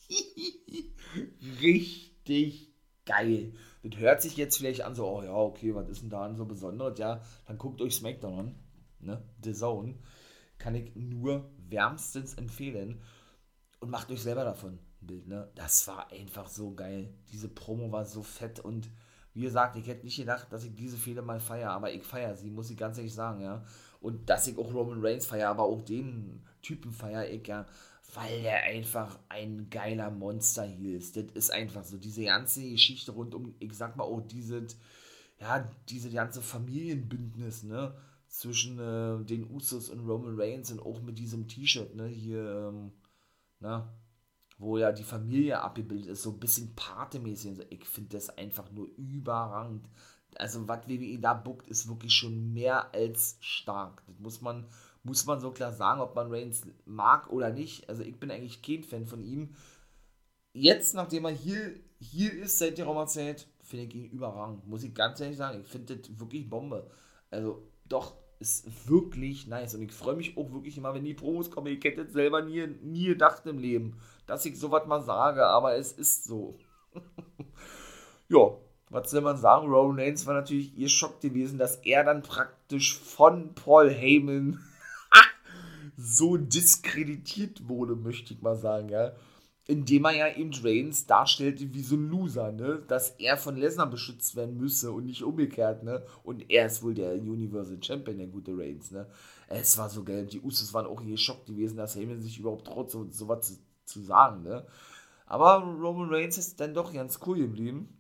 Richtig 1.62 2.74
geil. 3.06 3.54
Das 3.84 4.00
hört 4.00 4.22
sich 4.22 4.38
jetzt 4.38 4.58
vielleicht 4.58 4.82
an, 4.82 4.96
so, 4.96 5.08
oh 5.08 5.24
ja, 5.24 5.34
okay, 5.34 5.74
was 5.74 5.90
ist 5.90 6.02
denn 6.02 6.10
da 6.10 6.34
so 6.36 6.46
besonders? 6.46 6.98
Ja, 7.00 7.22
dann 7.46 7.58
guckt 7.58 7.82
euch 7.82 7.96
SmackDown 7.96 8.40
an, 8.40 8.56
ne? 9.00 9.24
The 9.44 9.54
Zone. 9.54 9.96
Kann 10.58 10.76
ich 10.76 10.96
nur 10.96 11.50
wärmstens 11.70 12.34
empfehlen. 12.34 13.02
Und 13.80 13.92
macht 13.92 14.10
euch 14.10 14.22
selber 14.22 14.44
davon 14.44 14.80
ein 15.02 15.08
Bild, 15.08 15.28
ne? 15.28 15.52
Das 15.56 15.88
war 15.88 16.12
einfach 16.12 16.48
so 16.48 16.74
geil. 16.74 17.14
Diese 17.32 17.48
Promo 17.48 17.92
war 17.92 18.06
so 18.06 18.24
fett 18.24 18.60
und 18.60 18.90
wie 19.38 19.42
gesagt, 19.44 19.76
ich 19.76 19.86
hätte 19.86 20.04
nicht 20.04 20.18
gedacht, 20.18 20.52
dass 20.52 20.64
ich 20.64 20.74
diese 20.74 20.98
Fehler 20.98 21.22
mal 21.22 21.40
feiere, 21.40 21.70
aber 21.70 21.94
ich 21.94 22.04
feiere 22.04 22.36
sie, 22.36 22.50
muss 22.50 22.72
ich 22.72 22.78
ganz 22.78 22.98
ehrlich 22.98 23.14
sagen, 23.14 23.42
ja. 23.42 23.64
Und 24.02 24.28
dass 24.28 24.48
ich 24.48 24.58
auch 24.58 24.74
Roman 24.74 25.06
Reigns 25.06 25.28
feiere, 25.28 25.50
aber 25.50 25.64
auch 25.64 25.84
den 25.84 26.42
Typen 26.64 26.92
feiere 26.92 27.30
ich, 27.30 27.46
ja, 27.46 27.68
weil 28.16 28.42
der 28.42 28.64
einfach 28.64 29.20
ein 29.30 29.70
geiler 29.70 30.10
Monster 30.10 30.64
hier 30.64 30.98
ist. 30.98 31.18
Das 31.18 31.26
ist 31.36 31.52
einfach 31.52 31.84
so. 31.84 31.98
Diese 31.98 32.24
ganze 32.24 32.68
Geschichte 32.68 33.12
rund 33.12 33.36
um, 33.36 33.54
ich 33.60 33.74
sag 33.74 33.96
mal 33.96 34.06
auch 34.06 34.22
diese, 34.22 34.66
ja, 35.40 35.72
diese 35.88 36.10
ganze 36.10 36.42
Familienbündnis, 36.42 37.62
ne, 37.62 37.94
zwischen 38.28 38.80
äh, 38.80 39.24
den 39.24 39.48
Usos 39.52 39.92
und 39.92 40.00
Roman 40.00 40.40
Reigns 40.40 40.72
und 40.72 40.80
auch 40.80 41.00
mit 41.04 41.20
diesem 41.20 41.48
T-Shirt, 41.48 41.96
ne, 41.96 42.08
hier, 42.08 42.72
ähm, 42.72 42.92
na, 43.60 43.94
wo 44.58 44.78
ja 44.78 44.92
die 44.92 45.04
Familie 45.04 45.62
abgebildet 45.62 46.08
ist, 46.08 46.24
so 46.24 46.32
ein 46.32 46.40
bisschen 46.40 46.74
Pate-mäßig. 46.76 47.60
Ich 47.70 47.86
finde 47.86 48.18
das 48.18 48.36
einfach 48.38 48.72
nur 48.72 48.88
überragend. 48.98 49.88
Also, 50.36 50.68
was 50.68 50.88
WWE 50.88 51.20
da 51.20 51.34
buckt, 51.34 51.68
ist 51.68 51.88
wirklich 51.88 52.14
schon 52.14 52.54
mehr 52.54 52.94
als 52.94 53.38
stark. 53.40 54.04
Das 54.08 54.20
muss 54.20 54.42
man, 54.42 54.66
muss 55.04 55.26
man 55.26 55.40
so 55.40 55.52
klar 55.52 55.74
sagen, 55.74 56.02
ob 56.02 56.16
man 56.16 56.32
Reigns 56.32 56.64
mag 56.86 57.32
oder 57.32 57.52
nicht. 57.52 57.88
Also, 57.90 58.04
ich 58.04 58.20
bin 58.20 58.32
eigentlich 58.32 58.62
kein 58.62 58.84
Fan 58.84 59.06
von 59.06 59.24
ihm. 59.24 59.56
Jetzt, 60.54 60.96
nachdem 60.96 61.26
er 61.26 61.32
hier, 61.32 61.76
hier 62.00 62.34
ist, 62.34 62.58
seit 62.58 62.78
der 62.78 62.86
Raumerzeit, 62.86 63.48
finde 63.62 63.86
ich 63.86 63.96
ihn 63.96 64.10
überragend. 64.10 64.68
Muss 64.68 64.84
ich 64.84 64.94
ganz 64.94 65.20
ehrlich 65.20 65.38
sagen. 65.38 65.62
Ich 65.62 65.68
finde 65.68 65.98
das 65.98 66.20
wirklich 66.20 66.50
Bombe. 66.50 66.90
Also, 67.30 67.64
doch, 67.86 68.16
ist 68.40 68.88
wirklich 68.88 69.48
nice. 69.48 69.76
Und 69.76 69.82
ich 69.82 69.92
freue 69.92 70.16
mich 70.16 70.38
auch 70.38 70.52
wirklich 70.52 70.78
immer, 70.78 70.94
wenn 70.94 71.06
die 71.06 71.14
Pros 71.14 71.50
kommen. 71.50 71.68
Ich 71.68 71.84
hätte 71.84 72.10
selber 72.10 72.42
nie, 72.42 72.68
nie 72.68 73.08
gedacht 73.08 73.46
im 73.46 73.60
Leben, 73.60 73.98
dass 74.28 74.46
ich 74.46 74.60
sowas 74.60 74.86
mal 74.86 75.02
sage, 75.02 75.46
aber 75.46 75.76
es 75.76 75.92
ist 75.92 76.26
so. 76.26 76.60
ja, 78.30 78.52
was 78.90 79.10
soll 79.10 79.22
man 79.22 79.38
sagen? 79.38 79.68
Roman 79.68 80.00
Reigns 80.00 80.26
war 80.26 80.34
natürlich 80.34 80.78
ihr 80.78 80.90
Schock 80.90 81.20
gewesen, 81.22 81.58
dass 81.58 81.78
er 81.78 82.04
dann 82.04 82.22
praktisch 82.22 82.98
von 82.98 83.56
Paul 83.56 83.90
Heyman 83.90 84.60
so 85.98 86.38
diskreditiert 86.38 87.68
wurde, 87.68 87.96
möchte 87.96 88.34
ich 88.34 88.42
mal 88.42 88.56
sagen, 88.56 88.90
ja 88.90 89.14
indem 89.68 90.06
er 90.06 90.16
ja 90.16 90.36
eben 90.36 90.52
Reigns 90.64 91.06
darstellte 91.06 91.74
wie 91.74 91.82
so 91.82 91.96
ein 91.96 92.10
Loser, 92.10 92.52
ne? 92.52 92.82
Dass 92.88 93.12
er 93.12 93.38
von 93.38 93.58
Lesnar 93.58 93.90
beschützt 93.90 94.36
werden 94.36 94.58
müsse 94.58 94.92
und 94.92 95.06
nicht 95.06 95.24
umgekehrt, 95.24 95.84
ne? 95.84 96.04
Und 96.24 96.50
er 96.50 96.68
ist 96.68 96.82
wohl 96.82 96.94
der 96.94 97.14
Universal 97.14 97.78
Champion, 97.84 98.18
der 98.18 98.28
gute 98.28 98.58
Reigns, 98.58 98.92
ne? 98.92 99.08
Es 99.50 99.78
war 99.78 99.90
so 99.90 100.04
geil. 100.04 100.26
Die 100.26 100.40
Usos 100.40 100.74
waren 100.74 100.88
auch 100.88 101.04
geschockt 101.04 101.48
gewesen, 101.48 101.78
dass 101.78 101.96
Heyman 101.96 102.22
sich 102.22 102.40
überhaupt 102.40 102.68
traut, 102.68 102.90
so, 102.90 103.08
so 103.12 103.28
was 103.28 103.48
zu, 103.48 103.54
zu 103.88 104.02
sagen, 104.02 104.44
ne? 104.44 104.66
Aber 105.26 105.58
Roman 105.58 106.14
Reigns 106.14 106.38
ist 106.38 106.60
dann 106.60 106.74
doch 106.74 106.94
ganz 106.94 107.20
cool 107.26 107.38
geblieben. 107.38 107.98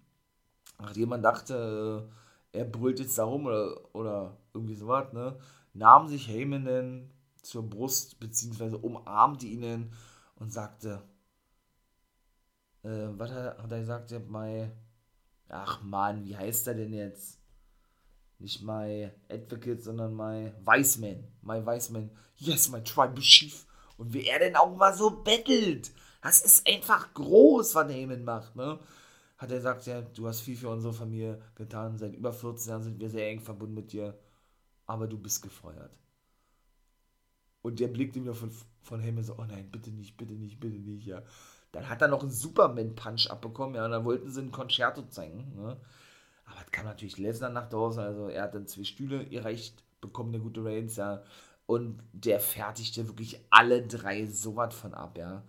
Nachdem 0.79 1.09
man 1.09 1.21
dachte, 1.23 2.07
äh, 2.53 2.59
er 2.59 2.65
brüllt 2.65 2.99
jetzt 2.99 3.17
da 3.17 3.23
rum 3.25 3.45
oder, 3.45 3.95
oder 3.95 4.37
irgendwie 4.53 4.75
sowas, 4.75 5.11
ne? 5.13 5.37
Nahm 5.73 6.07
sich 6.07 6.27
Heyman 6.27 6.65
dann 6.65 7.11
zur 7.41 7.69
Brust, 7.69 8.19
beziehungsweise 8.19 8.77
umarmte 8.77 9.45
ihn 9.45 9.91
und 10.35 10.51
sagte, 10.51 11.01
äh, 12.83 13.07
was 13.11 13.31
hat, 13.31 13.71
er 13.71 13.79
gesagt? 13.79 14.11
My, 14.29 14.71
ach 15.49 15.81
man, 15.83 16.23
wie 16.25 16.37
heißt 16.37 16.67
er 16.67 16.75
denn 16.75 16.93
jetzt? 16.93 17.39
Nicht 18.39 18.61
my 18.61 19.11
Advocate, 19.29 19.83
sondern 19.83 20.15
my 20.15 20.53
Weisman. 20.63 21.23
My 21.41 21.65
Weisman. 21.65 22.11
Yes, 22.37 22.69
my 22.69 22.83
Tribal 22.83 23.21
Chief. 23.21 23.66
Und 23.97 24.13
wie 24.13 24.25
er 24.25 24.39
denn 24.39 24.55
auch 24.55 24.75
mal 24.75 24.95
so 24.95 25.09
bettelt. 25.09 25.91
Das 26.21 26.41
ist 26.41 26.67
einfach 26.67 27.13
groß, 27.13 27.75
was 27.75 27.91
Heyman 27.91 28.23
macht, 28.23 28.55
ne? 28.55 28.79
Hat 29.37 29.51
er 29.51 29.57
gesagt, 29.57 29.85
ja, 29.85 30.01
du 30.01 30.27
hast 30.27 30.41
viel 30.41 30.57
für 30.57 30.69
unsere 30.69 30.93
Familie 30.93 31.39
getan. 31.55 31.97
Seit 31.97 32.15
über 32.15 32.33
14 32.33 32.69
Jahren 32.69 32.83
sind 32.83 32.99
wir 32.99 33.09
sehr 33.09 33.29
eng 33.29 33.39
verbunden 33.39 33.75
mit 33.75 33.91
dir. 33.91 34.17
Aber 34.87 35.07
du 35.07 35.17
bist 35.17 35.43
gefeuert. 35.43 35.91
Und 37.61 37.79
der 37.79 37.87
blickte 37.87 38.19
mir 38.19 38.33
von, 38.33 38.51
von 38.81 38.99
Heyman 38.99 39.23
so, 39.23 39.35
oh 39.37 39.45
nein, 39.45 39.69
bitte 39.69 39.91
nicht, 39.91 40.17
bitte 40.17 40.33
nicht, 40.33 40.59
bitte 40.59 40.77
nicht, 40.77 41.05
ja. 41.05 41.21
Dann 41.71 41.89
hat 41.89 42.01
er 42.01 42.07
noch 42.07 42.21
einen 42.21 42.31
Superman-Punch 42.31 43.29
abbekommen, 43.29 43.75
ja, 43.75 43.85
und 43.85 43.91
dann 43.91 44.05
wollten 44.05 44.31
sie 44.31 44.41
ein 44.41 44.51
Concerto 44.51 45.03
zeigen. 45.09 45.53
Ne? 45.55 45.77
Aber 46.45 46.61
es 46.65 46.71
kam 46.71 46.85
natürlich 46.85 47.17
Lesnar 47.17 47.49
nach 47.49 47.69
draußen, 47.69 48.01
also 48.01 48.29
er 48.29 48.43
hat 48.43 48.55
dann 48.55 48.67
zwei 48.67 48.85
Stühle 48.85 49.29
erreicht 49.31 49.83
bekommen, 49.99 50.31
der 50.31 50.41
gute 50.41 50.63
Reigns, 50.63 50.95
ja. 50.95 51.23
Und 51.67 52.01
der 52.13 52.39
fertigte 52.39 53.07
wirklich 53.07 53.45
alle 53.51 53.85
drei 53.85 54.25
so 54.25 54.55
was 54.55 54.73
von 54.73 54.93
ab, 54.93 55.17
ja. 55.17 55.43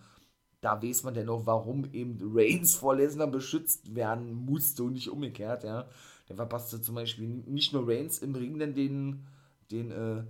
Da 0.60 0.82
weiß 0.82 1.04
man 1.04 1.14
denn 1.14 1.28
auch, 1.28 1.46
warum 1.46 1.84
eben 1.92 2.18
Reigns 2.20 2.74
vor 2.76 2.96
Lesnar 2.96 3.28
beschützt 3.28 3.94
werden 3.94 4.34
musste 4.34 4.82
und 4.82 4.92
nicht 4.94 5.08
umgekehrt, 5.08 5.64
ja. 5.64 5.88
Der 6.28 6.36
verpasste 6.36 6.82
zum 6.82 6.96
Beispiel 6.96 7.26
nicht 7.46 7.72
nur 7.72 7.88
Reigns 7.88 8.18
im 8.18 8.34
Ring, 8.34 8.58
denn 8.58 8.74
den, 8.74 9.26
den 9.70 9.90
äh, 9.92 10.24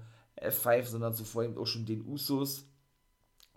F5, 0.49 0.85
sondern 0.85 1.15
zuvor 1.15 1.45
eben 1.45 1.59
auch 1.59 1.67
schon 1.67 1.87
den 1.87 2.07
Usos 2.07 2.69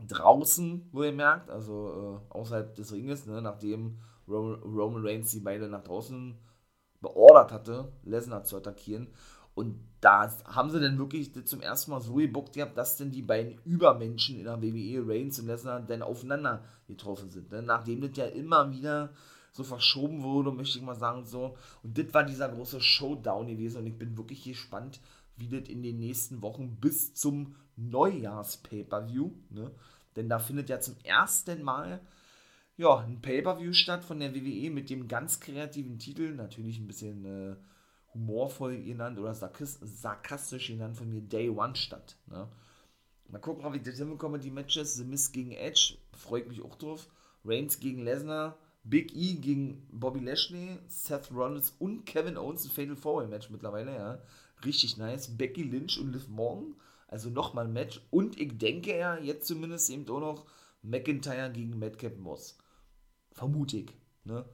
draußen, 0.07 0.89
wo 0.91 1.03
ihr 1.03 1.11
merkt, 1.11 1.49
also 1.49 2.21
äh, 2.31 2.33
außerhalb 2.33 2.73
des 2.75 2.91
Ringes, 2.93 3.25
ne, 3.27 3.41
nachdem 3.41 3.99
Roman, 4.27 4.61
Roman 4.63 5.05
Reigns 5.05 5.31
die 5.31 5.41
beide 5.41 5.67
nach 5.67 5.83
draußen 5.83 6.39
beordert 7.01 7.51
hatte, 7.51 7.91
Lesnar 8.03 8.43
zu 8.43 8.57
attackieren. 8.57 9.09
Und 9.53 9.79
da 10.01 10.29
haben 10.45 10.71
sie 10.71 10.79
dann 10.79 10.97
wirklich 10.97 11.31
zum 11.45 11.61
ersten 11.61 11.91
Mal 11.91 12.01
so 12.01 12.15
gebuckt 12.15 12.53
gehabt, 12.53 12.77
dass 12.77 12.97
denn 12.97 13.11
die 13.11 13.21
beiden 13.21 13.59
Übermenschen 13.65 14.37
in 14.37 14.45
der 14.45 14.61
WWE, 14.61 15.07
Reigns 15.07 15.39
und 15.39 15.47
Lesnar, 15.47 15.79
dann 15.81 16.01
aufeinander 16.01 16.63
getroffen 16.87 17.29
sind. 17.29 17.51
Ne? 17.51 17.61
Nachdem 17.61 18.01
das 18.01 18.17
ja 18.17 18.25
immer 18.25 18.71
wieder 18.71 19.13
so 19.51 19.63
verschoben 19.63 20.23
wurde, 20.23 20.51
möchte 20.51 20.79
ich 20.79 20.83
mal 20.83 20.95
sagen, 20.95 21.25
so. 21.25 21.55
Und 21.83 21.97
das 21.97 22.13
war 22.13 22.23
dieser 22.23 22.49
große 22.49 22.81
Showdown 22.81 23.47
gewesen 23.47 23.77
und 23.77 23.87
ich 23.87 23.97
bin 23.97 24.17
wirklich 24.17 24.43
gespannt, 24.43 24.99
wie 25.37 25.49
das 25.49 25.69
in 25.69 25.83
den 25.83 25.99
nächsten 25.99 26.41
Wochen 26.41 26.77
bis 26.77 27.13
zum 27.13 27.55
Neujahrs-Pay-Per-View, 27.75 29.31
ne? 29.49 29.71
Denn 30.15 30.27
da 30.27 30.39
findet 30.39 30.69
ja 30.69 30.79
zum 30.79 30.95
ersten 31.03 31.63
Mal 31.63 32.01
ja, 32.77 32.97
ein 32.97 33.21
Pay-Per-View 33.21 33.73
statt 33.73 34.03
von 34.03 34.19
der 34.19 34.33
WWE 34.33 34.71
mit 34.71 34.89
dem 34.89 35.07
ganz 35.07 35.39
kreativen 35.39 35.99
Titel, 35.99 36.33
natürlich 36.33 36.79
ein 36.79 36.87
bisschen 36.87 37.25
äh, 37.25 37.55
humorvoll 38.13 38.81
genannt 38.83 39.19
oder 39.19 39.33
sarkastisch 39.33 40.67
genannt 40.67 40.97
von 40.97 41.09
mir, 41.09 41.21
Day 41.21 41.49
One 41.49 41.75
statt. 41.75 42.17
Ne? 42.27 42.47
Mal 43.29 43.39
gucken, 43.39 43.65
ob 43.65 43.75
ich 43.75 43.83
das 43.83 43.97
hinbekomme, 43.97 44.39
die 44.39 44.51
Matches. 44.51 44.95
The 44.95 45.05
Miz 45.05 45.31
gegen 45.31 45.51
Edge, 45.51 45.97
freue 46.11 46.41
ich 46.41 46.47
mich 46.47 46.61
auch 46.61 46.75
drauf. 46.75 47.07
Reigns 47.45 47.79
gegen 47.79 48.03
Lesnar, 48.03 48.57
Big 48.83 49.15
E 49.15 49.35
gegen 49.35 49.87
Bobby 49.91 50.19
Lashley, 50.19 50.77
Seth 50.87 51.31
Rollins 51.31 51.73
und 51.79 52.05
Kevin 52.05 52.37
Owens, 52.37 52.65
ein 52.65 52.71
Fatal 52.71 52.95
Four 52.95 53.27
Match 53.27 53.49
mittlerweile, 53.49 53.95
ja. 53.95 54.21
Richtig 54.65 54.97
nice. 54.97 55.27
Becky 55.37 55.63
Lynch 55.63 55.99
und 55.99 56.13
Liv 56.13 56.27
Morgan, 56.27 56.75
also 57.07 57.29
nochmal 57.29 57.65
ein 57.65 57.73
Match. 57.73 58.01
Und 58.11 58.39
ich 58.39 58.57
denke 58.57 58.97
ja, 58.97 59.17
jetzt 59.17 59.47
zumindest 59.47 59.89
eben 59.89 60.07
auch 60.09 60.19
noch 60.19 60.45
McIntyre 60.83 61.51
gegen 61.51 61.79
Madcap 61.79 62.17
Moss. 62.17 62.57
Vermute 63.31 63.77
ich, 63.77 63.93
ne? 64.23 64.45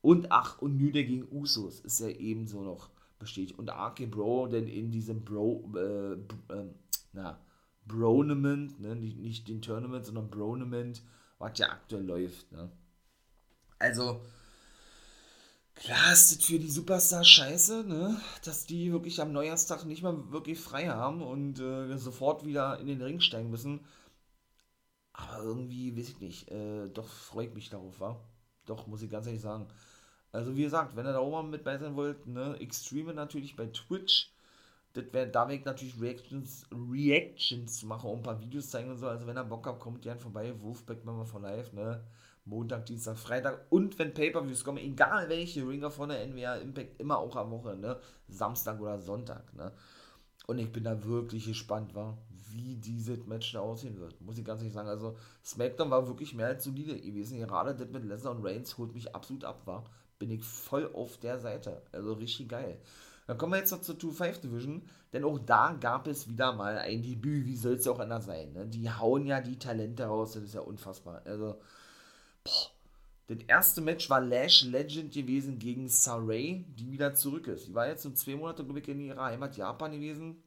Und 0.00 0.30
ach, 0.30 0.58
und 0.60 0.76
New 0.76 0.92
gegen 0.92 1.26
Usos 1.30 1.80
ist 1.80 2.00
ja 2.00 2.08
ebenso 2.08 2.62
noch 2.62 2.90
bestätigt. 3.18 3.58
Und 3.58 3.70
RK 3.70 4.06
Bro, 4.06 4.48
denn 4.48 4.68
in 4.68 4.90
diesem 4.90 5.24
Bro, 5.24 5.72
äh, 5.76 6.12
äh, 6.52 6.70
na, 7.12 7.40
Bronament, 7.86 8.78
ne? 8.80 8.94
nicht, 8.94 9.18
nicht 9.18 9.48
den 9.48 9.62
Tournament, 9.62 10.06
sondern 10.06 10.30
Bronament, 10.30 11.02
was 11.38 11.58
ja 11.58 11.70
aktuell 11.70 12.04
läuft. 12.04 12.52
Ne? 12.52 12.70
Also, 13.78 14.20
klar 15.74 16.12
ist 16.12 16.36
das 16.36 16.44
für 16.44 16.58
die 16.58 16.70
Superstars 16.70 17.26
scheiße, 17.26 17.84
ne? 17.84 18.20
dass 18.44 18.66
die 18.66 18.92
wirklich 18.92 19.20
am 19.20 19.32
Neujahrstag 19.32 19.84
nicht 19.86 20.02
mal 20.02 20.30
wirklich 20.30 20.60
frei 20.60 20.88
haben 20.88 21.22
und 21.22 21.58
äh, 21.58 21.96
sofort 21.96 22.44
wieder 22.44 22.78
in 22.78 22.86
den 22.86 23.02
Ring 23.02 23.20
steigen 23.20 23.50
müssen. 23.50 23.80
Aber 25.12 25.42
irgendwie, 25.42 25.96
weiß 25.96 26.10
ich 26.10 26.20
nicht, 26.20 26.50
äh, 26.50 26.88
doch 26.90 27.08
freue 27.08 27.48
ich 27.48 27.54
mich 27.54 27.70
darauf, 27.70 27.98
wa? 27.98 28.20
Doch, 28.68 28.86
muss 28.86 29.02
ich 29.02 29.10
ganz 29.10 29.26
ehrlich 29.26 29.42
sagen. 29.42 29.66
Also 30.32 30.56
wie 30.56 30.62
gesagt, 30.62 30.94
wenn 30.94 31.06
ihr 31.06 31.12
da 31.12 31.22
mal 31.22 31.42
mit 31.42 31.64
bei 31.64 31.78
sein 31.78 31.96
wollt, 31.96 32.26
ne, 32.26 32.56
Extreme 32.60 33.14
natürlich 33.14 33.56
bei 33.56 33.66
Twitch, 33.66 34.30
das 34.92 35.04
wäre, 35.12 35.28
da 35.28 35.42
werde 35.42 35.54
ich 35.54 35.64
natürlich 35.64 36.00
Reactions, 36.00 36.66
Reactions 36.72 37.82
machen 37.84 38.10
und 38.10 38.18
ein 38.18 38.22
paar 38.22 38.40
Videos 38.40 38.70
zeigen 38.70 38.90
und 38.90 38.98
so. 38.98 39.08
Also 39.08 39.26
wenn 39.26 39.36
ihr 39.36 39.44
Bock 39.44 39.66
habt, 39.66 39.80
kommt 39.80 40.02
gerne 40.02 40.20
vorbei. 40.20 40.52
Wolfpack 40.60 41.04
wir 41.04 41.24
von 41.24 41.42
live, 41.42 41.72
ne? 41.72 42.02
Montag, 42.44 42.86
Dienstag, 42.86 43.18
Freitag 43.18 43.66
und 43.68 43.98
wenn 43.98 44.14
Pay-Per-Views 44.14 44.64
kommen, 44.64 44.78
egal 44.78 45.28
welche, 45.28 45.68
Ringer 45.68 45.90
von 45.90 46.08
der 46.08 46.26
NWA 46.26 46.56
Impact, 46.56 46.98
immer 46.98 47.18
auch 47.18 47.36
am 47.36 47.50
Wochenende, 47.50 48.00
Samstag 48.28 48.80
oder 48.80 48.98
Sonntag, 48.98 49.52
ne? 49.54 49.72
Und 50.46 50.58
ich 50.58 50.72
bin 50.72 50.84
da 50.84 51.04
wirklich 51.04 51.44
gespannt, 51.44 51.94
war, 51.94 52.16
wie 52.58 52.74
dieses 52.74 53.24
Match 53.26 53.52
da 53.52 53.60
aussehen 53.60 53.98
wird. 53.98 54.20
Muss 54.20 54.36
ich 54.36 54.44
ganz 54.44 54.60
ehrlich 54.60 54.74
sagen. 54.74 54.88
Also, 54.88 55.16
SmackDown 55.44 55.90
war 55.90 56.06
wirklich 56.06 56.34
mehr 56.34 56.48
als 56.48 56.64
solide 56.64 57.00
gewesen. 57.00 57.38
Gerade 57.38 57.74
das 57.74 57.88
mit 57.88 58.04
Lesnar 58.04 58.34
und 58.34 58.44
Reigns 58.44 58.76
holt 58.76 58.92
mich 58.92 59.14
absolut 59.14 59.44
ab, 59.44 59.62
war. 59.64 59.84
Bin 60.18 60.30
ich 60.30 60.42
voll 60.42 60.90
auf 60.92 61.16
der 61.18 61.38
Seite. 61.38 61.82
Also 61.92 62.14
richtig 62.14 62.48
geil. 62.48 62.78
Dann 63.28 63.38
kommen 63.38 63.52
wir 63.52 63.58
jetzt 63.58 63.70
noch 63.70 63.82
zur 63.82 63.94
2-5 63.94 64.40
Division, 64.40 64.82
denn 65.12 65.22
auch 65.22 65.38
da 65.38 65.76
gab 65.78 66.06
es 66.06 66.28
wieder 66.28 66.54
mal 66.54 66.78
ein 66.78 67.02
Debüt, 67.02 67.46
wie 67.46 67.56
soll 67.56 67.74
es 67.74 67.84
ja 67.84 67.92
auch 67.92 68.00
anders 68.00 68.24
sein. 68.24 68.52
Ne? 68.52 68.66
Die 68.66 68.90
hauen 68.90 69.26
ja 69.26 69.40
die 69.40 69.58
Talente 69.58 70.04
raus, 70.04 70.32
das 70.32 70.44
ist 70.44 70.54
ja 70.54 70.62
unfassbar. 70.62 71.22
Also, 71.24 71.60
boah. 72.42 72.70
Das 73.28 73.36
erste 73.46 73.82
Match 73.82 74.08
war 74.08 74.22
Lash 74.22 74.64
Legend 74.64 75.12
gewesen 75.12 75.58
gegen 75.58 75.86
Saray, 75.86 76.64
die 76.78 76.90
wieder 76.90 77.12
zurück 77.12 77.46
ist. 77.46 77.68
Die 77.68 77.74
war 77.74 77.86
jetzt 77.86 78.02
so 78.02 78.10
zwei 78.12 78.34
Monate, 78.34 78.64
glaube 78.64 78.80
ich, 78.80 78.88
in 78.88 79.00
ihrer 79.00 79.22
Heimat 79.22 79.54
Japan 79.58 79.92
gewesen 79.92 80.42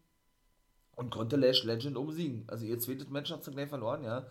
und 0.96 1.12
konnte 1.12 1.36
Lash 1.36 1.64
Legend 1.64 1.98
umsiegen. 1.98 2.44
Also 2.48 2.66
ihr 2.66 2.80
zweites 2.80 3.10
Match 3.10 3.32
hat 3.32 3.44
sie 3.44 3.52
gleich 3.52 3.70
verloren, 3.70 4.04
ja. 4.04 4.26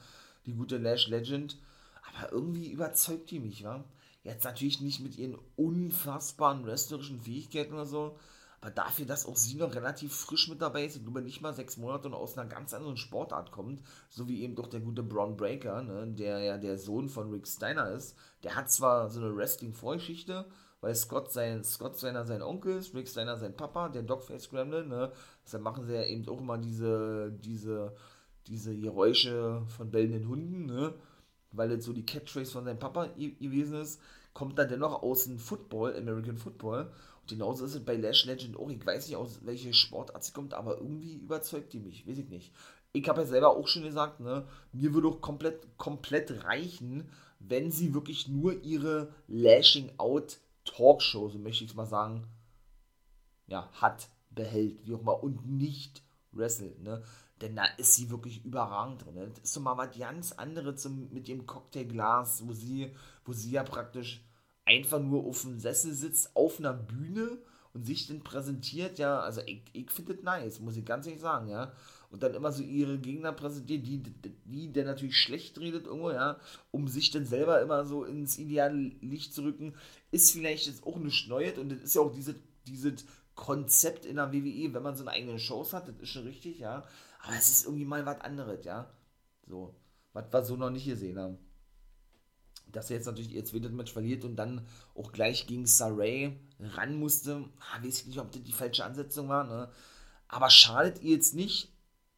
Die 0.47 0.55
gute 0.55 0.79
Lash 0.79 1.09
Legend. 1.09 1.57
Aber 2.03 2.33
irgendwie 2.33 2.71
überzeugt 2.71 3.31
die 3.31 3.41
mich, 3.41 3.61
ja. 3.61 3.85
Jetzt 4.23 4.45
natürlich 4.45 4.81
nicht 4.81 5.01
mit 5.01 5.17
ihren 5.17 5.39
unfassbaren 5.57 6.67
wrestlerischen 6.67 7.21
Fähigkeiten 7.21 7.73
oder 7.73 7.87
so, 7.87 8.17
aber 8.61 8.71
dafür, 8.71 9.07
dass 9.07 9.25
auch 9.25 9.37
sie 9.37 9.55
noch 9.55 9.75
relativ 9.75 10.15
frisch 10.15 10.49
mit 10.49 10.61
dabei 10.61 10.85
ist, 10.85 10.97
ich 10.97 11.03
glaube 11.03 11.23
nicht 11.23 11.41
mal 11.41 11.55
sechs 11.55 11.79
Monate 11.79 12.09
und 12.09 12.15
aus 12.15 12.37
einer 12.37 12.49
ganz 12.49 12.75
anderen 12.75 12.99
Sportart 12.99 13.51
kommt, 13.53 13.81
so 14.11 14.29
wie 14.29 14.43
eben 14.43 14.55
doch 14.55 14.69
der 14.69 14.81
gute 14.81 15.03
Braun 15.03 15.37
Breaker, 15.37 15.83
ne, 15.83 16.07
der 16.09 16.41
ja 16.41 16.59
der 16.59 16.79
Sohn 16.79 17.09
von 17.09 17.31
Rick 17.31 17.49
Steiner 17.49 17.91
ist. 17.91 18.17
Der 18.43 18.57
hat 18.57 18.71
zwar 18.71 19.09
so 19.09 19.21
eine 19.21 19.35
Wrestling-Vorgeschichte, 19.35 20.45
weil 20.81 20.95
Scott, 20.95 21.33
sein, 21.33 21.63
Scott 21.65 21.99
Steiner 21.99 22.25
sein 22.25 22.43
Onkel 22.43 22.79
ist, 22.79 22.95
Rick 22.95 23.09
Steiner 23.09 23.37
sein 23.37 23.57
Papa, 23.57 23.89
der 23.89 24.03
Dogface 24.03 24.49
Gremlin, 24.49 24.89
ne? 24.89 25.13
Deshalb 25.45 25.63
machen 25.63 25.87
sie 25.87 25.95
ja 25.95 26.05
eben 26.05 26.29
auch 26.29 26.41
immer 26.41 26.59
diese, 26.59 27.33
diese, 27.33 27.95
diese 28.47 28.77
Geräusche 28.77 29.63
von 29.77 29.91
bellenden 29.91 30.29
Hunden, 30.29 30.67
ne? 30.67 30.95
Weil 31.53 31.73
es 31.73 31.85
so 31.85 31.93
die 31.93 32.07
Catchphrase 32.07 32.53
von 32.53 32.65
seinem 32.65 32.79
Papa 32.79 33.07
gewesen 33.17 33.81
ist, 33.81 34.01
kommt 34.33 34.59
er 34.59 34.67
dennoch 34.67 35.03
aus 35.03 35.25
dem 35.25 35.39
Football, 35.39 35.97
American 35.97 36.37
Football 36.37 36.91
genauso 37.31 37.65
ist 37.65 37.75
es 37.75 37.85
bei 37.85 37.97
Lash 37.97 38.27
Legend 38.27 38.59
auch. 38.59 38.69
Ich 38.69 38.85
weiß 38.85 39.07
nicht, 39.07 39.17
aus 39.17 39.41
welcher 39.45 39.73
Sportart 39.73 40.23
sie 40.23 40.33
kommt, 40.33 40.53
aber 40.53 40.77
irgendwie 40.79 41.15
überzeugt 41.15 41.73
die 41.73 41.79
mich. 41.79 42.07
Weiß 42.07 42.19
ich 42.19 42.29
nicht. 42.29 42.53
Ich 42.93 43.09
habe 43.09 43.23
ja 43.23 43.27
selber 43.27 43.57
auch 43.57 43.69
schon 43.69 43.85
gesagt, 43.85 44.21
ne, 44.21 44.47
mir 44.73 44.93
würde 44.93 45.09
auch 45.09 45.21
komplett, 45.21 45.79
komplett 45.79 46.45
reichen, 46.45 47.09
wenn 47.39 47.71
sie 47.71 47.95
wirklich 47.95 48.29
nur 48.29 48.63
ihre 48.63 49.15
Lashing 49.29 49.93
Out 49.97 50.39
Talkshow, 50.71 51.29
so 51.29 51.39
möchte 51.39 51.65
ich 51.65 51.71
es 51.71 51.77
mal 51.77 51.87
sagen, 51.87 52.27
ja, 53.47 53.69
hat, 53.73 54.09
behält, 54.31 54.87
wie 54.87 54.95
auch 54.95 55.01
immer, 55.01 55.23
und 55.23 55.47
nicht 55.47 56.03
wrestelt, 56.33 56.81
ne? 56.83 57.03
Denn 57.41 57.57
da 57.57 57.65
ist 57.79 57.95
sie 57.95 58.11
wirklich 58.11 58.45
überragend 58.45 59.05
drin. 59.05 59.15
Ne? 59.15 59.29
Das 59.29 59.39
ist 59.39 59.55
so 59.55 59.61
mal 59.61 59.79
was 59.79 59.99
ganz 59.99 60.33
anderes 60.33 60.87
mit 60.87 61.27
dem 61.27 61.47
Cocktailglas, 61.47 62.47
wo 62.47 62.53
sie, 62.53 62.95
wo 63.25 63.33
sie 63.33 63.53
ja 63.53 63.63
praktisch 63.63 64.23
einfach 64.67 65.01
nur 65.01 65.25
auf 65.25 65.41
dem 65.41 65.59
Sessel 65.59 65.95
sitzt, 65.95 66.37
auf 66.37 66.59
einer 66.59 66.75
Bühne 66.75 67.39
und 67.73 67.87
sich 67.87 68.07
dann 68.07 68.21
präsentiert, 68.21 68.99
ja, 68.99 69.21
also 69.21 69.41
ich, 69.47 69.63
ich 69.73 69.91
finde 69.91 70.15
das 70.15 70.23
nice, 70.25 70.61
muss 70.61 70.77
ich 70.77 70.85
ganz 70.85 71.07
ehrlich 71.07 71.23
sagen, 71.23 71.49
ja. 71.49 71.73
Und 72.11 72.25
dann 72.25 72.35
immer 72.35 72.51
so 72.51 72.63
ihre 72.63 72.99
Gegner 72.99 73.33
präsentiert, 73.33 73.87
die, 73.87 74.03
die, 74.45 74.73
der 74.73 74.85
natürlich 74.85 75.17
schlecht 75.17 75.59
redet 75.61 75.87
irgendwo, 75.87 76.11
ja, 76.11 76.41
um 76.73 76.89
sich 76.89 77.13
dann 77.13 77.25
selber 77.25 77.63
immer 77.63 77.85
so 77.85 78.05
ins 78.05 78.37
ideale 78.37 78.77
Licht 79.01 79.33
zu 79.33 79.43
rücken, 79.43 79.75
ist 80.11 80.33
vielleicht 80.33 80.67
jetzt 80.67 80.85
auch 80.85 80.99
nicht 80.99 81.29
Neues 81.29 81.57
und 81.57 81.71
das 81.71 81.81
ist 81.81 81.95
ja 81.95 82.01
auch 82.01 82.13
dieses 82.13 82.35
diese 82.67 82.95
Konzept 83.35 84.05
in 84.05 84.17
der 84.17 84.33
WWE, 84.33 84.75
wenn 84.75 84.83
man 84.83 84.97
so 84.97 85.03
eine 85.05 85.13
eigene 85.13 85.39
Shows 85.39 85.73
hat, 85.73 85.89
das 85.89 85.97
ist 85.99 86.11
schon 86.11 86.25
richtig, 86.25 86.59
ja. 86.59 86.85
Aber 87.23 87.37
es 87.37 87.49
ist 87.49 87.65
irgendwie 87.65 87.85
mal 87.85 88.05
was 88.05 88.21
anderes, 88.21 88.65
ja. 88.65 88.93
So, 89.47 89.75
was 90.13 90.33
wir 90.33 90.45
so 90.45 90.57
noch 90.57 90.71
nicht 90.71 90.87
gesehen 90.87 91.19
haben 91.19 91.39
dass 92.73 92.91
er 92.91 92.97
jetzt 92.97 93.07
natürlich 93.07 93.33
ihr 93.33 93.45
zweites 93.45 93.73
Match 93.73 93.93
verliert 93.93 94.25
und 94.25 94.37
dann 94.37 94.67
auch 94.95 95.13
gleich 95.13 95.47
gegen 95.47 95.67
Saray 95.67 96.39
ran 96.61 96.97
musste, 96.97 97.45
ah, 97.59 97.85
weiß 97.85 98.01
ich 98.01 98.07
nicht, 98.07 98.19
ob 98.19 98.31
das 98.31 98.43
die 98.43 98.53
falsche 98.53 98.85
Ansetzung 98.85 99.29
war, 99.29 99.45
ne? 99.45 99.71
Aber 100.29 100.51
schadet 100.51 101.03
ihr 101.03 101.11
jetzt 101.11 101.35
nicht 101.35 101.73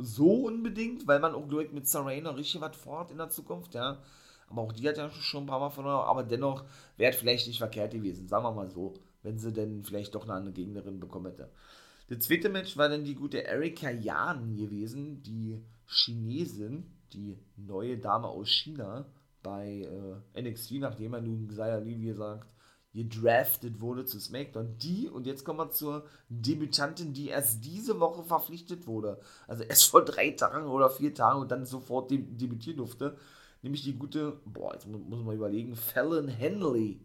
so 0.04 0.46
unbedingt, 0.46 1.06
weil 1.06 1.20
man 1.20 1.34
auch, 1.34 1.46
ich, 1.60 1.72
mit 1.72 1.92
noch 2.22 2.36
richtig 2.36 2.60
was 2.60 2.76
vorhat 2.76 3.10
in 3.10 3.18
der 3.18 3.28
Zukunft, 3.28 3.74
ja. 3.74 3.98
Aber 4.48 4.62
auch 4.62 4.72
die 4.72 4.88
hat 4.88 4.98
ja 4.98 5.10
schon 5.10 5.44
ein 5.44 5.46
paar 5.46 5.60
Mal 5.60 5.70
verloren, 5.70 6.06
aber 6.06 6.22
dennoch 6.22 6.64
wäre 6.96 7.12
vielleicht 7.12 7.46
nicht 7.46 7.58
verkehrt 7.58 7.92
gewesen, 7.92 8.28
sagen 8.28 8.44
wir 8.44 8.52
mal 8.52 8.68
so, 8.68 8.94
wenn 9.22 9.38
sie 9.38 9.52
denn 9.52 9.82
vielleicht 9.82 10.14
doch 10.14 10.28
eine 10.28 10.52
Gegnerin 10.52 11.00
bekommen 11.00 11.26
hätte. 11.26 11.50
Das 12.08 12.20
zweite 12.20 12.50
Match 12.50 12.76
war 12.76 12.88
dann 12.88 13.04
die 13.04 13.14
gute 13.14 13.44
Erika 13.44 13.90
Jan 13.90 14.56
gewesen, 14.56 15.22
die 15.22 15.62
Chinesin, 15.86 16.84
die 17.12 17.38
neue 17.56 17.96
Dame 17.96 18.28
aus 18.28 18.50
China, 18.50 19.06
bei 19.42 19.88
äh, 20.34 20.42
NXT, 20.42 20.72
nachdem 20.72 21.14
er 21.14 21.20
nun 21.20 21.48
Xia 21.48 21.78
Lee, 21.78 21.98
wie 21.98 22.06
gesagt, 22.06 22.46
gedraftet 22.94 23.80
wurde 23.80 24.04
zu 24.04 24.20
SmackDown. 24.20 24.76
Die, 24.78 25.08
und 25.08 25.26
jetzt 25.26 25.44
kommen 25.44 25.58
wir 25.58 25.70
zur 25.70 26.04
Debütantin, 26.28 27.12
die 27.12 27.28
erst 27.28 27.64
diese 27.64 28.00
Woche 28.00 28.22
verpflichtet 28.22 28.86
wurde. 28.86 29.20
Also 29.46 29.64
erst 29.64 29.86
vor 29.86 30.04
drei 30.04 30.30
Tagen 30.30 30.66
oder 30.66 30.90
vier 30.90 31.14
Tagen 31.14 31.40
und 31.40 31.50
dann 31.50 31.64
sofort 31.64 32.10
deb 32.10 32.38
debütieren 32.38 32.78
durfte. 32.78 33.16
Nämlich 33.62 33.82
die 33.82 33.98
gute, 33.98 34.40
boah, 34.44 34.74
jetzt 34.74 34.86
muss, 34.86 35.22
man 35.24 35.34
überlegen, 35.34 35.76
Fallon 35.76 36.28
Henley. 36.28 37.00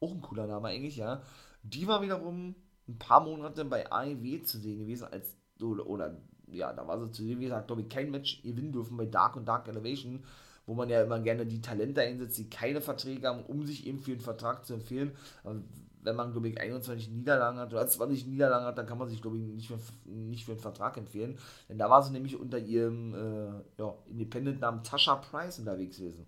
Auch 0.00 0.12
ein 0.12 0.20
cooler 0.20 0.46
Name 0.46 0.68
eigentlich, 0.68 0.96
ja. 0.96 1.22
Die 1.62 1.86
war 1.86 2.02
wiederum 2.02 2.54
ein 2.88 2.98
paar 2.98 3.24
Monate 3.24 3.64
bei 3.64 3.90
AEW 3.90 4.42
zu 4.42 4.58
sehen 4.58 4.80
gewesen, 4.80 5.08
als, 5.10 5.36
oder, 5.60 5.86
oder 5.86 6.20
ja, 6.48 6.72
da 6.72 6.86
war 6.86 7.00
sie 7.00 7.10
zu 7.10 7.22
sehen, 7.22 7.40
wie 7.40 7.44
gesagt, 7.44 7.68
glaube 7.68 7.82
ich, 7.82 7.88
kein 7.88 8.10
Match 8.10 8.42
gewinnen 8.42 8.72
dürfen 8.72 8.96
bei 8.96 9.06
Dark 9.06 9.36
und 9.36 9.46
Dark 9.46 9.68
Elevation 9.68 10.24
wo 10.66 10.74
man 10.74 10.88
ja 10.88 11.02
immer 11.02 11.18
gerne 11.20 11.46
die 11.46 11.60
Talente 11.60 12.00
einsetzt, 12.00 12.38
die 12.38 12.48
keine 12.48 12.80
Verträge 12.80 13.28
haben, 13.28 13.44
um 13.44 13.64
sich 13.64 13.86
eben 13.86 13.98
für 13.98 14.12
einen 14.12 14.20
Vertrag 14.20 14.64
zu 14.64 14.74
empfehlen. 14.74 15.12
Aber 15.44 15.56
wenn 16.02 16.16
man, 16.16 16.32
glaube 16.32 16.48
ich, 16.48 16.60
21 16.60 17.10
Niederlagen 17.10 17.58
hat 17.58 17.72
oder 17.72 17.86
20 17.86 18.26
Niederlagen 18.26 18.66
hat, 18.66 18.76
dann 18.76 18.86
kann 18.86 18.98
man 18.98 19.08
sich, 19.08 19.22
glaube 19.22 19.38
ich, 19.38 19.44
nicht 19.44 19.68
für, 19.68 19.78
nicht 20.04 20.44
für 20.44 20.52
einen 20.52 20.60
Vertrag 20.60 20.96
empfehlen. 20.96 21.38
Denn 21.68 21.78
da 21.78 21.88
war 21.88 22.02
sie 22.02 22.12
nämlich 22.12 22.38
unter 22.38 22.58
ihrem 22.58 23.14
äh, 23.14 23.80
ja, 23.80 23.94
Independent-Namen 24.06 24.82
Tasha 24.82 25.16
Price 25.16 25.58
unterwegs 25.58 25.98
gewesen. 25.98 26.26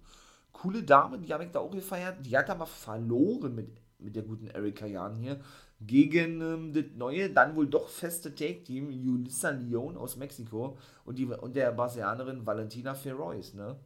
Coole 0.53 0.85
Dame, 0.85 1.19
die 1.19 1.33
habe 1.33 1.45
ich 1.45 1.51
da 1.51 1.59
auch 1.59 1.73
gefeiert. 1.73 2.25
Die 2.25 2.37
hat 2.37 2.49
aber 2.51 2.67
verloren 2.67 3.55
mit, 3.55 3.69
mit 3.99 4.15
der 4.15 4.23
guten 4.23 4.47
Erika 4.47 4.87
Jan 4.87 5.17
hier 5.17 5.41
gegen 5.81 6.41
ähm, 6.41 6.73
das 6.73 6.85
neue, 6.97 7.31
dann 7.31 7.57
wohl 7.57 7.67
doch 7.67 7.89
feste 7.89 8.35
Take-Team 8.35 8.91
Yulissa 8.91 9.51
Leon 9.51 9.97
aus 9.97 10.17
Mexiko 10.17 10.79
und, 11.05 11.19
die, 11.19 11.27
und 11.27 11.57
der 11.57 11.73
Brasilianerin 11.73 12.47
Valentina 12.47 12.95
Ferrois, 12.95 13.55
ne? 13.55 13.77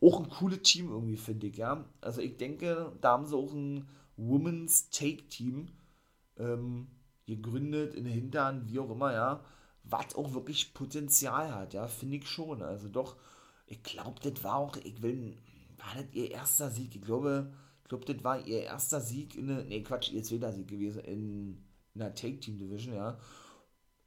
Auch 0.00 0.20
ein 0.20 0.28
cooles 0.28 0.62
Team 0.62 0.90
irgendwie, 0.90 1.16
finde 1.16 1.46
ich, 1.46 1.56
ja. 1.56 1.84
Also 2.00 2.20
ich 2.20 2.36
denke, 2.36 2.92
da 3.00 3.12
haben 3.12 3.26
sie 3.26 3.36
auch 3.36 3.52
ein 3.52 3.88
Women's 4.16 4.90
Take-Team 4.90 5.68
ähm, 6.38 6.88
gegründet, 7.26 7.94
in 7.94 8.04
der 8.04 8.12
Hinterhand, 8.12 8.70
wie 8.70 8.78
auch 8.78 8.90
immer, 8.90 9.12
ja, 9.12 9.44
was 9.84 10.14
auch 10.14 10.34
wirklich 10.34 10.74
Potenzial 10.74 11.54
hat, 11.54 11.74
ja, 11.74 11.86
finde 11.86 12.16
ich 12.16 12.28
schon. 12.28 12.62
Also 12.62 12.88
doch, 12.88 13.16
ich 13.66 13.82
glaube, 13.82 14.20
das 14.20 14.42
war 14.44 14.56
auch, 14.56 14.76
ich 14.76 15.00
will, 15.02 15.36
war 15.78 15.94
das 15.94 16.12
ihr 16.12 16.30
erster 16.30 16.70
Sieg? 16.70 16.94
Ich 16.94 17.02
glaube, 17.02 17.52
ich 17.82 17.88
glaube, 17.88 18.04
das 18.04 18.22
war 18.24 18.46
ihr 18.46 18.62
erster 18.62 19.00
Sieg 19.00 19.36
in 19.36 19.48
der, 19.48 19.64
nee, 19.64 19.82
Quatsch, 19.82 20.12
ihr 20.12 20.22
zweiter 20.22 20.52
Sieg 20.52 20.68
gewesen 20.68 21.00
in, 21.00 21.64
in 21.94 22.00
der 22.00 22.14
Take-Team-Division, 22.14 22.94
ja. 22.94 23.18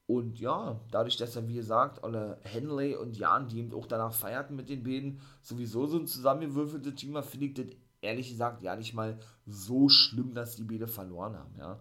Und 0.10 0.40
ja, 0.40 0.82
dadurch, 0.90 1.18
dass 1.18 1.36
er, 1.36 1.48
wie 1.48 1.54
gesagt, 1.54 2.04
alle 2.04 2.40
Henley 2.42 2.96
und 2.96 3.16
Jan, 3.16 3.48
die 3.48 3.60
eben 3.60 3.72
auch 3.76 3.86
danach 3.86 4.12
feierten 4.12 4.56
mit 4.56 4.68
den 4.68 4.82
beiden, 4.82 5.22
sowieso 5.44 5.86
so 5.86 6.00
ein 6.00 6.08
zusammengewürfeltes 6.08 6.96
Team 6.96 7.14
war, 7.14 7.22
finde 7.22 7.46
ich 7.46 7.54
das 7.54 7.68
ehrlich 8.02 8.32
gesagt 8.32 8.64
ja 8.64 8.76
nicht 8.76 8.96
mal 8.96 9.20
so 9.46 9.88
schlimm, 9.88 10.34
dass 10.34 10.56
die 10.56 10.64
beide 10.64 10.88
verloren 10.88 11.38
haben, 11.38 11.54
ja. 11.60 11.80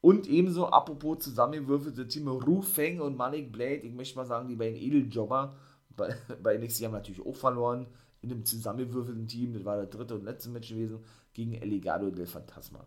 Und 0.00 0.28
ebenso, 0.28 0.68
apropos 0.68 1.18
zusammengewürfelte 1.18 2.08
Team, 2.08 2.26
Ru 2.28 2.62
Feng 2.62 3.02
und 3.02 3.18
Malik 3.18 3.52
Blade, 3.52 3.82
ich 3.82 3.92
möchte 3.92 4.16
mal 4.16 4.24
sagen, 4.24 4.48
die 4.48 4.56
beiden 4.56 4.78
Edeljobber 4.78 5.54
bei, 5.94 6.16
bei 6.42 6.56
NXT 6.56 6.84
haben 6.84 6.92
natürlich 6.92 7.20
auch 7.20 7.36
verloren 7.36 7.86
in 8.22 8.32
einem 8.32 8.46
zusammengewürfelten 8.46 9.28
Team. 9.28 9.52
Das 9.52 9.66
war 9.66 9.76
der 9.76 9.88
dritte 9.88 10.14
und 10.14 10.24
letzte 10.24 10.48
Match 10.48 10.70
gewesen 10.70 11.00
gegen 11.34 11.52
El 11.52 11.68
Legado 11.68 12.10
del 12.10 12.24
Fantasma. 12.24 12.86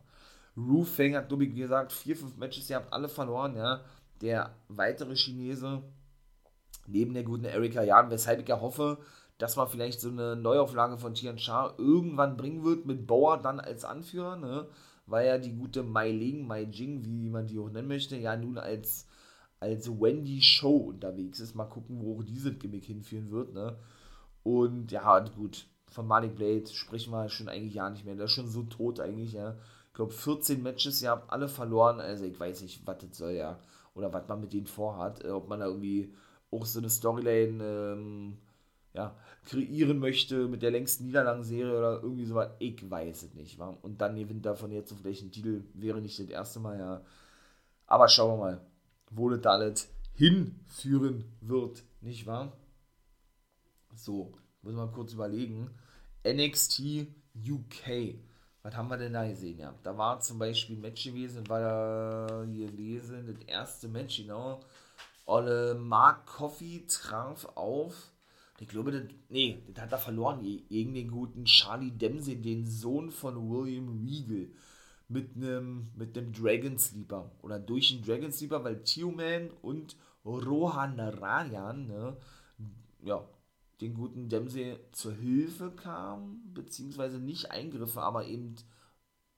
Ru 0.57 0.83
Feng 0.83 1.15
hat, 1.15 1.27
glaube 1.27 1.45
ich, 1.45 1.53
wie 1.53 1.59
gesagt, 1.59 1.91
vier, 1.91 2.15
fünf 2.15 2.37
Matches, 2.37 2.67
ihr 2.69 2.77
habt 2.77 2.91
alle 2.91 3.09
verloren, 3.09 3.55
ja. 3.55 3.81
Der 4.21 4.55
weitere 4.67 5.15
Chinese, 5.15 5.83
neben 6.87 7.13
der 7.13 7.23
guten 7.23 7.45
Erika 7.45 7.83
Jan, 7.83 8.09
weshalb 8.09 8.41
ich 8.41 8.47
ja 8.47 8.61
hoffe, 8.61 8.99
dass 9.37 9.55
man 9.55 9.67
vielleicht 9.67 9.99
so 9.99 10.09
eine 10.09 10.35
Neuauflage 10.35 10.97
von 10.97 11.13
Tian 11.13 11.37
Sha 11.37 11.73
irgendwann 11.77 12.37
bringen 12.37 12.63
wird, 12.63 12.85
mit 12.85 13.05
Bauer 13.05 13.41
dann 13.41 13.59
als 13.59 13.83
Anführer, 13.83 14.37
ne? 14.37 14.67
weil 15.07 15.27
ja 15.27 15.37
die 15.37 15.53
gute 15.53 15.83
Mai 15.83 16.11
Ling, 16.11 16.47
Mai 16.47 16.63
Jing, 16.63 17.03
wie 17.05 17.29
man 17.29 17.47
die 17.47 17.59
auch 17.59 17.69
nennen 17.69 17.87
möchte, 17.87 18.15
ja 18.15 18.35
nun 18.35 18.57
als, 18.57 19.07
als 19.59 19.89
Wendy 19.89 20.41
Show 20.41 20.77
unterwegs 20.77 21.39
ist. 21.39 21.55
Mal 21.55 21.65
gucken, 21.65 22.01
wo 22.01 22.21
dieses 22.21 22.57
Gimmick 22.59 22.85
hinführen 22.85 23.29
wird. 23.31 23.53
Ne? 23.53 23.77
Und 24.43 24.91
ja, 24.91 25.19
gut, 25.19 25.67
von 25.87 26.07
Malik 26.07 26.35
Blade 26.35 26.67
sprechen 26.67 27.11
wir 27.11 27.29
schon 27.29 27.49
eigentlich 27.49 27.75
ja 27.75 27.89
nicht 27.89 28.05
mehr. 28.05 28.15
Der 28.15 28.25
ist 28.25 28.31
schon 28.31 28.49
so 28.49 28.63
tot 28.63 28.99
eigentlich, 28.99 29.33
ja. 29.33 29.55
Ich 29.87 29.93
glaube, 29.93 30.11
14 30.11 30.61
Matches, 30.61 31.01
ihr 31.01 31.09
habt 31.09 31.31
alle 31.31 31.47
verloren. 31.47 31.99
Also 31.99 32.25
ich 32.25 32.39
weiß 32.39 32.61
nicht, 32.61 32.85
was 32.85 32.97
das 32.97 33.17
soll, 33.17 33.31
ja. 33.31 33.59
Oder 33.95 34.13
was 34.13 34.27
man 34.27 34.41
mit 34.41 34.53
denen 34.53 34.67
vorhat. 34.67 35.23
Äh, 35.23 35.29
ob 35.29 35.49
man 35.49 35.59
da 35.59 35.65
irgendwie 35.65 36.13
auch 36.51 36.65
so 36.65 36.79
eine 36.79 36.89
Storyline 36.89 37.63
ähm, 37.63 38.37
ja, 38.93 39.15
kreieren 39.43 39.99
möchte 39.99 40.47
mit 40.47 40.61
der 40.61 40.71
längsten 40.71 41.05
Niederlagenserie 41.05 41.77
oder 41.77 42.03
irgendwie 42.03 42.25
sowas. 42.25 42.51
Ich 42.59 42.89
weiß 42.89 43.23
es 43.23 43.33
nicht. 43.33 43.57
Wa? 43.59 43.77
Und 43.81 43.99
dann 44.01 44.15
gewinnt 44.15 44.45
davon 44.45 44.71
jetzt 44.71 44.91
auf 44.91 45.03
welchen 45.03 45.31
Titel 45.31 45.63
wäre 45.73 46.01
nicht 46.01 46.19
das 46.19 46.29
erste 46.29 46.59
Mal, 46.59 46.79
ja. 46.79 47.01
Aber 47.87 48.07
schauen 48.07 48.39
wir 48.39 48.43
mal, 48.43 48.61
wo 49.11 49.29
das 49.29 49.45
alles 49.45 49.89
hinführen 50.13 51.25
wird, 51.41 51.83
nicht 52.01 52.25
wahr? 52.25 52.53
So, 53.95 54.33
muss 54.61 54.73
mal 54.73 54.91
kurz 54.91 55.13
überlegen. 55.13 55.69
NXT 56.25 57.07
UK. 57.35 58.15
Was 58.65 58.75
haben 58.75 58.89
wir 58.89 58.97
denn 58.97 59.13
da 59.13 59.27
gesehen? 59.27 59.59
Ja, 59.59 59.75
da 59.83 59.95
war 59.95 60.19
zum 60.21 60.39
Beispiel 60.39 60.75
ein 60.75 60.81
Match 60.81 61.03
gewesen, 61.03 61.47
war 61.47 61.59
da 61.59 62.43
hier 62.51 62.65
gelesen, 62.65 63.27
das 63.27 63.47
erste 63.47 63.87
Match, 63.87 64.17
genau. 64.17 64.59
Olle 65.27 65.75
Mark 65.75 66.25
Coffee 66.25 66.83
traf 66.87 67.45
auf 67.53 68.11
ich 68.59 68.69
glaube, 68.69 68.91
das, 68.91 69.03
nee, 69.29 69.61
das 69.67 69.83
hat 69.83 69.91
er 69.91 69.97
verloren 69.97 70.41
gegen 70.41 70.93
den 70.93 71.11
guten 71.11 71.45
Charlie 71.45 71.91
Dempsey, 71.91 72.41
den 72.41 72.65
Sohn 72.65 73.11
von 73.11 73.49
William 73.49 73.89
Regal. 73.89 74.47
Mit 75.07 75.35
einem 75.35 75.91
mit 75.95 76.15
Dragon 76.15 76.79
Sleeper. 76.79 77.31
Oder 77.43 77.59
durch 77.59 77.89
den 77.89 78.01
Dragon 78.01 78.31
Sleeper, 78.31 78.63
weil 78.63 78.81
Tio-Man 78.81 79.51
und 79.61 79.95
Rohan 80.25 80.99
Rayan, 80.99 81.85
ne, 81.85 82.17
ja, 83.03 83.23
den 83.81 83.93
guten 83.93 84.29
Dempsey 84.29 84.77
zur 84.91 85.13
Hilfe 85.13 85.71
kamen, 85.71 86.53
beziehungsweise 86.53 87.19
nicht 87.19 87.51
eingriffen, 87.51 87.99
aber 87.99 88.25
eben, 88.25 88.55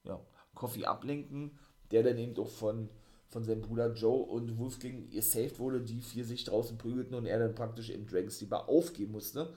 ja, 0.03 0.19
Coffee 0.53 0.85
ablenken, 0.85 1.57
der 1.91 2.03
dann 2.03 2.17
eben 2.17 2.37
auch 2.37 2.49
von 2.49 2.89
von 3.29 3.43
seinem 3.43 3.61
Bruder 3.61 3.93
Joe 3.93 4.23
und 4.23 4.57
Wolfgang 4.57 5.11
gesaved 5.11 5.59
wurde, 5.59 5.81
die 5.81 6.01
vier 6.01 6.23
sich 6.23 6.45
draußen 6.45 6.77
prügelten 6.77 7.15
und 7.15 7.25
er 7.25 7.39
dann 7.39 7.55
praktisch 7.55 7.89
im 7.89 8.07
Dragon 8.07 8.29
Sleeper 8.29 8.69
aufgeben 8.69 9.11
musste. 9.11 9.53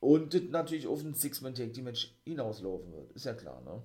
Und 0.00 0.34
das 0.34 0.42
natürlich 0.50 0.86
auf 0.86 1.04
ein 1.04 1.14
Six-Man-Tag-Team-Match 1.14 2.20
hinauslaufen 2.24 2.92
wird. 2.92 3.12
Ist 3.12 3.26
ja 3.26 3.34
klar, 3.34 3.60
ne? 3.62 3.82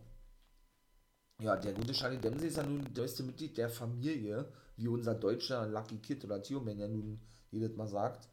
Ja, 1.41 1.55
der 1.55 1.73
gute 1.73 1.93
Charlie 1.93 2.17
Dempsey 2.17 2.47
ist 2.47 2.57
ja 2.57 2.63
nun 2.63 2.83
der 2.83 3.01
beste 3.01 3.23
Mitglied 3.23 3.57
der 3.57 3.69
Familie, 3.69 4.51
wie 4.75 4.88
unser 4.88 5.13
deutscher 5.13 5.67
Lucky 5.67 5.97
Kid 5.97 6.23
oder 6.25 6.41
Tio 6.41 6.59
Man 6.59 6.79
ja 6.79 6.88
nun 6.88 7.19
jedes 7.51 7.75
Mal 7.75 7.88
sagt. 7.88 8.29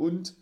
Und 0.00 0.34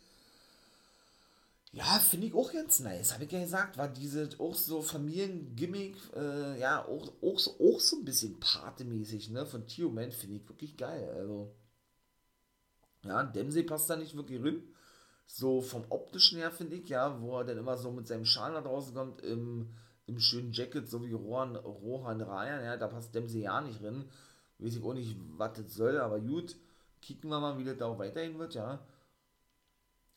ja, 1.72 1.84
finde 1.98 2.28
ich 2.28 2.34
auch 2.34 2.52
ganz 2.52 2.78
nice. 2.78 3.12
Habe 3.12 3.24
ich 3.24 3.32
ja 3.32 3.40
gesagt, 3.40 3.76
war 3.76 3.88
diese 3.88 4.28
auch 4.38 4.54
so 4.54 4.82
Familiengimmick, 4.82 5.96
äh, 6.14 6.60
ja, 6.60 6.84
auch, 6.84 7.12
auch, 7.20 7.38
so, 7.38 7.50
auch 7.60 7.80
so 7.80 7.96
ein 7.96 8.04
bisschen 8.04 8.38
partymäßig, 8.38 9.30
ne, 9.30 9.44
von 9.46 9.66
Tio 9.66 9.90
Man, 9.90 10.12
finde 10.12 10.36
ich 10.36 10.48
wirklich 10.48 10.76
geil. 10.76 11.12
Also, 11.16 11.52
ja, 13.04 13.24
Dempsey 13.24 13.64
passt 13.64 13.90
da 13.90 13.96
nicht 13.96 14.16
wirklich 14.16 14.42
rein. 14.42 14.62
So 15.26 15.60
vom 15.60 15.84
optischen 15.90 16.38
her, 16.38 16.52
finde 16.52 16.76
ich, 16.76 16.88
ja, 16.88 17.20
wo 17.20 17.38
er 17.38 17.44
dann 17.44 17.58
immer 17.58 17.76
so 17.76 17.90
mit 17.90 18.06
seinem 18.06 18.24
Schal 18.24 18.52
nach 18.52 18.62
draußen 18.62 18.94
kommt, 18.94 19.22
im, 19.22 19.74
im 20.06 20.20
schönen 20.20 20.52
Jacket, 20.52 20.88
so 20.88 21.04
wie 21.04 21.12
Rohan, 21.12 21.56
Rohan 21.56 22.20
Ryan, 22.22 22.64
ja, 22.64 22.76
da 22.76 22.86
passt 22.86 23.14
Dempsey 23.14 23.42
ja 23.42 23.60
nicht 23.60 23.82
drin. 23.82 24.04
Weiß 24.58 24.76
ich 24.76 24.82
auch 24.84 24.94
nicht, 24.94 25.16
was 25.36 25.58
das 25.58 25.74
soll, 25.74 25.98
aber 25.98 26.20
gut, 26.20 26.56
kicken 27.02 27.30
wir 27.30 27.40
mal, 27.40 27.58
wie 27.58 27.64
das 27.64 27.76
da 27.76 27.86
auch 27.86 27.98
weiterhin 27.98 28.38
wird, 28.38 28.54
ja. 28.54 28.80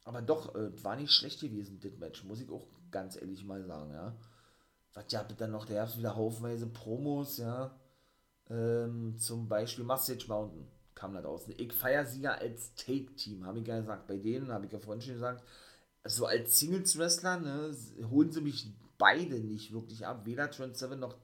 Aber 0.03 0.21
doch, 0.21 0.55
äh, 0.55 0.83
war 0.83 0.95
nicht 0.95 1.11
schlecht 1.11 1.41
gewesen, 1.41 1.79
das 1.81 1.97
Match, 1.97 2.23
muss 2.23 2.41
ich 2.41 2.49
auch 2.49 2.67
ganz 2.91 3.15
ehrlich 3.15 3.43
mal 3.45 3.63
sagen, 3.63 3.91
ja. 3.93 4.15
Was 4.93 5.05
ja 5.09 5.23
dann 5.23 5.51
noch, 5.51 5.65
der 5.65 5.83
hat 5.83 5.97
wieder 5.97 6.15
haufenweise 6.15 6.67
Promos, 6.67 7.37
ja. 7.37 7.79
Ähm, 8.49 9.17
zum 9.17 9.47
Beispiel 9.47 9.85
Mustache 9.85 10.27
Mountain 10.27 10.67
kam 10.95 11.13
da 11.13 11.21
draußen. 11.21 11.53
Ich 11.57 11.73
feiere 11.73 12.05
sie 12.05 12.21
ja 12.21 12.33
als 12.33 12.75
Take-Team, 12.75 13.45
habe 13.45 13.59
ich 13.59 13.67
ja 13.67 13.79
gesagt. 13.79 14.07
Bei 14.07 14.17
denen 14.17 14.51
habe 14.51 14.65
ich 14.65 14.71
ja 14.71 14.79
vorhin 14.79 15.01
schon 15.01 15.13
gesagt, 15.13 15.43
so 16.03 16.25
als 16.25 16.59
Singles-Wrestler, 16.59 17.39
ne, 17.39 17.75
holen 18.09 18.31
sie 18.31 18.41
mich 18.41 18.67
beide 18.97 19.39
nicht 19.39 19.71
wirklich 19.71 20.05
ab. 20.05 20.25
Weder 20.25 20.51
Trent 20.51 20.77
Seven 20.77 20.99
noch 20.99 21.15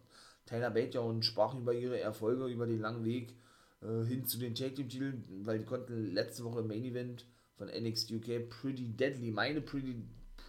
Tyler 0.45 0.71
Bate 0.71 1.01
und 1.01 1.25
sprachen 1.25 1.61
über 1.61 1.73
ihre 1.73 1.99
Erfolge, 1.99 2.47
über 2.47 2.65
den 2.65 2.79
langen 2.79 3.03
Weg 3.03 3.35
äh, 3.81 4.03
hin 4.05 4.25
zu 4.25 4.37
den 4.37 4.55
Take-Team-Titeln, 4.55 5.45
weil 5.45 5.59
die 5.59 5.65
konnten 5.65 6.13
letzte 6.13 6.43
Woche 6.43 6.61
im 6.61 6.67
Main 6.67 6.85
Event 6.85 7.25
von 7.57 7.67
NXT 7.67 8.11
UK 8.11 8.49
Pretty 8.49 8.95
Deadly, 8.95 9.31
meine 9.31 9.61
Pretty, 9.61 9.95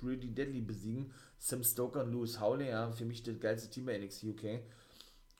Pretty 0.00 0.28
Deadly 0.28 0.60
besiegen. 0.60 1.12
Sam 1.38 1.62
Stoker 1.62 2.04
und 2.04 2.12
Lewis 2.12 2.40
Howley, 2.40 2.68
ja, 2.68 2.90
für 2.90 3.04
mich 3.04 3.22
das 3.22 3.40
geilste 3.40 3.70
Team 3.70 3.86
bei 3.86 3.98
NXT 3.98 4.24
UK. 4.24 4.60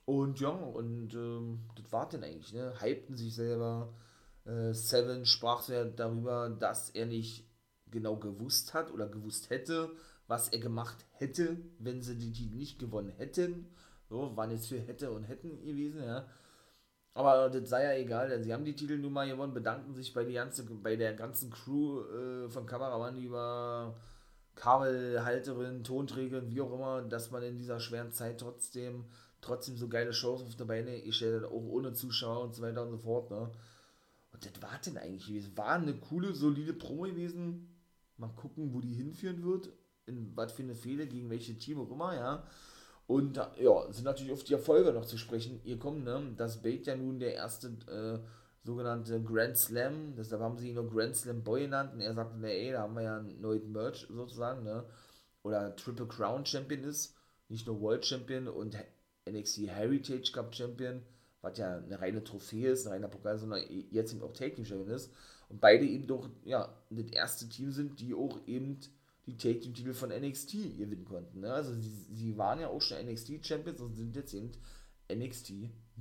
Und 0.05 0.41
ja, 0.41 0.49
und 0.49 1.13
ähm, 1.15 1.61
das 1.77 1.93
war 1.93 2.09
dann 2.09 2.25
eigentlich, 2.25 2.55
ne? 2.55 2.73
Hypten 2.81 3.17
sich 3.17 3.35
selber. 3.35 3.93
Äh, 4.47 4.73
Seven 4.73 5.27
sprach 5.27 5.69
ja 5.69 5.85
darüber, 5.85 6.49
dass 6.49 6.91
er 6.91 7.07
nicht 7.07 7.45
genau 7.91 8.17
gewusst 8.17 8.73
hat 8.75 8.91
oder 8.91 9.09
gewusst 9.09 9.51
hätte, 9.51 9.91
was 10.27 10.49
er 10.49 10.61
gemacht 10.61 11.05
hätte, 11.13 11.59
wenn 11.79 12.01
sie 12.01 12.17
die 12.17 12.33
Titel 12.33 12.57
nicht 12.57 12.79
gewonnen 12.79 13.13
hätten. 13.17 13.67
So, 14.09 14.35
waren 14.37 14.51
jetzt 14.51 14.69
für 14.69 14.81
hätte 14.81 15.11
und 15.11 15.25
hätten 15.25 15.63
gewesen, 15.63 16.03
ja. 16.03 16.27
Aber 17.19 17.51
das 17.51 17.69
sei 17.69 17.83
ja 17.83 18.01
egal, 18.01 18.29
denn 18.29 18.45
sie 18.45 18.53
haben 18.53 18.65
die 18.65 18.77
Titel 18.77 18.97
nun 18.97 19.13
mal 19.13 19.29
gewonnen, 19.29 19.53
bedanken 19.53 19.93
sich 19.93 20.15
bei, 20.15 20.23
die 20.23 20.35
ganze, 20.35 20.63
bei 20.63 20.95
der 20.95 21.15
ganzen 21.15 21.51
Crew 21.51 22.03
äh, 22.03 22.49
von 22.49 22.65
Kameramann 22.65 23.21
über 23.21 23.97
Kabelhalterin, 24.55 25.83
Tonträgerin, 25.83 26.49
wie 26.49 26.61
auch 26.61 26.73
immer, 26.73 27.03
dass 27.03 27.33
man 27.33 27.43
in 27.43 27.57
dieser 27.57 27.81
schweren 27.81 28.13
Zeit 28.13 28.39
trotzdem, 28.39 29.05
trotzdem 29.41 29.77
so 29.77 29.89
geile 29.89 30.13
Shows 30.13 30.43
auf 30.43 30.55
der 30.55 30.67
Beine 30.67 31.03
gestellt 31.03 31.43
hat, 31.43 31.51
auch 31.51 31.65
ohne 31.65 31.93
Zuschauer 31.93 32.45
und 32.45 32.55
so 32.55 32.63
weiter 32.63 32.85
und 32.85 32.93
so 32.93 32.99
fort. 32.99 33.33
Ne? 33.33 33.51
Und 34.33 34.45
das 34.45 34.63
war 34.63 34.79
denn 34.87 34.97
eigentlich 34.97 35.27
gewesen. 35.27 35.57
War 35.57 35.71
eine 35.71 35.95
coole, 35.95 36.33
solide 36.35 36.73
Promo 36.73 37.03
gewesen. 37.03 37.69
Mal 38.17 38.31
gucken, 38.37 38.73
wo 38.73 38.79
die 38.79 38.95
hinführen 38.95 39.43
wird. 39.43 39.71
In 40.07 40.37
was 40.37 40.53
für 40.53 40.63
eine 40.63 40.77
Fehler, 40.77 41.07
gegen 41.07 41.31
welche 41.31 41.59
Team 41.59 41.81
auch 41.81 41.91
immer, 41.91 42.15
ja. 42.15 42.47
Und 43.09 43.39
ja, 43.39 43.91
sind 43.91 44.05
natürlich 44.05 44.35
auf 44.35 44.45
die 44.45 44.53
Erfolge 44.53 44.93
noch 44.93 45.07
zu 45.07 45.17
sprechen 45.17 45.63
gekommen, 45.65 46.05
ne? 46.05 46.35
Dass 46.37 46.61
Bate 46.61 46.91
ja 46.91 46.95
nun 46.95 47.19
der 47.19 47.35
erste 47.35 47.69
äh, 47.91 48.19
sogenannte 48.67 49.23
Grand 49.23 49.57
Slam, 49.57 50.15
deshalb 50.15 50.43
haben 50.43 50.59
sie 50.59 50.69
ihn 50.69 50.75
nur 50.75 50.91
Grand 50.91 51.17
Slam 51.17 51.43
Boy 51.43 51.63
genannt 51.63 51.95
und 51.95 52.03
er 52.03 52.13
sagte, 52.13 52.39
ne, 52.39 52.53
ey, 52.53 52.73
da 52.73 52.83
haben 52.83 52.95
wir 52.95 53.03
ja 53.03 53.17
einen 53.17 53.41
neuen 53.41 53.73
Merch 53.73 54.07
sozusagen, 54.11 54.63
ne? 54.63 54.85
Oder 55.43 55.75
Triple 55.75 56.07
Crown 56.07 56.45
Champion 56.45 56.85
ist, 56.85 57.15
nicht 57.49 57.67
nur 57.67 57.81
World 57.81 58.05
Champion 58.05 58.47
und 58.47 58.77
NXT 59.27 59.69
Heritage 59.69 60.31
Cup 60.35 60.55
Champion, 60.55 61.01
was 61.41 61.57
ja 61.57 61.79
eine 61.79 61.99
reine 61.99 62.23
Trophäe 62.23 62.73
ist, 62.73 62.87
ein 62.87 62.93
reiner 62.93 63.09
Pokal, 63.09 63.39
sondern 63.39 63.63
jetzt 63.91 64.13
eben 64.13 64.23
auch 64.23 64.35
Take 64.35 64.57
Team 64.57 64.67
Champion 64.67 64.95
ist. 64.95 65.15
Und 65.49 65.63
beide 65.63 65.87
eben 65.87 66.07
doch, 66.07 66.29
ja, 66.45 66.69
das 66.91 67.11
erste 67.11 67.49
Team 67.49 67.73
sind, 67.73 68.01
die 68.01 68.13
auch 68.13 68.39
eben 68.47 68.81
die 69.29 69.37
Take 69.37 69.61
Team 69.61 69.75
Titel 69.75 69.93
von 69.93 70.09
NXT 70.09 70.53
gewinnen 70.79 71.05
konnten. 71.05 71.41
Ne? 71.41 71.53
Also 71.53 71.75
sie, 71.75 71.91
sie 72.11 72.39
waren 72.39 72.61
ja 72.61 72.69
auch 72.69 72.81
schon 72.81 73.05
NXT 73.07 73.47
Champions 73.47 73.81
und 73.81 73.95
sind 73.95 74.17
jetzt 74.17 74.33
eben 74.33 74.53
NXT 75.13 75.53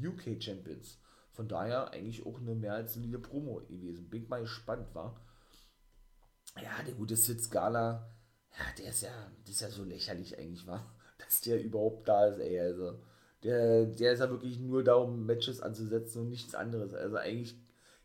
UK 0.02 0.42
Champions. 0.42 1.00
Von 1.34 1.50
daher 1.50 1.92
eigentlich 1.92 2.26
auch 2.26 2.40
eine 2.40 2.56
mehr 2.56 2.74
als 2.74 2.94
solide 2.94 3.20
Promo 3.20 3.62
gewesen. 3.68 4.10
Bin 4.10 4.28
mal 4.30 4.42
gespannt, 4.42 4.96
war. 4.96 5.22
Ja, 6.56 6.82
der 6.84 6.96
gute 6.96 7.18
Sid 7.18 7.42
Scala, 7.42 8.10
ja, 8.58 8.66
der 8.80 8.90
ist 8.90 9.02
ja, 9.02 9.32
das 9.42 9.56
ist 9.56 9.62
ja 9.62 9.70
so 9.70 9.84
lächerlich 9.84 10.40
eigentlich, 10.40 10.66
war, 10.66 10.96
dass 11.20 11.42
der 11.42 11.62
überhaupt 11.62 12.08
da 12.08 12.28
ist, 12.28 12.40
ey. 12.40 12.60
Also, 12.60 13.00
der, 13.44 13.86
der 13.88 14.14
ist 14.14 14.20
ja 14.20 14.30
wirklich 14.30 14.58
nur 14.58 14.84
da, 14.84 14.96
um 14.96 15.26
Matches 15.26 15.62
anzusetzen 15.62 16.22
und 16.22 16.30
nichts 16.30 16.56
anderes. 16.56 16.94
Also 16.94 17.18
eigentlich 17.18 17.56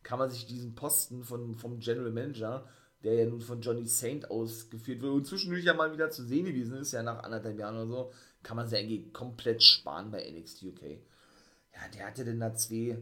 kann 0.03 0.19
man 0.19 0.29
sich 0.29 0.47
diesen 0.47 0.75
Posten 0.75 1.23
von, 1.23 1.55
vom 1.55 1.79
General 1.79 2.11
Manager, 2.11 2.69
der 3.03 3.15
ja 3.15 3.27
nun 3.27 3.41
von 3.41 3.61
Johnny 3.61 3.87
Saint 3.87 4.31
ausgeführt 4.31 5.03
wird 5.03 5.13
und 5.13 5.27
zwischendurch 5.27 5.65
ja 5.65 5.75
mal 5.75 5.93
wieder 5.93 6.11
zu 6.11 6.25
sehen 6.25 6.47
gewesen 6.47 6.77
ist, 6.77 6.93
ja 6.93 7.03
nach 7.03 7.23
anderthalb 7.23 7.59
Jahren 7.59 7.77
oder 7.77 7.87
so, 7.87 8.13
kann 8.43 8.57
man 8.57 8.69
sich 8.69 8.79
eigentlich 8.79 9.13
komplett 9.13 9.63
sparen 9.63 10.11
bei 10.11 10.31
NXT 10.31 10.63
UK. 10.65 10.83
Ja, 10.83 11.89
der 11.95 12.07
hatte 12.07 12.25
denn 12.25 12.41
da 12.41 12.55
zwei, 12.55 12.99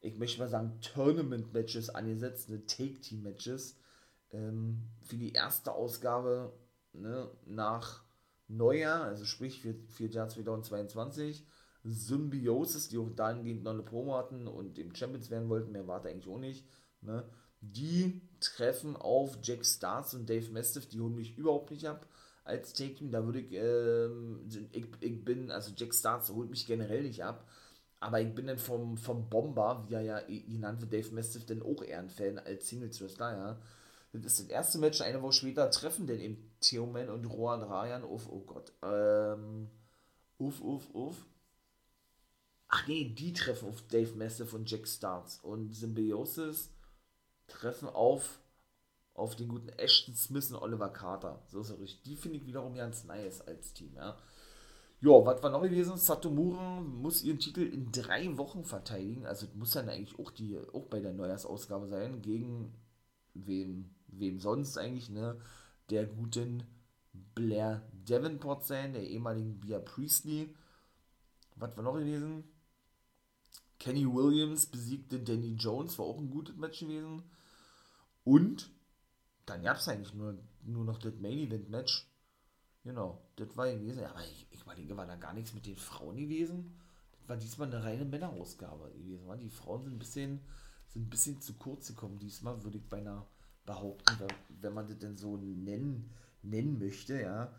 ich 0.00 0.16
möchte 0.16 0.40
mal 0.40 0.48
sagen, 0.48 0.78
Tournament-Matches 0.80 1.90
angesetzt, 1.90 2.48
eine 2.48 2.66
Take-Team-Matches 2.66 3.76
ähm, 4.32 4.82
für 5.02 5.16
die 5.16 5.32
erste 5.32 5.72
Ausgabe 5.72 6.52
ne, 6.92 7.30
nach 7.46 8.04
Neujahr, 8.48 9.04
also 9.04 9.24
sprich 9.24 9.60
für, 9.60 9.74
für 9.88 10.06
Jahr 10.06 10.28
2022. 10.28 11.46
Symbiosis, 11.84 12.88
die 12.88 12.98
auch 12.98 13.10
dahingehend 13.10 13.62
noch 13.62 13.72
eine 13.72 13.82
Promo 13.82 14.16
hatten 14.16 14.46
und 14.46 14.78
eben 14.78 14.94
Champions 14.94 15.30
werden 15.30 15.48
wollten, 15.48 15.72
mehr 15.72 15.86
war 15.86 16.02
da 16.02 16.08
eigentlich 16.08 16.28
auch 16.28 16.38
nicht. 16.38 16.66
Ne? 17.00 17.24
Die 17.60 18.27
treffen 18.40 18.96
auf 18.96 19.38
Jack 19.42 19.64
Starks 19.64 20.14
und 20.14 20.28
Dave 20.28 20.50
Mastiff, 20.50 20.88
die 20.88 21.00
holen 21.00 21.14
mich 21.14 21.36
überhaupt 21.36 21.70
nicht 21.70 21.86
ab 21.86 22.06
als 22.44 22.72
Take-Team. 22.72 23.10
Da 23.10 23.24
würde 23.24 23.40
ich, 23.40 23.52
ähm, 23.52 24.48
ich, 24.72 24.86
ich 25.00 25.24
bin, 25.24 25.50
also 25.50 25.72
Jack 25.76 25.94
Starks 25.94 26.30
holt 26.30 26.50
mich 26.50 26.66
generell 26.66 27.02
nicht 27.02 27.24
ab. 27.24 27.46
Aber 28.00 28.20
ich 28.20 28.32
bin 28.34 28.46
dann 28.46 28.58
vom, 28.58 28.96
vom 28.96 29.28
Bomber, 29.28 29.84
wie 29.88 29.94
er 29.94 30.02
ja 30.02 30.20
genannt 30.20 30.80
wird, 30.80 30.92
Dave 30.92 31.14
Mastiff, 31.14 31.46
dann 31.46 31.62
auch 31.62 31.82
eher 31.82 31.98
ein 31.98 32.10
Fan 32.10 32.38
als 32.38 32.68
Singles-Wrestler, 32.68 33.32
ja. 33.32 33.58
Das 34.12 34.32
ist 34.32 34.40
das 34.40 34.48
erste 34.48 34.78
Match, 34.78 35.00
eine 35.02 35.20
Woche 35.20 35.34
später 35.34 35.70
treffen 35.70 36.06
denn 36.06 36.20
eben 36.20 36.50
Theoman 36.60 37.10
und 37.10 37.26
Rohan 37.26 37.62
Rayan 37.62 38.04
auf, 38.04 38.30
oh 38.30 38.40
Gott, 38.40 38.72
ähm, 38.82 39.68
uff, 40.38 40.60
uff, 40.62 40.88
uff. 40.94 41.26
Ach 42.68 42.86
nee, 42.86 43.12
die 43.14 43.32
treffen 43.32 43.68
auf 43.68 43.82
Dave 43.88 44.14
Mastiff 44.16 44.52
und 44.54 44.70
Jack 44.70 44.86
Starks 44.88 45.40
und 45.40 45.74
Symbiosis 45.74 46.70
treffen 47.48 47.88
auf 47.88 48.40
auf 49.18 49.34
den 49.34 49.48
guten 49.48 49.68
Ashton 49.70 50.14
Smith 50.14 50.50
und 50.50 50.62
Oliver 50.62 50.90
Carter. 50.90 51.42
So 51.48 51.60
ist 51.60 51.70
er 51.70 51.80
richtig. 51.80 52.02
Die 52.04 52.16
finde 52.16 52.38
ich 52.38 52.46
wiederum 52.46 52.74
ganz 52.74 53.04
nice 53.04 53.40
als 53.40 53.74
Team, 53.74 53.94
ja. 53.96 54.16
Ja, 55.00 55.10
was 55.24 55.42
war 55.42 55.50
noch 55.50 55.62
gewesen? 55.62 55.96
Satomura 55.96 56.80
muss 56.80 57.22
ihren 57.22 57.38
Titel 57.38 57.62
in 57.62 57.92
drei 57.92 58.36
Wochen 58.36 58.64
verteidigen. 58.64 59.26
Also 59.26 59.46
muss 59.54 59.72
dann 59.72 59.88
eigentlich 59.88 60.18
auch 60.18 60.30
die, 60.30 60.58
auch 60.72 60.86
bei 60.86 61.00
der 61.00 61.12
Neujahrsausgabe 61.12 61.86
sein. 61.86 62.20
Gegen 62.22 62.74
wem, 63.34 63.90
wem 64.08 64.40
sonst 64.40 64.76
eigentlich, 64.76 65.08
ne? 65.10 65.40
Der 65.90 66.06
guten 66.06 66.64
Blair 67.34 67.82
Davenport 68.06 68.64
sein, 68.64 68.92
der 68.92 69.06
ehemaligen 69.08 69.60
Bia 69.60 69.78
Priestley. 69.78 70.54
Was 71.56 71.76
war 71.76 71.84
noch 71.84 71.94
gewesen? 71.94 72.44
Kenny 73.78 74.04
Williams 74.12 74.66
besiegte 74.66 75.20
Danny 75.20 75.54
Jones, 75.54 75.98
war 75.98 76.06
auch 76.06 76.18
ein 76.18 76.30
gutes 76.30 76.56
Match 76.56 76.80
gewesen. 76.80 77.22
Und 78.28 78.70
dann 79.46 79.62
gab 79.62 79.78
es 79.78 79.88
eigentlich 79.88 80.12
nur, 80.14 80.36
nur 80.62 80.84
noch 80.84 80.98
das 80.98 81.14
Main 81.14 81.38
Event 81.38 81.70
Match 81.70 82.06
Genau, 82.84 83.20
das 83.36 83.54
war 83.54 83.70
gewesen. 83.70 84.04
Aber 84.04 84.24
ich, 84.24 84.46
ich 84.50 84.64
meine, 84.64 84.96
war 84.96 85.06
da 85.06 85.16
gar 85.16 85.34
nichts 85.34 85.52
mit 85.52 85.66
den 85.66 85.76
Frauen 85.76 86.16
gewesen. 86.16 86.74
Das 87.12 87.28
war 87.28 87.36
diesmal 87.36 87.68
eine 87.68 87.84
reine 87.84 88.04
Männerausgabe 88.06 88.90
gewesen. 88.92 89.26
Die 89.40 89.50
Frauen 89.50 89.82
sind 89.82 89.94
ein 89.94 89.98
bisschen, 89.98 90.40
sind 90.86 91.06
ein 91.06 91.10
bisschen 91.10 91.40
zu 91.40 91.52
kurz 91.54 91.88
gekommen. 91.88 92.18
Diesmal 92.18 92.62
würde 92.64 92.78
ich 92.78 92.88
beinahe 92.88 93.26
behaupten, 93.66 94.26
wenn 94.60 94.72
man 94.72 94.86
das 94.86 94.98
denn 94.98 95.18
so 95.18 95.36
nennen, 95.36 96.10
nennen 96.42 96.78
möchte, 96.78 97.20
ja. 97.20 97.52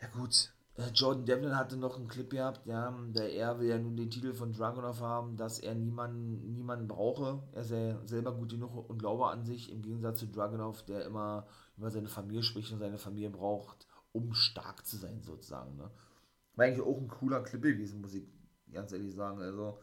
Ja 0.00 0.08
gut, 0.08 0.52
Jordan 0.94 1.26
Devlin 1.26 1.56
hatte 1.56 1.76
noch 1.76 1.96
einen 1.96 2.08
Clip 2.08 2.30
gehabt, 2.30 2.66
ja, 2.66 2.90
der 3.08 3.30
er 3.32 3.60
will 3.60 3.68
ja 3.68 3.78
nun 3.78 3.96
den 3.96 4.10
Titel 4.10 4.32
von 4.32 4.52
Dragunov 4.52 5.00
haben, 5.00 5.36
dass 5.36 5.58
er 5.58 5.74
niemanden, 5.74 6.54
niemanden 6.54 6.88
brauche. 6.88 7.42
Er 7.52 7.64
sei 7.64 7.96
selber 8.06 8.32
gut 8.32 8.50
genug 8.50 8.88
und 8.88 8.98
glaube 8.98 9.28
an 9.28 9.44
sich, 9.44 9.70
im 9.70 9.82
Gegensatz 9.82 10.20
zu 10.20 10.26
Dragunov, 10.26 10.82
der 10.84 11.04
immer 11.04 11.46
über 11.76 11.90
seine 11.90 12.08
Familie 12.08 12.42
spricht 12.42 12.72
und 12.72 12.78
seine 12.78 12.98
Familie 12.98 13.30
braucht 13.30 13.86
um 14.12 14.34
stark 14.34 14.86
zu 14.86 14.96
sein, 14.96 15.22
sozusagen. 15.22 15.76
Ne? 15.76 15.90
War 16.54 16.66
eigentlich 16.66 16.86
auch 16.86 16.98
ein 16.98 17.08
cooler 17.08 17.42
Clip 17.42 17.62
gewesen, 17.62 18.00
muss 18.00 18.14
ich 18.14 18.24
ganz 18.70 18.92
ehrlich 18.92 19.14
sagen. 19.14 19.40
Also, 19.40 19.78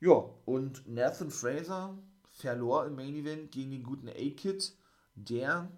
ja, 0.00 0.12
und 0.44 0.86
Nathan 0.88 1.30
Fraser 1.30 1.96
verlor 2.30 2.86
im 2.86 2.96
Main 2.96 3.14
Event 3.14 3.52
gegen 3.52 3.70
den 3.70 3.82
guten 3.82 4.08
A-Kid, 4.08 4.74
der 5.14 5.70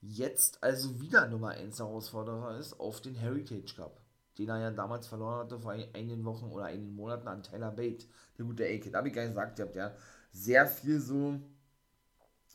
jetzt 0.00 0.62
also 0.62 1.00
wieder 1.00 1.26
Nummer 1.28 1.50
1 1.50 1.78
Herausforderer 1.78 2.58
ist 2.58 2.78
auf 2.78 3.00
den 3.00 3.14
Heritage 3.14 3.74
Cup, 3.76 4.00
den 4.38 4.48
er 4.48 4.60
ja 4.60 4.70
damals 4.70 5.06
verloren 5.06 5.40
hatte 5.40 5.58
vor 5.58 5.72
einigen 5.72 6.24
Wochen 6.24 6.46
oder 6.46 6.66
einigen 6.66 6.94
Monaten 6.94 7.28
an 7.28 7.42
Tyler 7.42 7.72
Bate, 7.72 8.06
der 8.36 8.44
gute 8.44 8.64
A-Kid. 8.64 8.94
Da 8.94 8.98
habe 8.98 9.08
ich 9.08 9.14
gar 9.14 9.26
gesagt, 9.26 9.58
ihr 9.58 9.64
habt 9.64 9.76
ja 9.76 9.94
sehr 10.32 10.66
viel 10.66 11.00
so, 11.00 11.40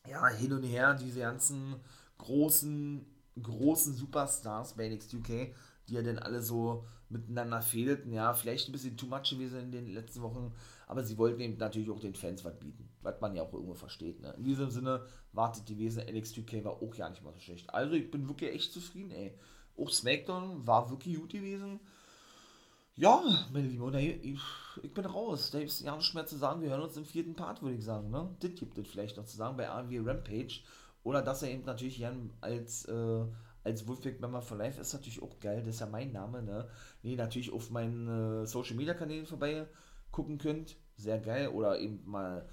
ja, 0.07 0.27
hin 0.27 0.53
und 0.53 0.63
her, 0.63 0.93
diese 0.93 1.19
ganzen 1.19 1.75
großen 2.17 3.05
großen 3.41 3.93
Superstars 3.93 4.75
bei 4.75 4.89
NXT 4.89 5.15
UK, 5.15 5.55
die 5.87 5.93
ja 5.93 6.01
dann 6.01 6.19
alle 6.19 6.41
so 6.41 6.85
miteinander 7.09 7.61
fehlten. 7.61 8.11
Ja, 8.11 8.33
vielleicht 8.33 8.67
ein 8.67 8.71
bisschen 8.71 8.97
too 8.97 9.07
much 9.07 9.31
gewesen 9.31 9.59
in 9.59 9.71
den 9.71 9.87
letzten 9.87 10.21
Wochen, 10.21 10.53
aber 10.87 11.03
sie 11.03 11.17
wollten 11.17 11.41
eben 11.41 11.57
natürlich 11.57 11.89
auch 11.89 11.99
den 11.99 12.15
Fans 12.15 12.43
was 12.43 12.59
bieten, 12.59 12.89
was 13.01 13.19
man 13.21 13.35
ja 13.35 13.43
auch 13.43 13.53
irgendwo 13.53 13.73
versteht. 13.73 14.21
Ne? 14.21 14.33
In 14.37 14.43
diesem 14.43 14.69
Sinne 14.69 15.05
wartet 15.31 15.69
die 15.69 15.77
Wesen 15.77 16.03
NXT 16.05 16.39
UK 16.39 16.63
war 16.63 16.81
auch 16.81 16.95
ja 16.95 17.09
nicht 17.09 17.23
mal 17.23 17.33
so 17.33 17.39
schlecht. 17.39 17.69
Also 17.69 17.93
ich 17.95 18.09
bin 18.09 18.27
wirklich 18.27 18.53
echt 18.53 18.73
zufrieden, 18.73 19.11
ey. 19.11 19.37
Auch 19.77 19.89
SmackDown 19.89 20.67
war 20.67 20.89
wirklich 20.89 21.15
gut 21.17 21.31
gewesen. 21.31 21.79
Ja, 22.95 23.23
meine 23.51 23.67
Lieben, 23.67 23.91
ich, 23.95 24.39
ich 24.83 24.93
bin 24.93 25.05
raus. 25.05 25.49
Da 25.49 25.57
gibt 25.57 25.71
es 25.71 25.79
ja 25.79 25.95
nicht 25.95 26.13
mehr 26.13 26.27
zu 26.27 26.37
sagen. 26.37 26.61
Wir 26.61 26.69
hören 26.69 26.83
uns 26.83 26.95
im 26.95 27.05
vierten 27.05 27.33
Part, 27.33 27.63
würde 27.63 27.75
ich 27.75 27.83
sagen. 27.83 28.11
Ne? 28.11 28.29
Das 28.39 28.53
gibt 28.53 28.77
es 28.77 28.87
vielleicht 28.87 29.17
noch 29.17 29.25
zu 29.25 29.35
sagen 29.35 29.57
bei 29.57 29.67
AW 29.67 29.99
Rampage. 30.05 30.61
Oder 31.03 31.21
dass 31.21 31.41
er 31.41 31.49
eben 31.49 31.65
natürlich 31.65 31.97
Jan 31.97 32.31
als, 32.39 32.85
äh, 32.85 33.25
als 33.63 33.87
Wolfpack 33.87 34.21
Member 34.21 34.41
for 34.41 34.57
Life 34.57 34.79
ist 34.79 34.93
natürlich 34.93 35.21
auch 35.21 35.39
geil, 35.39 35.59
das 35.59 35.75
ist 35.75 35.81
ja 35.81 35.87
mein 35.87 36.11
Name, 36.11 36.41
ne? 36.41 36.69
Nee, 37.01 37.15
natürlich 37.15 37.51
auf 37.51 37.71
meinen 37.71 38.43
äh, 38.43 38.47
Social 38.47 38.75
Media 38.75 38.93
Kanälen 38.93 39.25
vorbei 39.25 39.67
gucken 40.13 40.37
könnt. 40.37 40.77
Sehr 40.95 41.19
geil. 41.19 41.49
Oder 41.49 41.79
eben 41.79 41.99
mal, 42.05 42.47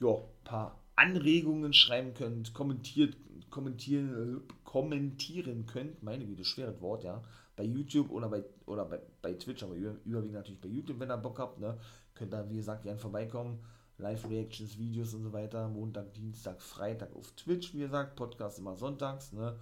ja, 0.00 0.08
ein 0.08 0.44
paar 0.44 0.82
Anregungen 0.96 1.72
schreiben 1.72 2.14
könnt, 2.14 2.52
kommentiert, 2.52 3.16
kommentieren, 3.50 4.42
kommentieren 4.64 5.66
könnt. 5.66 6.02
Meine 6.02 6.26
Güte, 6.26 6.44
schweres 6.44 6.80
Wort, 6.80 7.04
ja. 7.04 7.22
Bei 7.54 7.62
YouTube 7.62 8.10
oder 8.10 8.28
bei, 8.28 8.42
oder 8.66 8.84
bei, 8.86 9.00
bei 9.20 9.34
Twitch, 9.34 9.62
aber 9.62 9.74
überwiegend 9.74 10.32
natürlich 10.32 10.60
bei 10.60 10.68
YouTube, 10.68 10.98
wenn 10.98 11.10
ihr 11.10 11.18
Bock 11.18 11.38
habt, 11.38 11.60
ne? 11.60 11.78
Könnt 12.14 12.34
ihr, 12.34 12.48
wie 12.50 12.56
gesagt, 12.56 12.82
gerne 12.82 12.98
vorbeikommen. 12.98 13.60
Live-Reactions, 13.98 14.78
Videos 14.78 15.14
und 15.14 15.22
so 15.22 15.32
weiter. 15.32 15.68
Montag, 15.68 16.12
Dienstag, 16.14 16.60
Freitag 16.60 17.14
auf 17.14 17.30
Twitch, 17.32 17.72
wie 17.74 17.80
gesagt. 17.80 18.16
Podcast 18.16 18.58
immer 18.58 18.74
sonntags, 18.74 19.32
ne? 19.32 19.56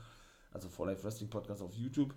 Also 0.52 0.68
vor 0.68 0.86
Live 0.86 1.04
Wrestling 1.04 1.30
Podcast 1.30 1.62
auf 1.62 1.74
YouTube. 1.74 2.14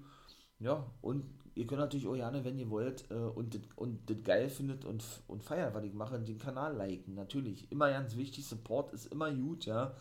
Ja, 0.59 0.89
und 1.01 1.25
ihr 1.55 1.67
könnt 1.67 1.81
natürlich 1.81 2.07
auch 2.07 2.15
gerne, 2.15 2.43
wenn 2.43 2.57
ihr 2.57 2.69
wollt 2.69 3.09
äh, 3.11 3.15
und 3.15 3.55
das 3.55 3.61
und 3.75 4.23
geil 4.23 4.49
findet 4.49 4.85
und, 4.85 5.03
und 5.27 5.43
feiert, 5.43 5.73
was 5.73 5.83
ich 5.83 5.93
mache, 5.93 6.19
den 6.19 6.37
Kanal 6.37 6.75
liken. 6.75 7.15
Natürlich. 7.15 7.71
Immer 7.71 7.89
ganz 7.89 8.15
wichtig, 8.15 8.45
Support 8.45 8.93
ist 8.93 9.07
immer 9.07 9.31
gut, 9.31 9.65
ja. 9.65 9.95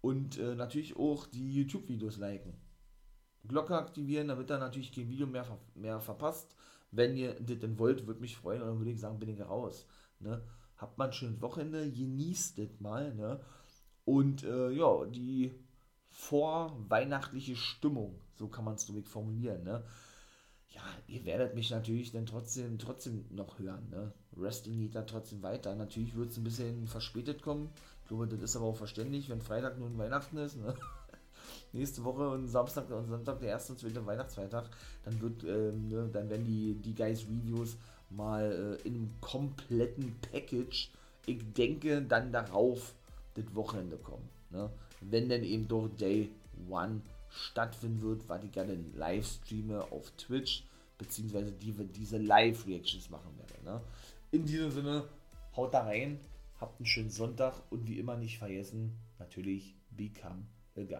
Und 0.00 0.38
äh, 0.38 0.54
natürlich 0.54 0.96
auch 0.96 1.26
die 1.26 1.54
YouTube-Videos 1.54 2.18
liken. 2.18 2.54
Glocke 3.46 3.76
aktivieren, 3.76 4.28
damit 4.28 4.50
ihr 4.50 4.58
natürlich 4.58 4.92
kein 4.92 5.08
Video 5.08 5.26
mehr, 5.26 5.46
mehr 5.74 6.00
verpasst. 6.00 6.54
Wenn 6.90 7.16
ihr 7.16 7.34
das 7.40 7.58
denn 7.58 7.78
wollt, 7.78 8.06
würde 8.06 8.20
mich 8.20 8.36
freuen 8.36 8.62
und 8.62 8.68
dann 8.68 8.78
würde 8.78 8.90
ich 8.90 9.00
sagen, 9.00 9.18
bin 9.18 9.28
ich 9.28 9.40
raus. 9.40 9.86
Ne? 10.20 10.42
habt 10.76 10.98
man 10.98 11.08
ein 11.08 11.12
schönes 11.12 11.40
Wochenende, 11.40 11.90
genießt 11.90 12.58
das 12.58 12.80
mal, 12.80 13.14
ne? 13.14 13.40
Und 14.04 14.44
äh, 14.44 14.70
ja, 14.70 15.04
die 15.06 15.52
vorweihnachtliche 16.10 17.56
Stimmung, 17.56 18.20
so 18.34 18.48
kann 18.48 18.64
man 18.64 18.74
es 18.74 18.88
nämlich 18.88 19.08
formulieren, 19.08 19.64
ne? 19.64 19.84
Ja, 20.74 20.82
ihr 21.06 21.24
werdet 21.24 21.54
mich 21.54 21.70
natürlich 21.70 22.10
dann 22.10 22.26
trotzdem, 22.26 22.78
trotzdem 22.78 23.24
noch 23.30 23.58
hören, 23.58 23.88
ne? 23.90 24.12
Wrestling 24.32 24.80
geht 24.80 24.94
da 24.96 25.02
trotzdem 25.02 25.42
weiter. 25.42 25.74
Natürlich 25.76 26.16
wird 26.16 26.30
es 26.30 26.36
ein 26.36 26.44
bisschen 26.44 26.88
verspätet 26.88 27.42
kommen. 27.42 27.70
Ich 28.02 28.08
glaube, 28.08 28.26
das 28.26 28.40
ist 28.40 28.56
aber 28.56 28.66
auch 28.66 28.76
verständlich, 28.76 29.28
wenn 29.28 29.40
Freitag 29.40 29.78
nun 29.78 29.96
Weihnachten 29.96 30.36
ist, 30.38 30.56
ne? 30.56 30.74
nächste 31.72 32.02
Woche 32.04 32.28
und 32.28 32.48
Samstag 32.48 32.90
und 32.90 33.08
Sonntag, 33.08 33.40
der 33.40 33.50
erste 33.50 33.72
und 33.72 33.78
zweite 33.78 34.04
Weihnachtsfeiertag, 34.04 34.68
dann 35.04 35.20
wird, 35.20 35.44
ähm, 35.44 35.88
ne, 35.88 36.08
dann 36.12 36.28
werden 36.28 36.44
die, 36.44 36.74
die 36.74 36.94
Guys 36.94 37.22
Reviews 37.22 37.76
mal 38.10 38.78
äh, 38.82 38.88
in 38.88 38.94
einem 38.94 39.10
kompletten 39.20 40.16
Package, 40.32 40.90
ich 41.26 41.52
denke, 41.52 42.02
dann 42.02 42.32
darauf 42.32 42.94
das 43.34 43.44
Wochenende 43.54 43.96
kommen. 43.96 44.28
Ne? 44.50 44.70
Wenn 45.00 45.28
denn 45.28 45.42
eben 45.42 45.68
doch 45.68 45.88
Day 45.88 46.30
One 46.68 47.00
stattfinden 47.34 48.02
wird, 48.02 48.28
was 48.28 48.42
ich 48.44 48.52
gerne 48.52 48.76
live 48.94 49.26
streame 49.26 49.82
auf 49.90 50.10
Twitch, 50.16 50.64
beziehungsweise 50.98 51.52
die, 51.52 51.72
diese 51.72 52.18
Live-Reactions 52.18 53.10
machen 53.10 53.36
werde. 53.36 53.64
Ne? 53.64 53.80
In 54.30 54.46
diesem 54.46 54.70
Sinne, 54.70 55.04
haut 55.56 55.74
da 55.74 55.82
rein, 55.82 56.20
habt 56.60 56.78
einen 56.78 56.86
schönen 56.86 57.10
Sonntag 57.10 57.54
und 57.70 57.86
wie 57.86 57.98
immer 57.98 58.16
nicht 58.16 58.38
vergessen, 58.38 58.96
natürlich 59.18 59.74
Become 59.90 60.46
a 60.76 60.82
Guy. 60.82 60.98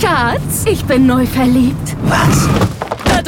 Schatz, 0.00 0.66
ich 0.66 0.84
bin 0.84 1.06
neu 1.06 1.26
verliebt. 1.26 1.96
Was? 2.04 2.71